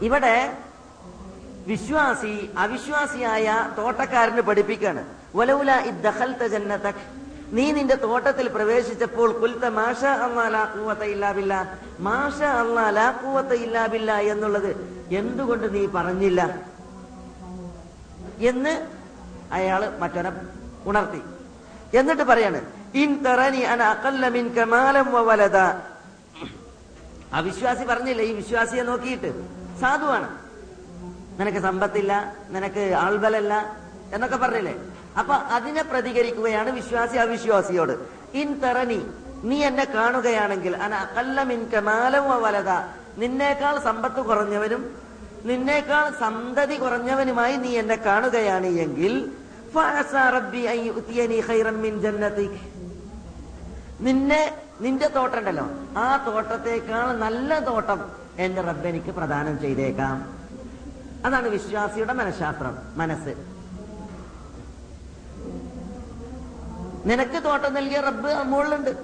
ഇവിടെ 0.01 0.35
വിശ്വാസി 1.67 2.49
അവിശ്വാസിയായ 2.57 3.47
തോട്ടക്കാരന് 3.77 4.41
പഠിപ്പിക്കാണ്. 4.41 5.05
വലൗല 5.35 5.71
ഇദ്ദഖൽത 5.91 6.43
ജന്നതക്. 6.47 7.01
നീ 7.55 7.65
നിന്റെ 7.71 7.95
തോട്ടത്തിൽ 7.95 8.47
പ്രവേശിച്ചപ്പോൾ 8.55 9.29
കുൽത്ത 9.41 9.65
മാഷ 9.79 10.01
അള്ളാ 10.25 10.63
കൂവത്ത 10.73 11.03
ഇല്ലാബില്ല 11.13 11.53
മാഷ 12.07 12.39
അള്ളാ 12.61 13.05
കൂവത്ത 13.21 13.51
ഇല്ലാബില്ല 13.65 14.11
എന്നുള്ളത് 14.33 14.71
എന്തുകൊണ്ട് 15.19 15.67
നീ 15.75 15.81
പറഞ്ഞില്ല? 15.97 16.41
എന്ന് 18.49 18.73
അയാൾ 19.57 19.81
മറ്റൊരെ 20.01 20.31
ഉണർത്തി. 20.89 21.21
എന്നിട്ട് 21.99 22.23
പറയാണ് 22.31 22.59
ഇൻ 23.01 23.09
തറനി 23.25 23.61
അന 23.73 23.81
അഖല്ല 23.93 24.29
മിൻ 24.35 24.45
കമാലം 24.57 25.07
വലത 25.29 25.57
അവിശ്വാസി 27.39 27.83
പറഞ്ഞില്ല 27.91 28.21
ഈ 28.29 28.33
വിശ്വാസിയെ 28.41 28.83
നോക്കിയിട്ട്? 28.89 29.31
സാധുവാണ്. 29.81 30.29
നിനക്ക് 31.39 31.61
സമ്പത്തില്ല 31.67 32.13
നിനക്ക് 32.55 32.83
ആൾബലല്ല 33.05 33.53
എന്നൊക്കെ 34.15 34.37
പറഞ്ഞില്ലേ? 34.43 34.75
അപ്പൊ 35.19 35.35
അതിനെ 35.57 35.81
പ്രതികരിക്കുകയാണ് 35.81 36.69
വിശ്വാസി 36.79 37.17
അവിശ്വാസിയോട്. 37.17 37.93
ഇൻ 38.41 38.49
തറനി 38.63 38.99
നീ 39.49 39.57
എന്നെ 39.69 39.85
കാണുകയാണെങ്കിൽ 39.85 40.73
വലത 42.45 42.71
നിന്നേക്കാൾ 43.17 43.75
സമ്പത്ത് 43.79 44.21
കുറഞ്ഞവനും 44.29 44.81
നിന്നേക്കാൾ 45.45 46.05
സന്തതി 46.19 46.75
കുറഞ്ഞവനുമായി 46.77 47.55
നീ 47.55 47.71
എന്നെ 47.81 47.97
കാണുകയാണ് 48.07 48.69
എങ്കിൽ 48.85 49.13
നിന്നെ 54.05 54.41
നിന്റെ 54.81 55.07
തോട്ടം 55.07 55.39
ഉണ്ടല്ലോ 55.39 55.65
ആ 55.97 56.07
തോട്ടത്തേക്കാൾ 56.25 57.07
നല്ല 57.25 57.59
തോട്ടം 57.59 57.99
എന്റെ 58.45 58.61
റബ്ബ് 58.61 58.87
എനിക്ക് 58.87 59.11
പ്രദാനം 59.19 59.55
ചെയ്തേക്കാം. 59.61 60.17
അതാണ് 61.25 61.47
വിശ്വാസിയുടെ 61.47 62.13
മനഃശാസ്ത്രം 62.13 62.75
മനസ്സ്. 62.97 63.33
നിനക്ക് 67.05 67.43
തോട്ടം 67.43 67.73
നൽകിയ 67.73 67.99
റബ്ബ് 67.99 68.43
മുകളിലുണ്ട്. 68.43 68.95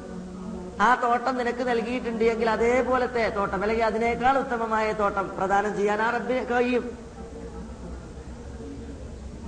ആ 0.81 0.95
തോട്ടം 0.95 1.37
നിനക്ക് 1.37 1.67
നൽകിയിട്ടുണ്ട് 1.67 2.23
എങ്കിൽ 2.23 2.49
അതേപോലത്തെ 2.49 3.29
തോട്ടം 3.29 3.61
അല്ലെങ്കിൽ 3.61 3.85
അതിനേക്കാൾ 3.85 4.37
ഉത്തമമായ 4.37 4.91
തോട്ടം 4.91 5.37
പ്രദാനം 5.37 5.75
ചെയ്യാൻ 5.75 6.01
ആ 6.01 6.09
റബ്ബിന് 6.09 6.51
കഴിയും. 6.51 6.97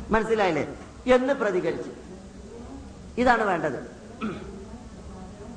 മനസ്സിലായില്ലേ? 0.09 0.75
എന്ന് 1.07 1.33
പ്രതികരിച്ചു. 1.33 1.91
ഇതാണ് 3.17 3.43
വേണ്ടത്. 3.43 3.95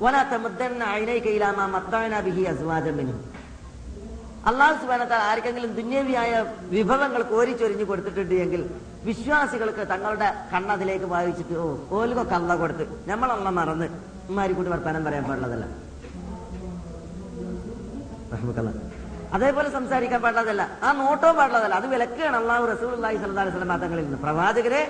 വലാത്തമുദ്ദൻ 0.01 0.83
അയിനൈ 0.83 1.19
കയ്യിലാമ 1.19 1.65
മത്താന 1.65 2.19
ബിഹി 2.19 2.41
അസ്വാദമിനും 2.43 3.28
അള്ളാഹു 4.49 4.75
സുബാനത്താൽ 4.81 5.21
ആർക്കെങ്കിലും 5.29 5.71
ദുന്യവിയായ 5.79 6.31
വിഭവങ്ങൾ 6.75 7.21
കോരിച്ചൊരിഞ്ഞു 7.31 7.85
കൊടുത്തിട്ടുണ്ട് 7.89 8.35
എങ്കിൽ 8.45 8.61
വിശ്വാസികൾക്ക് 9.09 9.83
തങ്ങളുടെ 9.91 10.29
കണ്ണതിലേക്ക് 10.53 11.07
വായിച്ചിട്ട് 11.13 11.55
ഓ 11.63 11.65
ഓലുക 11.97 12.21
അള്ള 12.37 12.55
കൊടുത്ത്. 12.61 12.85
നമ്മളള്ള 13.09 13.49
മറന്ന്. 13.59 13.87
ഉമ്മാരി 14.29 14.53
കൂടി 14.57 14.69
വർത്താനം 14.73 15.03
പറയാൻ 15.07 15.25
പാടുള്ളതല്ല. 15.29 15.65
അതേപോലെ 19.35 19.69
സംസാരിക്കാൻ 19.77 20.19
പാടുള്ളതല്ല 20.25 20.63
ആ 20.85 20.91
നോട്ടവും 21.01 21.35
പാടുള്ളതല്ല 21.39 21.75
അത് 21.81 21.87
വിലക്കുകയാണ് 21.93 22.37
അള്ളാഹു 22.41 22.63
റസൂൽ 22.73 22.91
അള്ളാഹി 22.97 23.17
സ്വലാഹി 23.23 23.51
സ്വലം 23.55 23.73
തങ്ങളിൽ 23.83 24.05
നിന്ന്. 24.07 24.19
പ്രവാചകരെ 24.25 24.81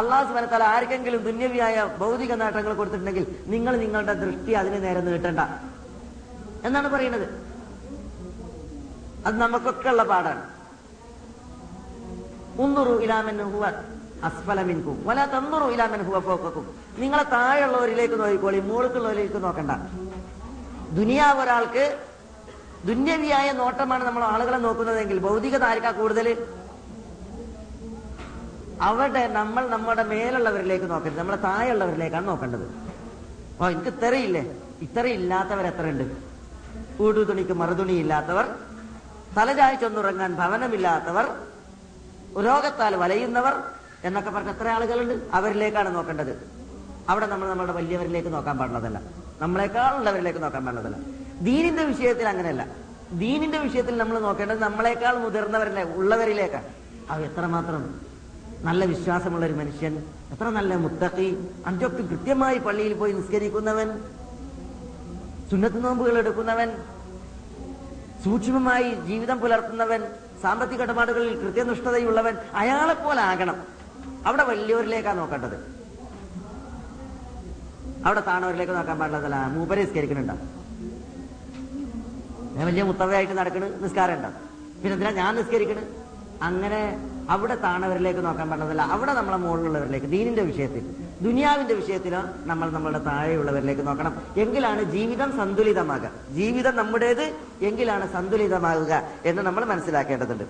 അള്ളാഹു 0.00 0.24
സുബാനത്താൽ 0.28 0.62
ആർക്കെങ്കിലും 0.74 1.20
ദുന്യവിയായ 1.28 1.76
ഭൗതിക 2.00 2.32
നേട്ടങ്ങൾ 2.42 2.72
കൊടുത്തിട്ടുണ്ടെങ്കിൽ 2.78 3.26
നിങ്ങൾ 3.54 3.74
നിങ്ങളുടെ 3.84 4.14
ദൃഷ്ടി 4.22 4.54
അതിന് 4.60 4.78
നേരെ 4.86 5.02
നീട്ടണ്ട. 5.08 5.42
എന്നാണ് 6.68 6.88
പറയുന്നത്. 6.94 7.26
അത് 9.26 9.36
നമുക്കൊക്കെ 9.44 9.88
ഉള്ള 9.92 10.02
പാടാണ്. 10.10 10.42
ഉന്നുറു 12.64 12.94
ഇലാമൻ 13.04 13.38
ഹുവ 13.52 13.64
അസ്ഫലമിൻകും 14.26 14.98
വല 15.08 15.20
തന്നുറു 15.32 15.66
ഇലാമൻ 15.74 16.02
ഹുവ 16.08 16.18
ഫോക്കും 16.26 16.66
നിങ്ങളെ 17.00 17.24
താഴെയുള്ളവരിലേക്ക് 17.36 18.16
നോക്കിക്കോളി 18.20 18.60
മുകൾക്കുള്ളവരിലേക്ക് 18.68 19.40
നോക്കണ്ട. 19.46 19.72
ദുനിയാവ് 20.98 21.40
ഒരാൾക്ക് 21.44 21.84
ദുന്യവിയായ 22.88 23.48
നോട്ടമാണ് 23.60 24.02
നമ്മൾ 24.08 24.22
ആളുകളെ 24.32 24.58
നോക്കുന്നതെങ്കിൽ. 24.66 25.18
ഭൗതികത 25.26 25.64
ആർക്കാ 25.70 25.90
കൂടുതൽ 26.00 26.26
അവിടെ 28.88 29.22
നമ്മൾ 29.38 29.62
നമ്മുടെ 29.74 30.02
മേലുള്ളവരിലേക്ക് 30.12 30.86
നോക്കരുത്. 30.92 31.20
നമ്മുടെ 31.20 31.38
താഴെയുള്ളവരിലേക്കാണ് 31.46 32.26
നോക്കേണ്ടത്. 32.30 32.66
ഓ 33.60 33.68
എനിക്ക് 33.74 33.90
ഇത്രയില്ലേ? 33.94 34.42
ഇത്രയില്ലാത്തവർ 34.86 35.66
എത്ര 35.72 35.84
ഉണ്ട് 35.92 37.54
മറുതുണി 37.62 37.94
ഇല്ലാത്തവർ 38.04 38.46
തലചായ്ച്ചൊന്നുറങ്ങാൻ 39.36 40.30
ഭവനമില്ലാത്തവർ 40.40 41.26
രോഗത്താൽ 42.46 42.94
വലയുന്നവർ 43.02 43.54
എന്നൊക്കെ 44.06 44.30
പറഞ്ഞ 44.30 44.50
എത്ര 44.54 44.68
ആളുകളുണ്ട് 44.68 45.14
അവരിലേക്കാണ് 45.36 45.90
നോക്കേണ്ടത്. 45.96 46.32
അവിടെ 47.10 47.26
നമ്മൾ 47.32 47.46
നമ്മുടെ 47.52 47.74
വലിയവരിലേക്ക് 47.78 48.30
നോക്കാൻ 48.36 48.56
പാടുള്ളതല്ല. 48.60 48.98
നമ്മളെക്കാളുള്ളവരിലേക്ക് 49.42 50.40
നോക്കാൻ 50.44 50.62
പാടുള്ളതല്ല. 50.66 50.98
ദീനിന്റെ 51.48 51.84
വിഷയത്തിൽ 51.92 52.26
അങ്ങനെയല്ല. 52.32 52.64
ദീനിന്റെ 53.22 53.58
വിഷയത്തിൽ 53.66 53.94
നമ്മൾ 54.02 54.16
നോക്കേണ്ടത് 54.26 54.60
നമ്മളെക്കാൾ 54.66 55.14
മുതിർന്നവരിലെ 55.24 55.82
ഉള്ളവരിലേക്കാണ് 56.00 56.68
അത് 57.10 57.20
എത്രമാത്രം 57.28 57.82
നല്ല 58.68 58.84
വിശ്വാസമുള്ള 58.92 59.44
ഒരു 59.46 59.56
മനുഷ്യൻ 59.60 59.94
എത്ര 60.34 60.46
നല്ല 60.58 60.74
മുത്തക്കി 60.84 61.28
അഞ്ചൊക്കെ 61.68 62.02
കൃത്യമായി 62.12 62.58
പള്ളിയിൽ 62.66 62.94
പോയി 63.00 63.12
നിസ്കരിക്കുന്നവൻ 63.18 63.88
സുന്നത്ത് 65.50 65.80
നോമ്പുകൾ 65.84 66.14
എടുക്കുന്നവൻ 66.22 66.70
സൂക്ഷ്മമായി 68.26 68.88
ജീവിതം 69.08 69.36
പുലർത്തുന്നവൻ 69.40 70.02
സാമ്പത്തിക 70.42 70.82
ഇടപാടുകളിൽ 70.86 71.34
കൃത്യനിഷ്ഠതയുള്ളവൻ 71.42 72.34
അയാളെ 72.60 72.94
പോലെ 73.02 73.22
ആകണം. 73.30 73.56
അവിടെ 74.28 74.44
വലിയവരിലേക്കാണ് 74.50 75.18
നോക്കേണ്ടത്. 75.18 75.56
അവിടെ 78.06 78.22
താണവരിലേക്ക് 78.28 78.74
നോക്കാൻ 78.76 78.96
പാടില്ലതല്ല 79.02 79.36
മൂപ്പരെ 79.54 79.80
നിസ്കരിക്കുന്നുണ്ടോ. 79.84 80.34
ഞാൻ 82.56 82.64
വലിയ 82.66 82.82
മുത്തവയായിട്ട് 82.90 83.34
നടക്കണ് 83.38 83.68
നിസ്കാരം 83.84 84.14
ഉണ്ടാവും 84.18 84.36
പിന്നെ 84.80 84.92
എന്തിനാ 84.96 85.12
ഞാൻ 85.22 85.32
നിസ്കരിക്കണ്? 85.40 85.82
അങ്ങനെ 86.48 86.80
അവിടെ 87.30 87.54
താണവരിലേക്ക് 87.54 88.26
നോക്കാൻ 88.26 88.50
പറ്റുന്നതല്ല 88.50 88.82
അവിടെ 88.82 89.12
നമ്മളെ 89.12 89.36
മുകളിലുള്ളവരിലേക്ക് 89.36 90.06
ദീനിന്റെ 90.06 90.42
വിഷയത്തിൽ. 90.42 90.96
ദുനിയാവിന്റെ 91.20 91.74
വിഷയത്തിലോ 91.74 92.22
നമ്മൾ 92.44 92.70
നമ്മളുടെ 92.70 92.98
താഴെയുള്ളവരിലേക്ക് 92.98 93.86
നോക്കണം. 93.86 94.22
എങ്കിലാണ് 94.36 94.82
ജീവിതം 94.82 95.36
സന്തുലിതമാകുക. 95.36 96.10
ജീവിതം 96.30 96.76
നമ്മുടേത് 96.76 97.36
എങ്കിലാണ് 97.62 98.12
സന്തുലിതമാകുക 98.12 99.02
എന്ന് 99.24 99.42
നമ്മൾ 99.42 99.64
മനസ്സിലാക്കേണ്ടതുണ്ട്. 99.64 100.44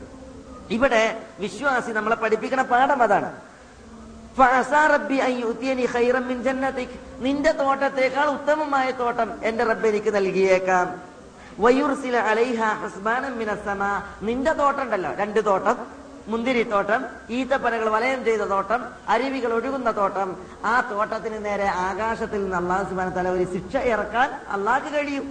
ഇവിടെ 0.70 1.22
വിശ്വാസി 1.38 1.92
നമ്മളെ 1.92 2.16
പഠിപ്പിക്കുന്ന 2.16 2.62
പാഠം 2.62 3.02
അതാണ്. 3.02 3.32
നിന്റെ 7.18 7.52
തോട്ടത്തേക്കാൾ 7.52 8.26
ഉത്തമമായ 8.26 8.90
തോട്ടം 8.90 9.44
എന്റെ 9.44 9.64
റബ്ബ് 9.64 9.86
എനിക്ക് 9.86 10.14
നൽകിയേക്കാം. 10.14 11.00
വയുർസില 11.58 12.16
അലൈഹ 12.16 12.62
ഹസ്ബാനം 12.62 13.38
നിന്റെ 14.22 14.52
തോട്ടം 14.52 14.82
ഉണ്ടല്ലോ. 14.82 15.12
രണ്ട് 15.12 15.44
തോട്ടം. 15.44 16.05
മുന്തിരിത്തോട്ടം 16.26 17.06
ഈത്തപ്പനകൾ 17.30 17.88
വലയം 17.88 18.24
ചെയ്ത 18.24 18.40
തോട്ടം 18.40 18.84
അരുവികൾ 19.08 19.52
ഒഴുകുന്ന 19.52 19.90
തോട്ടം. 19.96 20.36
ആ 20.64 20.80
തോട്ടത്തിന് 20.90 21.44
നേരെ 21.44 21.64
ആകാശത്തിൽ 21.64 22.42
നിന്ന് 22.42 22.56
അള്ളാഹു 22.56 22.84
സുബാന 22.90 23.08
തല 23.08 23.28
ഒരു 23.28 23.44
ശിക്ഷ 23.52 23.76
ഇറക്കാൻ 23.76 24.30
അള്ളാഹ് 24.48 24.94
കഴിയും. 24.94 25.26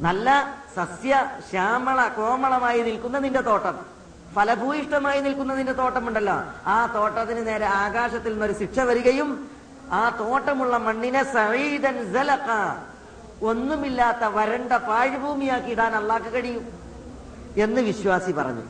നല്ല 0.00 0.28
സസ്യ 0.76 1.26
ശ്യാമള 1.50 2.08
കോമളമായി 2.08 2.82
നിൽക്കുന്ന 2.82 3.18
നിന്റെ 3.18 3.40
തോട്ടം. 3.40 3.76
ഫലഭൂയിഷ്ടമായി 4.34 5.20
നിൽക്കുന്ന 5.20 5.54
നിന്റെ 5.54 5.72
തോട്ടമുണ്ടല്ലോ. 5.72 6.34
ആ 6.66 6.86
തോട്ടത്തിന് 6.94 7.46
നേരെ 7.46 7.66
ആകാശത്തിൽ 7.66 8.30
നിന്നൊരു 8.30 8.52
ശിക്ഷ 8.52 8.78
വരികയും 8.80 9.50
ആ 9.92 10.02
തോട്ടമുള്ള 10.20 10.76
മണ്ണിനെ 10.76 11.22
സലഖ. 11.22 12.48
ഒന്നുമില്ലാത്ത 13.42 14.24
വരണ്ട 14.24 14.72
പാഴ്ഭൂമിയാക്കി 14.72 15.70
ഇടാൻ 15.70 15.94
അള്ളാക്ക് 15.94 16.32
കഴിയും 16.32 16.68
എന്ന് 17.56 17.80
വിശ്വാസി 17.80 18.32
പറഞ്ഞു. 18.32 18.62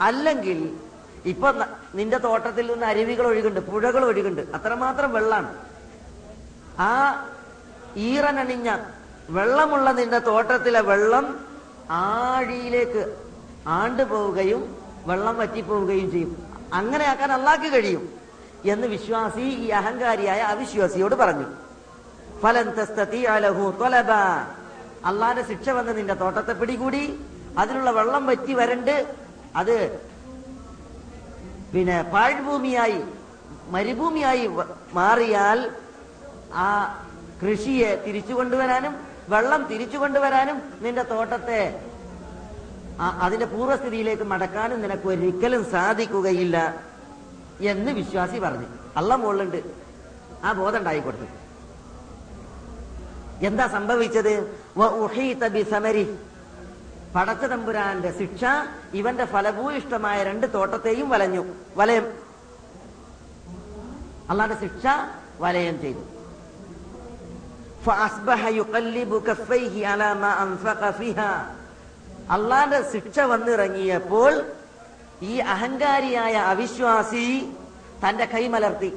അല്ലെങ്കിൽ 0.00 0.78
ഇപ്പൊ 1.24 1.52
നിന്റെ 1.94 2.18
തോട്ടത്തിൽ 2.18 2.72
നിന്ന് 2.72 2.86
അരുവികൾ 2.86 3.26
ഒഴുകുന്നുണ്ട് 3.26 3.70
പുഴകൾ 3.70 4.04
ഒഴുകുന്നുണ്ട് 4.04 4.56
അത്രമാത്രം 4.56 5.12
വെള്ളമാണ് 5.12 5.54
ആ 6.78 7.26
ഈറനണിഞ്ഞ 7.96 8.76
വെള്ളമുള്ള 9.30 9.92
നിന്റെ 9.92 10.18
തോട്ടത്തിലെ 10.18 10.80
വെള്ളം 10.80 11.40
ആഴിയിലേക്ക് 11.90 13.16
ആണ്ടുപോവുകയും 13.66 14.76
വെള്ളം 15.06 15.38
വറ്റിപ്പോവുകയും 15.38 16.10
ചെയ്യും. 16.10 16.46
അങ്ങനെ 16.72 17.04
ആക്കാൻ 17.04 17.32
അള്ളാഹ്ക്ക് 17.32 17.72
കഴിയും. 17.72 18.17
എന്ന് 18.64 18.86
വിശ്വാസി 18.94 19.46
ഈ 19.64 19.66
അഹങ്കാരിയായ 19.80 20.40
അവിശ്വാസിയോട് 20.52 21.14
പറഞ്ഞു. 21.14 21.48
അള്ളാന്റെ 25.08 25.42
ശിക്ഷ 25.50 25.68
വന്ന് 25.78 25.92
നിന്റെ 25.98 26.14
തോട്ടത്തെ 26.22 26.54
പിടികൂടി. 26.60 27.02
അതിലുള്ള 27.60 27.90
വെള്ളം 27.98 28.22
വറ്റി 28.30 28.54
വരണ്ട് 28.60 28.96
അത് 29.60 29.76
പിന്നെ 31.72 31.96
പാഴ്ഭൂമിയായി 32.14 33.00
മരുഭൂമിയായി 33.74 34.44
മാറിയാൽ 34.98 35.58
ആ 36.66 36.68
കൃഷിയെ 37.42 37.90
തിരിച്ചു 38.06 38.34
കൊണ്ടുവരാനും 38.38 38.94
വെള്ളം 39.34 39.62
തിരിച്ചു 39.70 39.98
കൊണ്ടുവരാനും 39.98 40.58
നിന്റെ 40.82 41.04
തോട്ടത്തെ 41.12 41.62
അതിന്റെ 43.24 43.46
പൂർവസ്ഥിതിയിലേക്ക് 43.46 44.24
മടക്കാനും 44.32 44.78
നിനക്ക് 44.84 45.06
ഒരിക്കലും 45.14 45.62
സാധിക്കുകയില്ല. 45.74 46.56
എന്ന് 47.60 47.92
വിശ്വാസി 47.92 48.38
പറഞ്ഞു. 48.38 48.66
അള്ള 48.96 49.14
മുകളിലുണ്ട്. 49.14 49.62
ആ 50.44 50.52
ബോധം 50.52 50.78
ഉണ്ടായി 50.78 51.00
കൊടുത്തു. 51.00 51.24
എന്താ 53.46 53.66
സംഭവിച്ചത്? 53.66 54.60
പടച്ച 57.14 57.44
തമ്പുരാന്റെ 57.44 58.18
ശിക്ഷ 58.18 58.44
ഇവന്റെ 58.94 59.24
ഫലഭൂയിഷ്ടമായ 59.24 60.22
രണ്ട് 60.22 60.52
തോട്ടത്തെയും 60.54 61.08
വലഞ്ഞു. 61.08 61.44
വലയം. 61.76 62.12
അള്ളാന്റെ 64.30 64.60
ശിക്ഷ 64.60 64.86
വലയം 65.40 65.80
ചെയ്തു. 65.80 65.98
അള്ളാന്റെ 72.30 72.92
ശിക്ഷ 72.92 73.20
വന്നിറങ്ങിയപ്പോൾ 73.20 74.57
ഈ 75.22 75.38
അഹങ്കാരിയായ 75.38 76.34
അവിശ്വാസി 76.34 77.54
തന്റെ 78.02 78.24
കൈമലർത്തി 78.24 78.90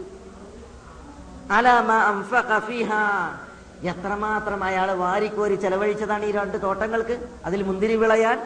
എത്രമാത്രം 3.90 4.64
അയാൾ 4.64 4.92
വാരിക്കോരി 4.92 5.56
ചെലവഴിച്ചതാണ് 5.56 6.26
ഈ 6.26 6.32
രണ്ട് 6.32 6.62
തോട്ടങ്ങൾക്ക്? 6.62 7.16
അതിൽ 7.46 7.64
മുന്തിരി 7.64 7.96
വിളയാൻ 7.96 8.38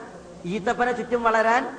ഈത്തപ്പന 0.46 0.92
ചുറ്റും 0.92 1.24
വളരാൻ 1.24 1.78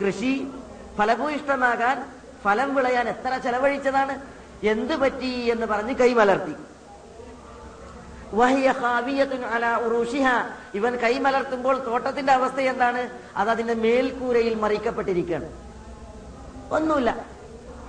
കൃഷി 0.00 0.52
ഫലഭൂയിഷ്ടമാകാൻ 0.98 2.04
ഫലം 2.44 2.74
വിളയാൻ 2.74 3.08
എത്ര 3.08 3.36
ചെലവഴിച്ചതാണ്? 3.36 4.20
എന്ത് 4.62 4.94
പറ്റി 4.96 5.26
എന്ന് 5.26 5.66
പറഞ്ഞ് 5.66 5.94
കൈമലർത്തി 5.94 6.54
വഹിയ. 8.34 8.72
ഇവൻ 10.74 10.96
കൈമലർത്തുമ്പോൾ 10.96 11.86
തോട്ടത്തിന്റെ 11.86 12.32
അവസ്ഥ 12.32 12.60
എന്താണ്? 12.60 13.08
അത് 13.36 13.50
അതിന്റെ 13.50 13.74
മേൽക്കൂരയിൽ 13.74 14.54
മറിക്കപ്പെട്ടിരിക്കുകയാണ്. 14.54 15.48
ഒന്നുമില്ല. 16.72 17.26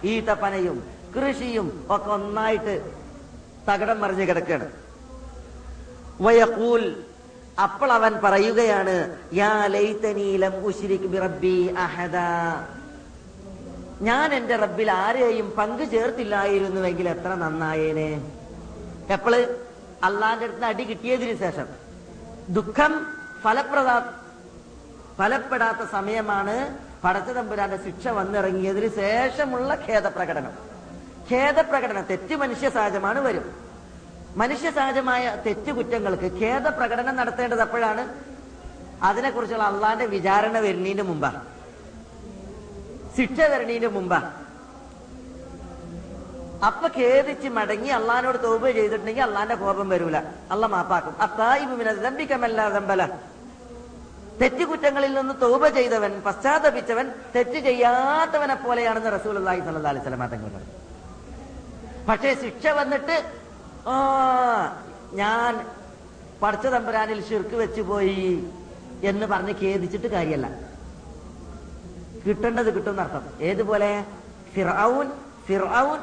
ഈത്തപ്പനയും 0.03 0.93
കൃഷിയും 1.15 1.87
ഒക്കെ 1.89 2.09
ഒന്നായിട്ട് 2.09 2.91
തകടം 3.71 4.01
മറിഞ്ഞു 4.01 4.25
കിടക്കുകയാണ്. 4.25 4.71
വയക്കൂൽ 6.21 7.03
അപ്പോൾ 7.63 7.91
അവൻ 7.91 8.19
പറയുകയാണ് 8.23 9.19
യാ 9.33 9.65
ലൈതനീലം 9.65 10.65
അഹദ. 11.79 12.15
ഞാൻ 14.01 14.33
എന്റെ 14.33 14.55
റബ്ബിൽ 14.55 14.91
ആരെയും 14.91 15.51
പങ്കു 15.51 15.83
ചേർത്തില്ലായിരുന്നുവെങ്കിൽ 15.83 17.09
എത്ര 17.09 17.27
നന്നായേനെ. 17.27 18.31
എപ്പോൾ? 19.09 19.62
അള്ളാന്റെ 20.03 20.45
അടുത്ത് 20.45 20.65
അടി 20.65 20.83
കിട്ടിയതിന് 20.83 21.39
ശേഷം 21.39 21.67
ദുഃഖം 22.49 23.07
ഫലപ്രദാ 23.43 24.13
ഫലപ്പെടാത്ത 25.17 25.89
സമയമാണ് 25.91 26.77
പടച്ചതമ്പുരാന്റെ 27.03 27.77
ശിക്ഷ 27.77 28.07
വന്നിറങ്ങിയതിന് 28.07 28.95
ശേഷമുള്ള 28.95 29.73
ഖേദപ്രകടനം. 29.75 30.53
ഖേദപ്രകടനം 31.31 32.03
തെറ്റ് 32.03 32.35
മനുഷ്യ 32.35 32.69
സഹജമാണ് 32.69 33.19
വരും. 33.19 33.45
മനുഷ്യ 34.35 34.71
സഹജമായ 34.71 35.37
തെറ്റ് 35.45 35.71
കുറ്റങ്ങൾക്ക് 35.71 36.37
ഖേദപ്രകടനം 36.41 37.15
നടത്തേണ്ടത് 37.15 37.61
അപ്പോഴാണ് 37.61 38.03
അതിനെക്കുറിച്ചുള്ള 39.01 39.63
അള്ളാന്റെ 39.63 40.05
വിചാരണ 40.05 40.59
വരുന്നതിന് 40.59 41.01
മുമ്പാ. 41.01 41.41
ശിക്ഷ 43.17 43.41
വരുന്നതിന് 43.41 43.87
മുമ്പാ. 43.87 44.31
അപ്പൊ 46.65 46.87
ഖേദിച്ച് 46.97 47.47
മടങ്ങി 47.47 47.87
അള്ളഹാനോട് 47.87 48.43
തോപ 48.43 48.69
ചെയ്തിട്ടുണ്ടെങ്കിൽ 48.69 49.21
അള്ളാന്റെ 49.21 49.55
കോപം 49.55 49.89
വരൂല. 49.89 50.17
അള്ള 50.51 50.65
മാപ്പാക്കും. 50.67 51.21
അത്തായിബുമിനമ്പിക്കമല്ല 51.21 52.69
ദമ്പല 52.69 53.07
തെറ്റുകുറ്റങ്ങളിൽ 54.41 55.13
നിന്ന് 55.13 55.33
തോപ 55.41 55.67
ചെയ്തവൻ 55.67 56.21
പശ്ചാത്തപിച്ചവൻ 56.21 57.11
തെറ്റ് 57.35 57.59
ചെയ്യാത്തവനെ 57.59 58.55
പോലെയാണെന്ന് 58.55 59.11
റസൂൽ 59.19 59.37
അള്ളാഹി 59.37 59.59
സല്ലാ 59.59 59.89
അലൈഹി 59.89 60.03
സ്വലമാ 60.03 60.25
തങ്ങൾ 60.25 60.49
പറഞ്ഞു. 60.49 60.73
പക്ഷേ 62.09 62.35
ശിക്ഷ 62.41 62.67
വന്നിട്ട് 62.67 63.15
ആ 63.87 63.95
ഞാൻ 65.13 65.67
പഠിച്ച 66.41 66.67
തമ്പുരാനിൽ 66.67 67.29
ഷിർക്ക് 67.29 67.55
വെച്ചു 67.55 67.81
പോയി 67.81 68.51
എന്ന് 69.03 69.25
പറഞ്ഞ് 69.25 69.53
ഖേദിച്ചിട്ട് 69.61 70.07
കാര്യമല്ല 70.07 70.47
കിട്ടേണ്ടത് 72.27 72.75
കിട്ടും 72.75 72.91
എന്നർത്ഥം. 72.91 73.23
ഏതുപോലെ? 73.41 74.05
ഫിറൌൻ 74.53 75.11
ഫിറൌൻ 75.47 75.99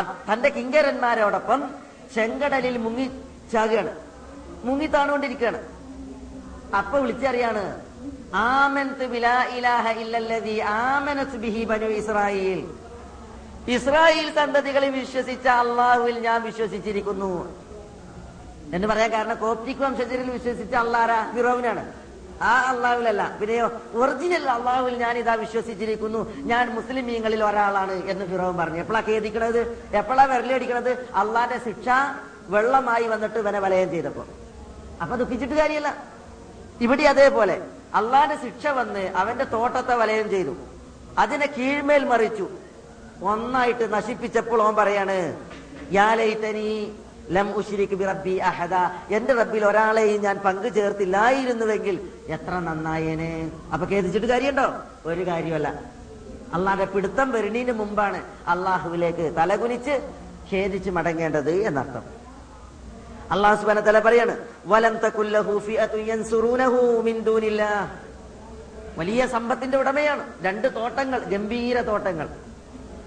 തന്റെ 0.00 0.48
കിങ്കരന്മാരോടൊപ്പം 0.48 1.70
ചെങ്കടലിൽ 2.14 2.78
മുങ്ങി 2.78 3.10
ചാകുകയാണ്. 3.52 3.96
മുങ്ങി 4.64 4.86
താണുകൊണ്ടിരിക്കുകയാണ്. 4.86 5.68
അപ്പൊ 6.76 6.98
വിളിച്ചറിയാണ് 6.98 7.80
ഇസ്രായേൽ. 11.88 12.74
ഇസ്രായേൽ 13.68 14.34
സന്തതികളെ 14.34 14.88
വിശ്വസിച്ച 14.88 15.48
അള്ളാഹുവിൽ 15.48 16.18
ഞാൻ 16.18 16.42
വിശ്വസിച്ചിരിക്കുന്നു. 16.42 17.62
എന്ന് 18.74 18.88
പറയാൻ 18.88 19.12
കാരണം 19.12 19.36
കോപ്റ്റിക് 19.36 19.76
വംശജരിൽ 19.76 20.30
വിശ്വസിച്ച 20.30 20.74
അള്ളാരാ 20.74 21.32
ഫിറോവിനാണ്. 21.34 22.01
ആ 22.40 22.70
അള്ളാഹുലല്ല. 22.70 23.36
പിന്നെയോ 23.40 23.72
ഒറിജിനൽ 23.92 24.50
അള്ളാഹുവിൽ 24.50 24.94
ഞാൻ 24.94 25.18
ഇതാ 25.18 25.34
വിശ്വസിച്ചിരിക്കുന്നു. 25.34 26.34
ഞാൻ 26.36 26.74
മുസ്ലിമീങ്ങളിൽ 26.74 27.44
ഒരാളാണ് 27.44 27.92
എന്ന് 27.92 28.26
ഫിറോൻ 28.26 28.56
പറഞ്ഞു. 28.56 28.78
എപ്പോഴാ 28.78 29.00
കേതിക്കണത് 29.00 29.86
എപ്പോഴാ 29.92 30.24
വിരലടിക്കണത് 30.24 30.90
അള്ളാന്റെ 31.14 31.58
ശിക്ഷ 31.58 31.88
വെള്ളമായി 32.48 33.06
വന്നിട്ട് 33.06 33.38
ഇവനെ 33.38 33.58
വലയം 33.58 33.90
ചെയ്തപ്പോ. 33.90 34.26
അപ്പൊ 35.02 35.16
ദുഃഖിച്ചിട്ട് 35.16 35.54
കാര്യമല്ല 35.54 36.04
ഇവിടെ 36.80 37.02
അതേപോലെ 37.02 37.66
അള്ളാന്റെ 37.94 38.36
ശിക്ഷ 38.36 38.66
വന്ന് 38.66 39.12
അവന്റെ 39.16 39.44
തോട്ടത്തെ 39.44 39.94
വലയം 39.94 40.30
ചെയ്തു. 40.30 40.56
അതിനെ 41.18 41.46
കീഴ്മേൽ 41.46 42.04
മറിച്ചു. 42.04 42.48
ഒന്നായിട്ട് 43.22 43.92
നശിപ്പിച്ചപ്പോൾ 43.92 44.62
ഓൻ 44.62 44.76
പറയാണ് 44.76 45.40
യാ 45.92 46.14
ലൈതനീ 46.14 46.88
ലം 47.30 47.54
റബ്ബി 48.04 48.36
അഹദ. 48.36 48.74
എന്റെ 49.14 49.34
റബ്ബിൽ 49.34 49.64
ഒരാളെയും 49.64 50.22
ഞാൻ 50.22 50.38
പങ്കു 50.38 50.68
ചേർത്തില്ലായിരുന്നുവെങ്കിൽ 50.68 52.08
എത്ര 52.28 52.50
നന്നായേനെ? 52.50 53.50
അപ്പൊ 53.72 53.86
കേതിച്ചിട്ട് 53.86 54.26
കാര്യമുണ്ടോ? 54.26 54.74
ഒരു 55.06 55.26
കാര്യമല്ല. 55.26 55.80
അള്ളാഹെ 56.54 56.84
പിടുത്തം 56.84 57.32
വരുന്നതിന് 57.32 57.72
മുമ്പാണ് 57.72 58.22
അള്ളാഹുവിലേക്ക് 58.48 59.36
തലകുനിച്ച് 59.36 60.10
ഖേദിച്ച് 60.52 60.90
മടങ്ങേണ്ടത് 60.90 61.50
എന്നർത്ഥം. 61.50 62.02
അള്ളാഹു 63.30 63.60
സുബാന 63.60 63.80
തല 63.80 63.98
പറയാണ് 63.98 64.36
വലം 64.66 64.98
വലിയ 68.96 69.26
സമ്പത്തിന്റെ 69.26 69.78
ഉടമയാണ്. 69.78 70.24
രണ്ട് 70.42 70.74
തോട്ടങ്ങൾ 70.74 71.18
ഗംഭീര 71.18 71.80
തോട്ടങ്ങൾ. 71.80 72.28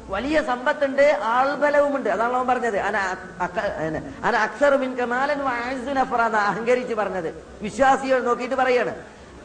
വലിയ 0.07 0.41
സമ്പത്തുണ്ട് 0.41 1.19
ആൾബലവുമുണ്ട്. 1.23 2.09
അതാണ് 2.09 2.33
അവൻ 2.33 2.47
പറഞ്ഞത്. 2.47 2.79
അന 2.79 2.97
അക്ക- 3.41 3.59
ഏ, 3.59 4.01
അന 4.23 4.35
അക്സറു 4.35 4.77
മിൻ 4.77 4.95
കമാലൻ 4.95 5.43
എന്ന് 5.89 6.37
അഹങ്കരിച്ച് 6.37 6.93
പറഞ്ഞത്. 6.93 7.43
വിശ്വാസികൾ 7.61 8.23
നോക്കിയിട്ട് 8.23 8.55
പറയാണ്. 8.55 8.95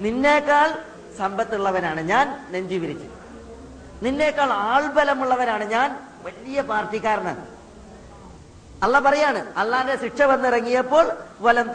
നിന്നേക്കാൾ 0.01 0.79
സമ്പത്തുള്ളവനാണ് 1.19 2.01
ഞാൻ 2.01 2.47
നെഞ്ചി 2.51 2.75
വിരിച്ച്. 2.75 3.09
നിന്നേക്കാൾ 4.03 4.53
ആൾബലമുള്ളവനാണ് 4.53 5.65
ഞാൻ 5.65 6.01
വലിയ 6.23 6.61
പാർട്ടിക്കാരനാണ്. 6.61 7.47
അല്ല 8.83 8.99
പറയാണ് 8.99 9.53
അള്ളാന്റെ 9.57 9.97
ശിക്ഷ 9.97 10.23
വന്നിറങ്ങിയപ്പോൾ 10.23 11.11
വലം 11.41 11.73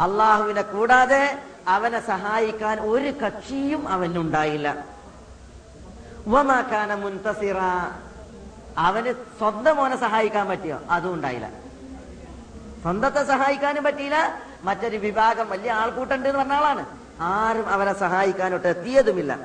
അള്ളാഹുവിനെ 0.00 0.62
കൂടാതെ 0.62 1.38
അവനെ 1.68 2.06
സഹായിക്കാൻ 2.06 2.80
ഒരു 2.80 3.08
കക്ഷിയും 3.08 3.88
അവനുണ്ടായില്ല. 3.88 4.92
വമാക്കാന 6.26 6.94
മുൻതസിറ. 6.94 7.56
അവന് 8.78 9.12
സ്വന്തം 9.12 9.76
മോനെ 9.76 9.96
സഹായിക്കാൻ 9.96 10.48
പറ്റിയോ? 10.48 10.80
അതും 10.90 11.14
ഉണ്ടായില്ല. 11.14 11.48
സ്വന്തത്തെ 12.82 13.24
സഹായിക്കാനും 13.24 13.84
പറ്റിയില്ല. 13.84 14.42
മറ്റൊരു 14.62 14.96
വിഭാഗം 14.96 15.50
വലിയ 15.50 15.72
ആൾക്കൂട്ടുണ്ട് 15.72 16.28
എന്ന് 16.28 16.38
പറഞ്ഞ 16.38 16.52
ആളാണ്. 16.52 16.86
ആരും 17.20 17.68
അവരെ 17.68 17.92
സഹായിക്കാനോട്ട് 17.92 18.68
എത്തിയതുമില്ല. 18.68 19.38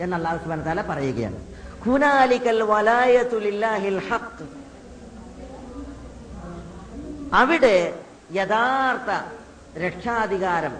എന്ന് 0.00 0.16
അള്ളാഹു 0.16 0.36
സുബ്ഹാനഹു 0.36 0.62
വതആല 0.62 0.82
പറയുകയാണ്. 0.82 1.46
ഹുനാലിക്കൽ 1.84 2.62
വലായത്തു 2.62 3.36
ലില്ലാഹിൽ 3.36 4.08
ഹഖ്. 4.08 4.48
അവിടെ 7.34 8.04
യഥാർത്ഥ 8.34 9.30
രക്ഷാധികാരം 9.78 10.76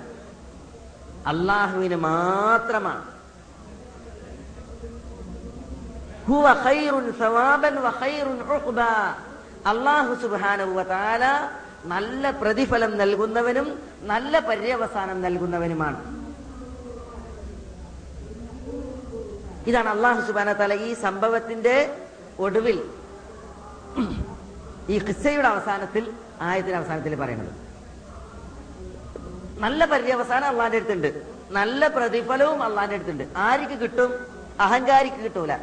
അള്ളാഹുവിന് 1.27 1.97
മാത്രമാണ്. 1.97 3.16
ഹുവ 6.29 6.47
ഖൈറുൻ 6.65 7.07
സവാബൻ 7.23 7.75
വ 7.87 7.89
ഖൈറുൻ 8.01 8.39
ഉഖ്ബ. 8.57 8.81
അള്ളാഹു 9.73 10.13
സുബ്ഹാനഹു 10.23 10.73
വ 10.79 10.83
തആല 10.93 11.25
നല്ല 11.93 12.31
പ്രതിഫലം 12.31 12.93
നൽകുന്നവനും 13.01 13.67
നല്ല 14.11 14.39
പര്യവസാനം 14.49 15.19
നൽകുന്നവനുമാണ്. 15.23 15.99
ഇതാണ് 19.71 19.89
അള്ളാഹു 19.89 20.21
സുബാന 20.27 20.53
തല 20.53 20.75
ഈ 20.89 20.91
സംഭവത്തിന്റെ 21.05 21.77
ഒടുവിൽ 22.39 22.79
ഈ 24.95 24.99
ഖിസ്സയുടെ 25.07 25.49
അവസാനത്തിൽ 25.49 26.05
ആയത്തിന്റെ 26.49 26.79
അവസാനത്തിൽ 26.81 27.15
പറയുന്നത്. 27.23 27.53
നല്ല 29.65 29.85
പര്യവസാനം 29.85 30.47
അള്ളാന്റെ 30.53 30.79
അടുത്തുണ്ട്. 30.79 31.11
നല്ല 31.59 31.89
പ്രതിഫലവും 31.97 32.63
അള്ളാന്റെ 32.63 32.97
അടുത്തുണ്ട്. 32.97 33.25
ആർക്ക് 33.49 33.77
കിട്ടും? 33.83 34.13
അഹങ്കാരിക്ക് 34.61 35.21
കിട്ടൂല. 35.25 35.55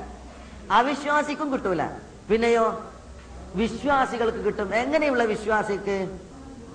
അവിശ്വാസിക്കും 0.71 1.53
കിട്ടൂല. 1.53 1.85
പിന്നെയോ? 2.29 2.83
വിശ്വാസികൾക്ക് 3.55 4.37
കിട്ടും. 4.37 4.75
എങ്ങനെയുള്ള 4.75 5.23
വിശ്വാസിക്ക്? 5.23 6.19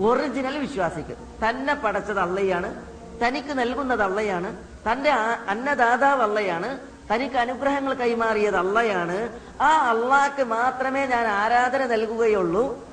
ഒറിജിനൽ 0.00 0.58
വിശ്വാസിക്ക്. 0.58 1.16
തന്നെ 1.48 1.74
പടച്ചത് 1.74 2.20
അള്ളയാണ്. 2.20 2.86
തനിക്ക് 3.24 3.58
നൽകുന്നത് 3.58 4.02
അള്ളയാണ്. 4.02 4.56
തന്റെ 4.92 5.10
അന്നദാതാവ് 5.48 6.22
അള്ളയാണ്. 6.22 6.78
തനിക്ക് 7.14 7.36
അനുഗ്രഹങ്ങൾ 7.36 7.94
കൈമാറിയത് 7.94 8.56
അള്ളയാണ്. 8.56 9.40
ആ 9.60 9.90
അള്ളാക്ക് 9.90 10.42
മാത്രമേ 10.42 11.06
ഞാൻ 11.06 11.26
ആരാധന 11.26 11.86
നൽകുകയുള്ളൂ. 11.86 12.88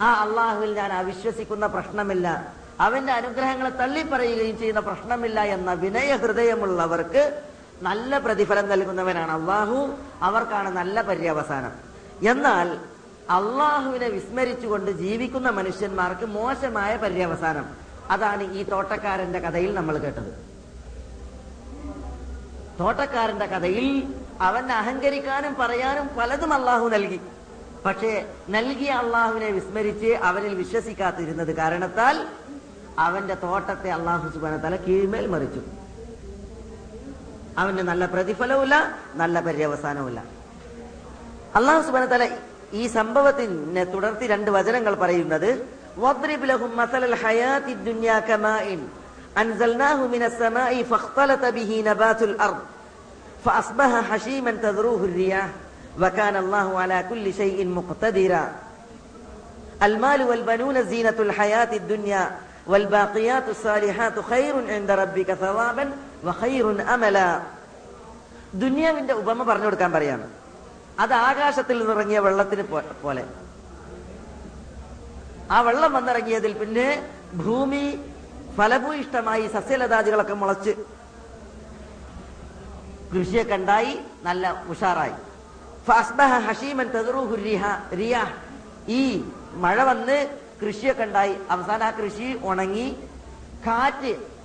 ആ 0.00 0.22
അള്ളാഹുവിൽ 0.22 0.74
ഞാൻ 0.74 0.92
അവിശ്വസിക്കുന്ന 0.92 1.66
പ്രശ്നമില്ല. 1.66 2.52
അവന്റെ 2.80 3.12
അനുഗ്രഹങ്ങളെ 3.12 3.70
തള്ളിപ്പറയുകയും 3.70 4.58
ചെയ്യുന്ന 4.58 4.80
പ്രശ്നമില്ല 4.80 5.40
എന്ന 5.40 5.72
വിനയ 5.72 6.16
ഹൃദയമുള്ളവർക്ക് 6.16 7.42
നല്ല 7.82 8.18
പ്രതിഫലം 8.18 8.68
നൽകുന്നവനാണ് 8.68 9.30
അള്ളാഹു. 9.30 9.94
അവർക്കാണ് 10.22 10.76
നല്ല 10.76 11.02
പര്യവസാനം. 11.02 11.72
എന്നാൽ 12.28 12.78
അള്ളാഹുവിനെ 13.30 14.08
വിസ്മരിച്ചുകൊണ്ട് 14.08 14.90
ജീവിക്കുന്ന 14.90 15.50
മനുഷ്യന്മാർക്ക് 15.50 16.26
മോശമായ 16.26 16.96
പര്യവസാനം. 16.96 17.66
അതാണ് 18.10 18.52
ഈ 18.52 18.62
തോട്ടക്കാരന്റെ 18.62 19.38
കഥയിൽ 19.38 19.74
നമ്മൾ 19.74 19.98
കേട്ടത്. 19.98 20.48
തോട്ടക്കാരന്റെ 22.80 23.46
കഥയിൽ 23.46 24.14
അവൻ 24.40 24.72
അഹങ്കരിക്കാനും 24.72 25.54
പറയാനും 25.54 26.08
പലതും 26.18 26.52
അള്ളാഹു 26.52 26.88
നൽകി. 26.88 27.20
പക്ഷേ 27.86 28.34
നൽകിയ 28.48 28.90
അള്ളാഹുവിനെ 28.90 29.50
വിസ്മരിച്ച് 29.50 30.06
അവനിൽ 30.06 30.54
വിശ്വസിക്കാതിരുന്നത് 30.54 31.56
കാരണത്താൽ 31.56 32.28
അവന്റെ 32.98 33.34
തോട്ടത്തെ 33.34 33.90
അള്ളാഹു 33.90 34.30
സുബാന 34.30 34.56
തല 34.56 34.76
കീഴ്മേൽ 34.76 35.26
മറിച്ചു. 35.26 35.60
അവന് 37.61 37.83
നല്ല 37.91 38.03
പ്രതിഫലവുമില്ല 38.05 38.75
നല്ല 39.21 39.35
പര്യവസാനവുമില്ല 39.47 40.19
അള്ളാഹു 41.59 41.81
സുബാന 41.87 42.05
തല 42.13 42.25
ഈ 42.73 42.83
സംഭവത്തിനെ 42.97 43.83
തുടർത്തി 43.93 44.25
രണ്ട് 44.33 44.49
വചനങ്ങൾ 44.57 44.93
പറയുന്നത് 45.03 45.49
واضرب 45.97 46.41
لهم 46.43 46.71
مثل 46.75 47.03
الحياة 47.03 47.65
الدنيا 47.67 48.19
كماء 48.21 48.65
أنزلناه 49.37 49.99
من 50.07 50.23
السماء 50.23 50.83
فاختلط 50.83 51.43
به 51.47 51.83
نبات 51.85 52.21
الأرض 52.23 52.59
فأصبح 53.45 54.11
حشيما 54.11 54.51
تذروه 54.53 55.03
الرياح 55.03 55.49
وكان 55.99 56.35
الله 56.35 56.67
على 56.79 57.05
كل 57.09 57.33
شيء 57.33 57.57
مقتدرا 57.69 58.51
المال 59.83 60.23
والبنون 60.23 60.83
زينة 60.83 61.17
الحياة 61.19 61.71
الدنيا 61.73 62.31
والباقيات 62.67 63.43
الصالحات 63.49 64.19
خير 64.21 64.53
عند 64.69 64.91
ربك 64.93 65.33
ثوابا 65.35 65.85
വഹൈറുൻ 66.24 66.80
അമല. 66.82 67.18
ദുനിയാവിന്റെ 68.54 69.14
ഉപമ 69.14 69.42
പറഞ്ഞു 69.42 69.64
കൊടുക്കാൻ 69.64 69.92
പറയാണ്. 69.92 70.30
അത് 70.98 71.12
ആകാശത്തിൽ 71.12 71.78
നിന്നിറങ്ങിയ 71.78 72.18
വെള്ളത്തിന് 72.18 72.62
പോലെ. 73.02 73.24
ആ 75.50 75.60
വെള്ളം 75.60 75.92
വന്നിറങ്ങിയതിൽ 75.92 76.52
പിന്നെ 76.58 76.88
ഭൂമി 77.34 77.84
ഫലഭൂയിഷ്ടമായി 78.58 79.46
സസ്യലതാദികളൊക്കെ 79.46 80.34
മുളച്ച് 80.34 80.72
കൃഷിയൊക്കെ 83.14 83.54
ഉണ്ടായി 83.54 84.00
നല്ല 84.22 84.64
ഉഷാറായി. 84.68 85.12
ഹഷീമൻ 86.46 86.88
ഈ 88.88 89.24
മഴ 89.52 89.82
വന്ന് 89.82 90.16
കൃഷിയൊക്കെ 90.62 91.02
ഉണ്ടായി 91.02 91.36
അവസാനം 91.50 91.86
ആ 91.86 91.90
കൃഷി 91.90 92.40
ഉണങ്ങി. 92.42 92.88
കാറ്റ് 93.66 94.37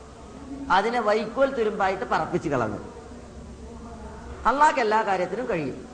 അതിനെ 0.71 0.99
വൈക്കോൽ 0.99 1.53
തുരുമ്പായിട്ട് 1.53 2.05
പറപ്പിച്ച് 2.09 2.49
കളഞ്ഞു. 2.49 2.77
അള്ളാഹ്ക്ക് 4.45 4.79
എല്ലാ 4.79 5.01
കാര്യത്തിനും 5.01 5.49
കഴിയും. 5.49 5.85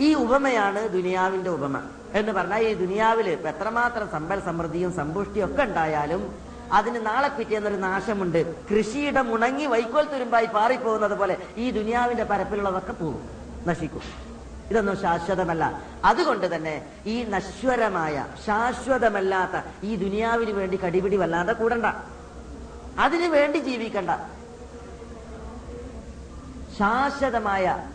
ഈ 0.00 0.14
ഉപമയാണ് 0.14 0.88
ദുനിയാവിന്റെ 0.88 1.50
ഉപമ 1.50 1.80
എന്ന് 2.14 2.32
പറഞ്ഞാൽ 2.32 2.62
ഈ 2.62 2.74
ദുനിയാവിൽ 2.74 3.30
എത്രമാത്രം 3.30 4.10
സമ്പൽ 4.10 4.40
സമൃദ്ധിയും 4.40 4.92
സമ്പുഷ്ടിയും 4.92 5.50
ഒക്കെ 5.50 5.62
ഉണ്ടായാലും 5.62 6.38
അതിന് 6.72 7.06
നാളെ 7.06 7.28
പിറ്റേന്നൊരു 7.28 7.76
നാശമുണ്ട്. 7.76 8.68
കൃഷിയിടം 8.68 9.34
ഉണങ്ങി 9.34 9.66
വൈക്കോൽ 9.66 10.04
തുരുമ്പായി 10.04 10.46
പാറിപ്പോകുന്നത് 10.46 11.18
പോലെ 11.18 11.36
ഈ 11.56 11.70
ദുനിയാവിന്റെ 11.70 12.24
പരപ്പിലുള്ളതൊക്കെ 12.24 12.92
പോകും. 12.92 13.28
നശിക്കും. 13.66 14.00
ഇതൊന്നും 14.70 15.00
ശാശ്വതമല്ല. 15.00 15.82
അതുകൊണ്ട് 16.04 16.54
തന്നെ 16.54 16.86
ഈ 17.06 17.22
നശ്വരമായ 17.22 18.26
ശാശ്വതമല്ലാത്ത 18.46 19.64
ഈ 19.82 19.96
ദുനിയാവിന് 19.96 20.50
വേണ്ടി 20.50 20.76
കടിപിടി 20.76 21.16
വല്ലാതെ 21.16 21.52
കൂടണ്ട. 21.52 21.86
അതിനു 22.98 23.28
വേണ്ടി 23.28 23.58
ജീവിക്കണ്ട. 23.58 24.10
ശാശ്വതമായ 26.78 27.88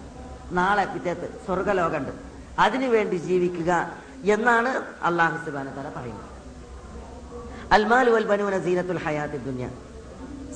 നാളെ 0.52 0.86
പിറ്റേത്ത് 0.86 1.42
സ്വർഗലോകമുണ്ട്. 1.46 2.10
അതിനു 2.60 2.88
വേണ്ടി 2.88 3.16
ജീവിക്കുക 3.16 3.92
എന്നാണ് 4.24 4.84
അള്ളാഹു 5.04 5.46
സുബാന 5.46 5.70
തല 5.70 5.90
പറയുന്നത്. 5.90 6.38
അൽമാലു 7.72 8.12
അൽബനുവിന 8.12 8.60
സീനത്തുൽ 8.60 8.98
ഹയാത്തി 8.98 9.38
ദുനിയ. 9.38 9.70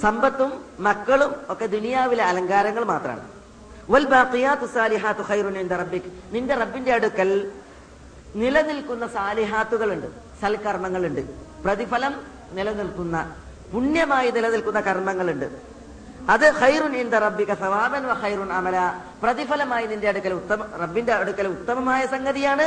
സമ്പത്തും 0.02 0.66
മക്കളും 0.80 1.36
ഒക്കെ 1.50 1.66
ദുനിയാവിലെ 1.66 2.24
അലങ്കാരങ്ങൾ 2.24 2.84
മാത്രമാണ് 2.84 3.28
നിന്റെ 6.32 6.56
റബ്ബിന്റെ 6.56 6.94
അടുക്കൽ 6.94 7.52
നിലനിൽക്കുന്ന 8.36 9.08
സാലിഹാത്തുകളുണ്ട്. 9.08 10.08
സൽക്കർമ്മങ്ങളുണ്ട്. 10.42 11.22
പ്രതിഫലം 11.64 12.22
നിലനിൽക്കുന്ന 12.52 13.36
പുണ്യമായി 13.74 14.32
നിലനിൽക്കുന്ന 14.32 14.80
കർമ്മങ്ങളുണ്ട്. 14.80 15.48
അത് 16.34 16.46
ഹൈറുൻ 16.52 16.96
ഇന്ത 16.96 17.14
റബ്ബിക 17.14 17.52
സവാബൻ 17.62 18.04
ഹൈറുൻ 18.22 18.50
അമല. 18.54 18.78
പ്രതിഫലമായി 19.24 19.86
നിന്റെ 19.92 20.08
അടുക്കൽ 20.10 20.34
ഉത്തമ 20.34 20.66
റബ്ബിന്റെ 20.82 21.14
അടുക്കൽ 21.14 21.48
ഉത്തമമായ 21.48 22.02
സംഗതിയാണ്. 22.06 22.66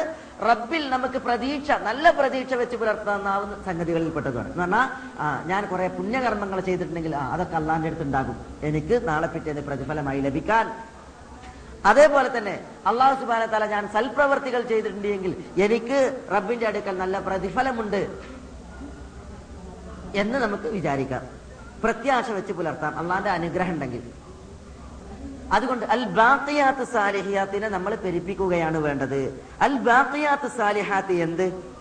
റബ്ബിൽ 0.48 0.90
നമുക്ക് 0.90 1.18
പ്രതീക്ഷ 1.26 1.70
നല്ല 1.88 2.10
പ്രതീക്ഷ 2.10 2.54
വെച്ച് 2.54 2.76
പുലർത്താവുന്ന 2.76 3.56
സംഗതികളിൽ 3.66 4.10
പെട്ടതാണ്. 4.16 4.50
എന്ന് 4.52 4.62
പറഞ്ഞാൽ 4.62 4.88
ആ 5.20 5.44
ഞാൻ 5.46 5.62
കുറെ 5.66 5.86
പുണ്യകർമ്മങ്ങൾ 5.88 6.60
ചെയ്തിട്ടുണ്ടെങ്കിൽ 6.60 7.16
ആ 7.16 7.32
അതൊക്കെ 7.34 7.56
അള്ളാന്റെ 7.56 7.88
അടുത്ത് 7.88 8.02
ഉണ്ടാകും. 8.02 8.36
എനിക്ക് 8.62 9.08
നാളെ 9.08 9.26
പിറ്റേന്ന് 9.26 9.62
പ്രതിഫലമായി 9.62 10.20
ലഭിക്കാൻ. 10.20 10.66
അതേപോലെ 11.86 12.38
തന്നെ 12.38 12.60
അള്ളാഹു 12.86 13.20
സുബാന 13.20 13.66
ഞാൻ 13.74 13.88
സൽപ്രവർത്തികൾ 13.92 14.62
ചെയ്തിട്ടുണ്ടെങ്കിൽ 14.62 15.32
എനിക്ക് 15.62 15.98
റബ്ബിന്റെ 16.32 16.66
അടുക്കൽ 16.66 16.98
നല്ല 16.98 17.18
പ്രതിഫലമുണ്ട്. 17.18 18.33
എന്ന് 20.14 20.38
നമുക്ക് 20.38 20.68
വിചാരിക്കാം. 20.68 21.22
പ്രത്യാശ 21.84 22.30
വെച്ച് 22.30 22.52
പുലർത്താം. 22.52 22.98
അള്ളാന്റെ 22.98 23.30
അനുഗ്രഹം 23.30 23.72
ഉണ്ടെങ്കിൽ. 23.72 24.02
അതുകൊണ്ട് 25.52 25.86
അൽ 25.86 26.04
ബാക്കിയാത്ത് 26.04 26.84
സാലിഹിയാത്തിനെ 26.84 27.68
നമ്മൾ 27.68 27.94
പെരുപ്പിക്കുകയാണ് 27.94 28.78
വേണ്ടത്. 28.78 29.46
അൽ 29.60 29.78
ബാക്കിയാത്ത് 29.78 30.48
സാലിഹാത്ത് 30.56 31.12
എന്ത്? 31.12 31.74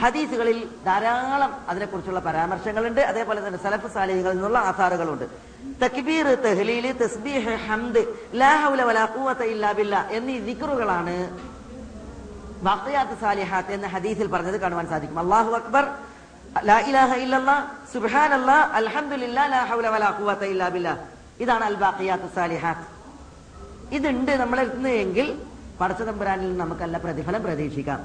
ഹദീസുകളിൽ 0.00 0.68
ധാരാളം 0.84 1.54
അതിനെക്കുറിച്ചുള്ള 1.68 2.20
പരാമർശങ്ങളുണ്ട്. 2.20 3.00
അതേപോലെ 3.00 3.46
തന്നെ 3.46 3.62
സലഫ് 3.62 3.94
സാലിഹികളിൽ 3.94 4.34
നിന്നുള്ള 4.34 4.58
ആധാറുകളുണ്ട്. 4.58 5.24
തക്ബീർ 5.84 6.26
തെഹ്ലീൽ 6.26 6.92
തസ്ബീഹ് 6.92 7.50
ഹംദ് 7.50 8.06
ലാ 8.34 8.64
ഹൗല 8.64 8.82
വലാ 8.82 9.08
ഇല്ലാ 9.44 9.72
ബില്ലാ 9.72 10.08
എന്നീ 10.10 10.38
ദിക്റുകളാണ് 10.38 11.38
ബാക്കിയാത്ത് 12.62 13.20
സാലിഹാത്ത് 13.20 13.72
എന്ന 13.72 13.86
ഹദീസിൽ 13.86 14.26
പറഞ്ഞത് 14.26 14.60
കാണുവാൻ 14.60 14.86
സാധിക്കും. 14.86 15.18
അള്ളാഹു 15.18 15.50
അക്ബർ 15.50 15.94
ഇതാണ് 21.40 21.64
അൽ 21.64 21.74
ബാഖിയാത്ത് 21.74 22.28
ഇതുണ്ട് 23.96 24.32
നമ്മളെ 24.42 24.64
എങ്കിൽ 25.04 25.26
പടച്ചതമ്പുരാനിൽ 25.80 26.46
നിന്ന് 26.46 26.60
നമുക്ക് 26.64 26.80
നല്ല 26.80 26.98
പ്രതിഫലം 26.98 27.42
പ്രതീക്ഷിക്കാം. 27.42 28.00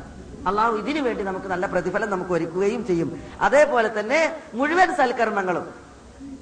അള്ളാഹു 0.47 0.74
ഇതിനു 0.78 1.02
വേണ്ടി 1.02 1.24
നമുക്ക് 1.24 1.47
നല്ല 1.47 1.66
പ്രതിഫലം 1.66 2.10
നമുക്ക് 2.10 2.32
ഒരുക്കുകയും 2.32 2.82
ചെയ്യും. 2.88 3.10
അതേപോലെ 3.41 4.00
തന്നെ 4.00 4.20
മുഴുവൻ 4.54 4.95
സൽക്കർമ്മങ്ങളും. 4.95 5.66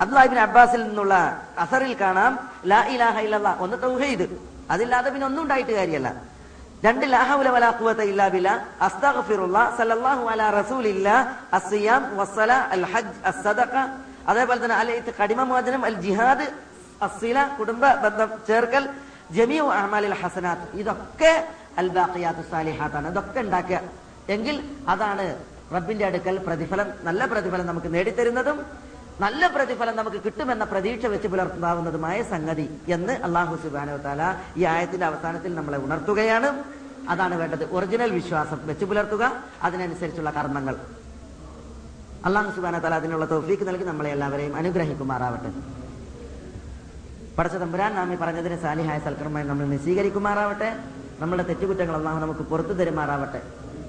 അബ്ദുലാഹിബിൻ 0.01 0.39
അബ്ബാസിൽ 0.39 0.82
നിന്നുള്ള 0.88 1.14
അസറിൽ 1.58 1.93
കാണാം 2.01 2.39
ലാ 2.66 2.82
ഇലാഹ 2.95 3.20
ഇല്ലല്ലാ 3.20 3.55
ഒന്ന് 3.60 3.78
തൗഹീദ്. 3.84 4.28
അതില്ലാതെ 4.72 5.10
പിന്നെ 5.10 5.28
ഒന്നും 5.28 5.41
ഉണ്ടായിട്ട് 5.43 5.72
കാര്യമല്ല. 5.72 6.36
ഹജ്ജ് 12.93 13.19
അതേപോലെ 14.29 14.59
തന്നെ 14.63 14.77
അൽ 14.81 14.89
അൽ 15.89 15.95
ജിഹാദ് 16.05 16.47
അസ്സില 17.07 17.38
കുടുംബ 17.59 17.83
ബന്ധം 18.05 18.29
ചേർക്കൽ 18.47 18.83
ജമിയു 19.38 19.65
അഹ്മാലിൽ 19.79 20.15
ഹസനാത്ത്. 20.21 20.65
ഇതൊക്കെ 20.81 21.33
അൽ 21.81 21.88
സാലിഹാത്താണ്. 22.51 23.07
ഇതൊക്കെ 23.13 23.39
ഉണ്ടാക്കുക. 23.45 23.79
എങ്കിൽ 24.35 24.55
അതാണ് 24.93 25.25
റബ്ബിന്റെ 25.75 26.05
അടുക്കൽ 26.09 26.35
പ്രതിഫലം 26.47 26.88
നല്ല 27.07 27.21
പ്രതിഫലം 27.25 27.65
നമുക്ക് 27.71 27.89
നേടിത്തരുന്നതും 27.95 28.57
നല്ല 29.20 29.47
പ്രതിഫലം 29.47 29.95
നമുക്ക് 29.95 30.18
കിട്ടുമെന്ന 30.18 30.63
പ്രതീക്ഷ 30.63 31.05
വെച്ച് 31.05 31.28
പുലർത്താവുന്നതുമായ 31.28 32.24
സംഗതി 32.24 32.70
എന്ന് 32.88 33.13
അള്ളാഹു 33.13 33.55
സുബാനോ 33.55 33.97
ഈ 34.57 34.63
ആയത്തിന്റെ 34.63 35.05
അവസാനത്തിൽ 35.05 35.55
നമ്മളെ 35.55 35.78
ഉണർത്തുകയാണ്. 35.78 36.63
അതാണ് 37.09 37.36
വേണ്ടത്. 37.36 37.63
ഒറിജിനൽ 37.72 38.11
വിശ്വാസം 38.11 38.59
വെച്ച് 38.68 38.86
പുലർത്തുക. 38.86 39.43
അതിനനുസരിച്ചുള്ള 39.63 40.30
കർമ്മങ്ങൾ. 40.30 40.76
അള്ളാഹു 42.26 42.51
സുബാന 42.51 42.80
താല 42.80 42.93
അതിനുള്ള 42.93 43.26
തോഫീക്ക് 43.26 43.68
നൽകി 43.68 43.84
നമ്മളെ 43.84 44.09
എല്ലാവരെയും 44.09 44.55
അനുഗ്രഹിക്കുമാറാവട്ടെ. 44.55 45.51
പടച്ച 47.38 47.55
തമ്പുരാൻ 47.55 47.95
നാം 47.95 48.13
ഈ 48.13 48.15
പറഞ്ഞതിന് 48.15 48.57
സാലിഹായ 48.61 48.99
സൽക്കർമ്മമായി 48.99 49.47
നമ്മൾ 49.47 49.65
നിസ്വീകരിക്കുമാറാവട്ടെ. 49.65 50.80
നമ്മുടെ 51.20 51.43
തെറ്റുകുറ്റങ്ങൾ 51.43 51.95
അള്ളാഹു 51.95 52.20
നമുക്ക് 52.20 52.39
പുറത്തു 52.39 52.74
തരുമാറാവട്ടെ. 52.74 53.41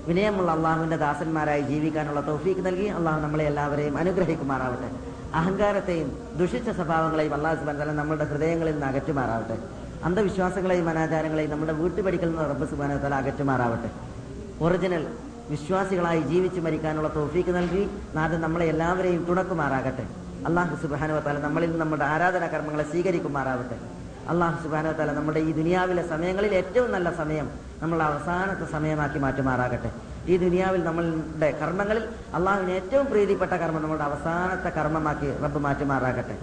വിനയമുള്ള 0.06 0.50
അള്ളാഹുവിന്റെ 0.52 0.96
ദാസന്മാരായി 0.96 1.60
ജീവിക്കാനുള്ള 1.60 2.20
തൗഫീക്ക് 2.20 2.66
നൽകി 2.66 2.84
അള്ളാഹു 2.84 3.20
നമ്മളെ 3.20 3.44
എല്ലാവരെയും 3.44 3.98
അനുഗ്രഹിക്കുമാറാവട്ടെ. 3.98 5.17
അഹങ്കാരത്തെയും 5.34 6.36
ദുഷിച്ച 6.38 6.70
സ്വഭാവങ്ങളെയും 6.70 7.34
അള്ളാഹു 7.34 7.56
സുബാൻ 7.56 7.78
താല 7.78 7.92
നമ്മുടെ 7.92 8.24
ഹൃദയങ്ങളിൽ 8.24 8.72
നിന്ന് 8.72 8.86
അകറ്റുമാറാവട്ടെ. 8.86 9.58
അന്ധവിശ്വാസങ്ങളെയും 10.04 10.88
അനാചാരങ്ങളെയും 10.88 11.50
നമ്മുടെ 11.50 11.72
വീട്ടുപടിക്കൽ 11.72 12.28
നിന്ന് 12.28 12.50
റബ്ബ് 12.50 12.66
സുബാന 12.68 12.96
തല 12.96 13.14
അകറ്റുമാറാവട്ടെ. 13.14 13.90
ഒറിജിനൽ 14.60 15.06
വിശ്വാസികളായി 15.50 16.20
ജീവിച്ചു 16.20 16.60
മരിക്കാനുള്ള 16.60 17.08
തോഫീക്ക് 17.08 17.50
നൽകി 17.50 17.90
നാഥൻ 18.14 18.40
നമ്മളെ 18.40 18.66
എല്ലാവരെയും 18.66 19.24
തുണക്കുമാറാകട്ടെ. 19.28 20.04
അള്ളാഹു 20.46 20.76
സുബാനു 20.82 21.20
താല 21.26 21.38
നമ്മളിൽ 21.38 21.78
നമ്മുടെ 21.78 22.04
ആരാധനാ 22.04 22.46
കർമ്മങ്ങളെ 22.46 22.84
സ്വീകരിക്കുമാറാവട്ടെ. 22.90 23.76
അള്ളാഹു 24.28 24.62
സുബാനു 24.62 24.92
താല 24.92 25.12
നമ്മുടെ 25.12 25.40
ഈ 25.40 25.52
ദുനിയാവിലെ 25.52 26.08
സമയങ്ങളിൽ 26.08 26.54
ഏറ്റവും 26.54 26.92
നല്ല 26.92 27.16
സമയം 27.16 27.50
നമ്മൾ 27.82 28.02
അവസാനത്തെ 28.02 28.72
സമയമാക്കി 28.72 29.18
മാറ്റുമാറാകട്ടെ. 29.18 29.90
ഈ 30.28 30.36
ദുനിയാവിൽ 30.36 30.84
നമ്മളുടെ 30.84 31.48
കർമ്മങ്ങളിൽ 31.60 32.04
അള്ളാഹുവിന് 32.34 32.72
ഏറ്റവും 32.78 33.06
പ്രീതിപ്പെട്ട 33.10 33.54
കർമ്മം 33.62 33.82
നമ്മുടെ 33.82 34.04
അവസാനത്തെ 34.04 34.70
കർമ്മമാക്കി 34.78 35.28
റബ്ബ് 35.44 35.60
മാറ്റുമാറാകട്ടെ. 35.66 36.36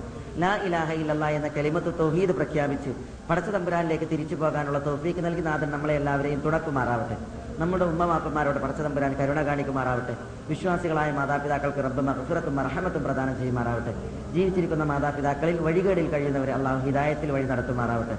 ലാ 0.43 0.51
ഇലാഹ 0.67 0.89
ഇല്ലല്ലാ 1.01 1.27
എന്ന 1.37 1.47
കെളിമത്ത് 1.47 1.91
തൗഹീദ് 1.99 2.33
പ്രഖ്യാപിച്ച്. 2.39 2.91
പടച്ച 3.29 3.49
തമ്പുരാനിലേക്ക് 3.55 4.07
തിരിച്ചു 4.13 4.35
പോകാനുള്ള 4.35 4.79
തൗഫീക്ക് 4.87 5.21
നൽകി 5.25 5.41
നാഥൻ 5.41 5.69
നമ്മളെ 5.75 5.93
എല്ലാവരെയും 5.99 6.39
തുണക്കുമാറാവട്ടെ 6.45 7.17
നമ്മുടെ 7.61 7.85
ഉമ്മമാപ്പന്മാരോട് 7.91 8.59
പടച്ച 8.63 8.81
തമ്പുരാൻ 8.81 9.11
കരുണ 9.19 9.39
കാണിക്കുമാറാവട്ടെ. 9.49 10.13
വിശ്വാസികളായ 10.49 11.11
മാതാപിതാക്കൾക്ക് 11.19 11.81
റബ്ബ് 11.87 12.01
മഹസുറത്തും 12.09 12.55
മർഹമത്തും 12.55 13.03
പ്രദാനം 13.03 13.35
ചെയ്യുമാറാവട്ടെ. 13.39 13.93
ജീവിച്ചിരിക്കുന്ന 14.33 14.83
മാതാപിതാക്കളിൽ 14.83 15.57
വഴികേടിൽ 15.67 16.09
കഴിയുന്നവരെ 16.09 16.53
അള്ളാഹു 16.53 16.79
ഹിദായത്തിൽ 16.87 17.31
വഴി 17.31 17.47
നടത്തുമാറാവട്ടെ. 17.53 18.17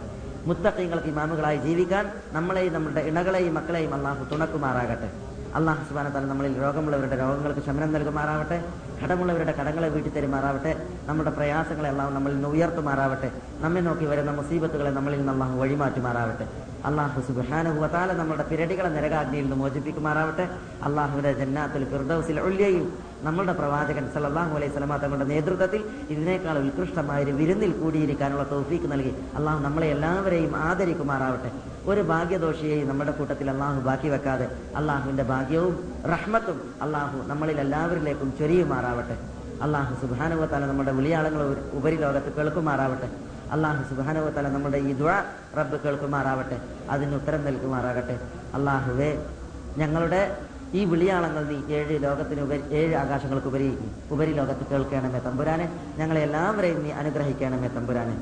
മുത്തക്കീങ്ങൾക്ക് 0.49 1.07
ഇമാമുകളായി 1.07 1.59
ജീവിക്കാൻ 1.69 2.05
നമ്മളെയും 2.33 2.73
നമ്മുടെ 2.73 3.01
ഇണകളെയും 3.01 3.55
മക്കളെയും 3.55 3.95
അള്ളാഹു 3.95 4.25
തുണക്കുമാറാകട്ടെ. 4.33 5.09
അള്ളാഹു 5.55 5.85
സുബാന 5.89 6.09
തല 6.09 6.25
നമ്മളിൽ 6.25 6.63
രോഗമുള്ളവരുടെ 6.63 7.17
രോഗങ്ങൾക്ക് 7.17 7.61
ശമനം 7.61 7.93
നൽകുമാറാവട്ടെ 7.93 8.65
കടമുള്ളവരുടെ 9.03 9.53
കടങ്ങളെ 9.53 9.89
വീട്ടി 9.89 10.11
തരുമാറാവട്ടെ 10.11 10.87
നമ്മുടെ 11.07 11.31
പ്രയാസങ്ങളെ 11.31 11.89
അള്ളാഹു 11.89 12.11
നമ്മളിൽ 12.11 12.35
നിന്ന് 12.35 12.49
ഉയർത്തുമാറാവട്ടെ 12.49 13.33
നമ്മെ 13.61 13.81
നോക്കി 13.81 14.05
വരുന്ന 14.05 14.31
മുസീബത്തുകളെ 14.31 14.91
നമ്മളിൽ 14.91 15.19
നിന്ന് 15.19 15.33
അള്ളാഹു 15.33 15.59
വഴിമാറ്റുമാറാവട്ടെ. 15.59 16.47
അള്ളാഹു 16.85 17.21
സുബാനുഹുവത്താല 17.21 18.13
നമ്മുടെ 18.13 18.43
പിരടികളെ 18.43 18.89
നരകാഗ്നിയിൽ 18.89 19.43
നിന്ന് 19.43 19.57
മോചിപ്പിക്കുമാറാവട്ടെ. 19.57 20.49
അള്ളാഹുവിന്റെ 20.83 21.33
ജന്നാത്തിൽ 21.33 21.85
ഫിർദൗസിൽ 21.85 22.41
ഉള്ളിയയും 22.41 23.06
നമ്മുടെ 23.23 23.53
പ്രവാചകൻ 23.53 24.11
സല്ലല്ലാഹു 24.15 24.57
അലൈഹി 24.57 24.71
സ്വലമ 24.73 24.97
തങ്ങളുടെ 24.97 25.25
നേതൃത്വത്തിൽ 25.25 25.85
ഇതിനേക്കാൾ 26.11 26.59
ഉത്കൃഷ്ടമായ 26.59 27.25
ഒരു 27.25 27.31
വിരുന്നിൽ 27.31 27.73
കൂടിയിരിക്കാനുള്ള 27.73 28.43
തോഫീക്ക് 28.51 28.93
നൽകി. 28.93 29.13
അള്ളാഹു 29.35 29.61
നമ്മളെ 29.63 29.87
എല്ലാവരെയും 29.87 30.57
ആദരിക്കുമാറാവട്ടെ. 30.57 31.51
ഒരു 31.87 32.01
ഭാഗ്യദോഷിയെയും 32.01 32.89
നമ്മുടെ 32.89 33.11
കൂട്ടത്തിൽ 33.11 33.51
അള്ളാഹു 33.51 33.81
ബാക്കി 33.81 34.09
വെക്കാതെ 34.09 34.49
അള്ളാഹുവിന്റെ 34.77 35.23
ഭാഗ്യവും 35.23 35.95
റഹ്മത്തും 36.13 36.75
അള്ളാഹു 36.83 37.29
നമ്മളിൽ 37.29 37.61
എല്ലാവരിലേക്കും 37.61 38.35
ചൊരിയുമാറാവട്ടെ. 38.39 39.17
അള്ളാഹു 39.63 40.07
സുബാനുവത്താല 40.07 40.67
നമ്മുടെ 40.67 40.93
വിളിയാളങ്ങൾ 40.93 41.57
ഉപരിലോകത്ത് 41.73 42.33
കേൾക്കുമാറാവട്ടെ. 42.33 43.11
അള്ളാഹു 43.53 43.95
സുബാനുവത്താല 43.95 44.49
നമ്മുടെ 44.49 44.79
ഈ 44.79 44.93
ദുഴ 44.93 45.13
റബ്ബ് 45.59 45.81
കേൾക്കുമാറാവട്ടെ. 45.81 46.61
അതിന് 46.91 47.15
ഉത്തരം 47.15 47.45
നൽകുമാറാകട്ടെ. 47.45 48.21
അള്ളാഹുവേ 48.55 49.27
ഞങ്ങളുടെ 49.77 50.37
ഈ 50.80 50.82
വിളിയാളങ്ങൾ 50.92 51.42
നീ 51.52 51.58
ഏഴ് 51.78 51.96
ലോകത്തിന് 52.06 52.42
ഉപരി 52.48 52.62
ഏഴ് 52.82 52.94
ആകാശങ്ങൾക്ക് 53.02 53.50
ഉപരി 53.52 53.68
ഉപരി 54.16 54.32
ലോകത്ത് 54.40 54.66
കേൾക്കണമേ 54.72 55.20
തമ്പുരാനെ 55.26 55.66
ഞങ്ങളെ 56.00 56.22
എല്ലാവരെയും 56.28 56.80
നീ 56.86 56.92
അനുഗ്രഹിക്കണമേ 57.02 57.72
തമ്പുരാനെ 57.78 58.16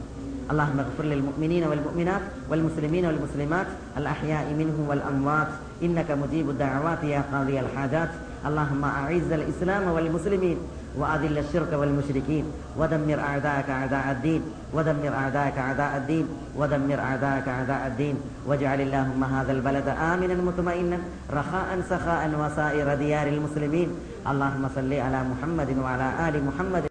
اللهم 0.51 0.79
اغفر 0.79 1.05
للمؤمنين 1.05 1.63
والمؤمنات 1.63 2.21
والمسلمين 2.49 3.03
والمسلمات 3.05 3.67
الأحياء 3.97 4.45
منهم 4.53 4.89
والأموات 4.89 5.47
إنك 5.85 6.09
مجيب 6.13 6.49
الدعوات 6.49 7.01
يا 7.05 7.21
قاضي 7.31 7.59
الحاجات 7.59 8.09
اللهم 8.47 8.83
أعز 9.01 9.29
الإسلام 9.31 9.83
والمسلمين 9.87 10.57
وأذل 10.98 11.38
الشرك 11.38 11.72
والمشركين. 11.72 12.44
ودمر 12.78 13.20
أعداءك 13.20 13.70
أعداء 13.70 14.10
الدين. 14.10 14.42
ودمر 14.72 15.14
أعداءك 15.14 15.58
أعداء 15.58 15.96
الدين. 15.96 16.26
ودمر 16.56 16.98
أعداءك 16.98 17.48
أعداء 17.48 17.86
الدين. 17.86 18.16
واجعل 18.46 18.80
اللهم 18.80 19.24
هذا 19.24 19.52
البلد 19.52 19.88
آمنا 19.88 20.34
مطمئنا. 20.34 20.98
رخاء 21.30 21.80
سخاء 21.90 22.30
وسائر 22.40 22.94
ديار 22.94 23.26
المسلمين. 23.26 23.88
اللهم 24.26 24.68
صل 24.74 24.92
على 24.92 25.20
محمد 25.22 25.78
وعلى 25.78 26.08
آل 26.28 26.44
محمد. 26.44 26.82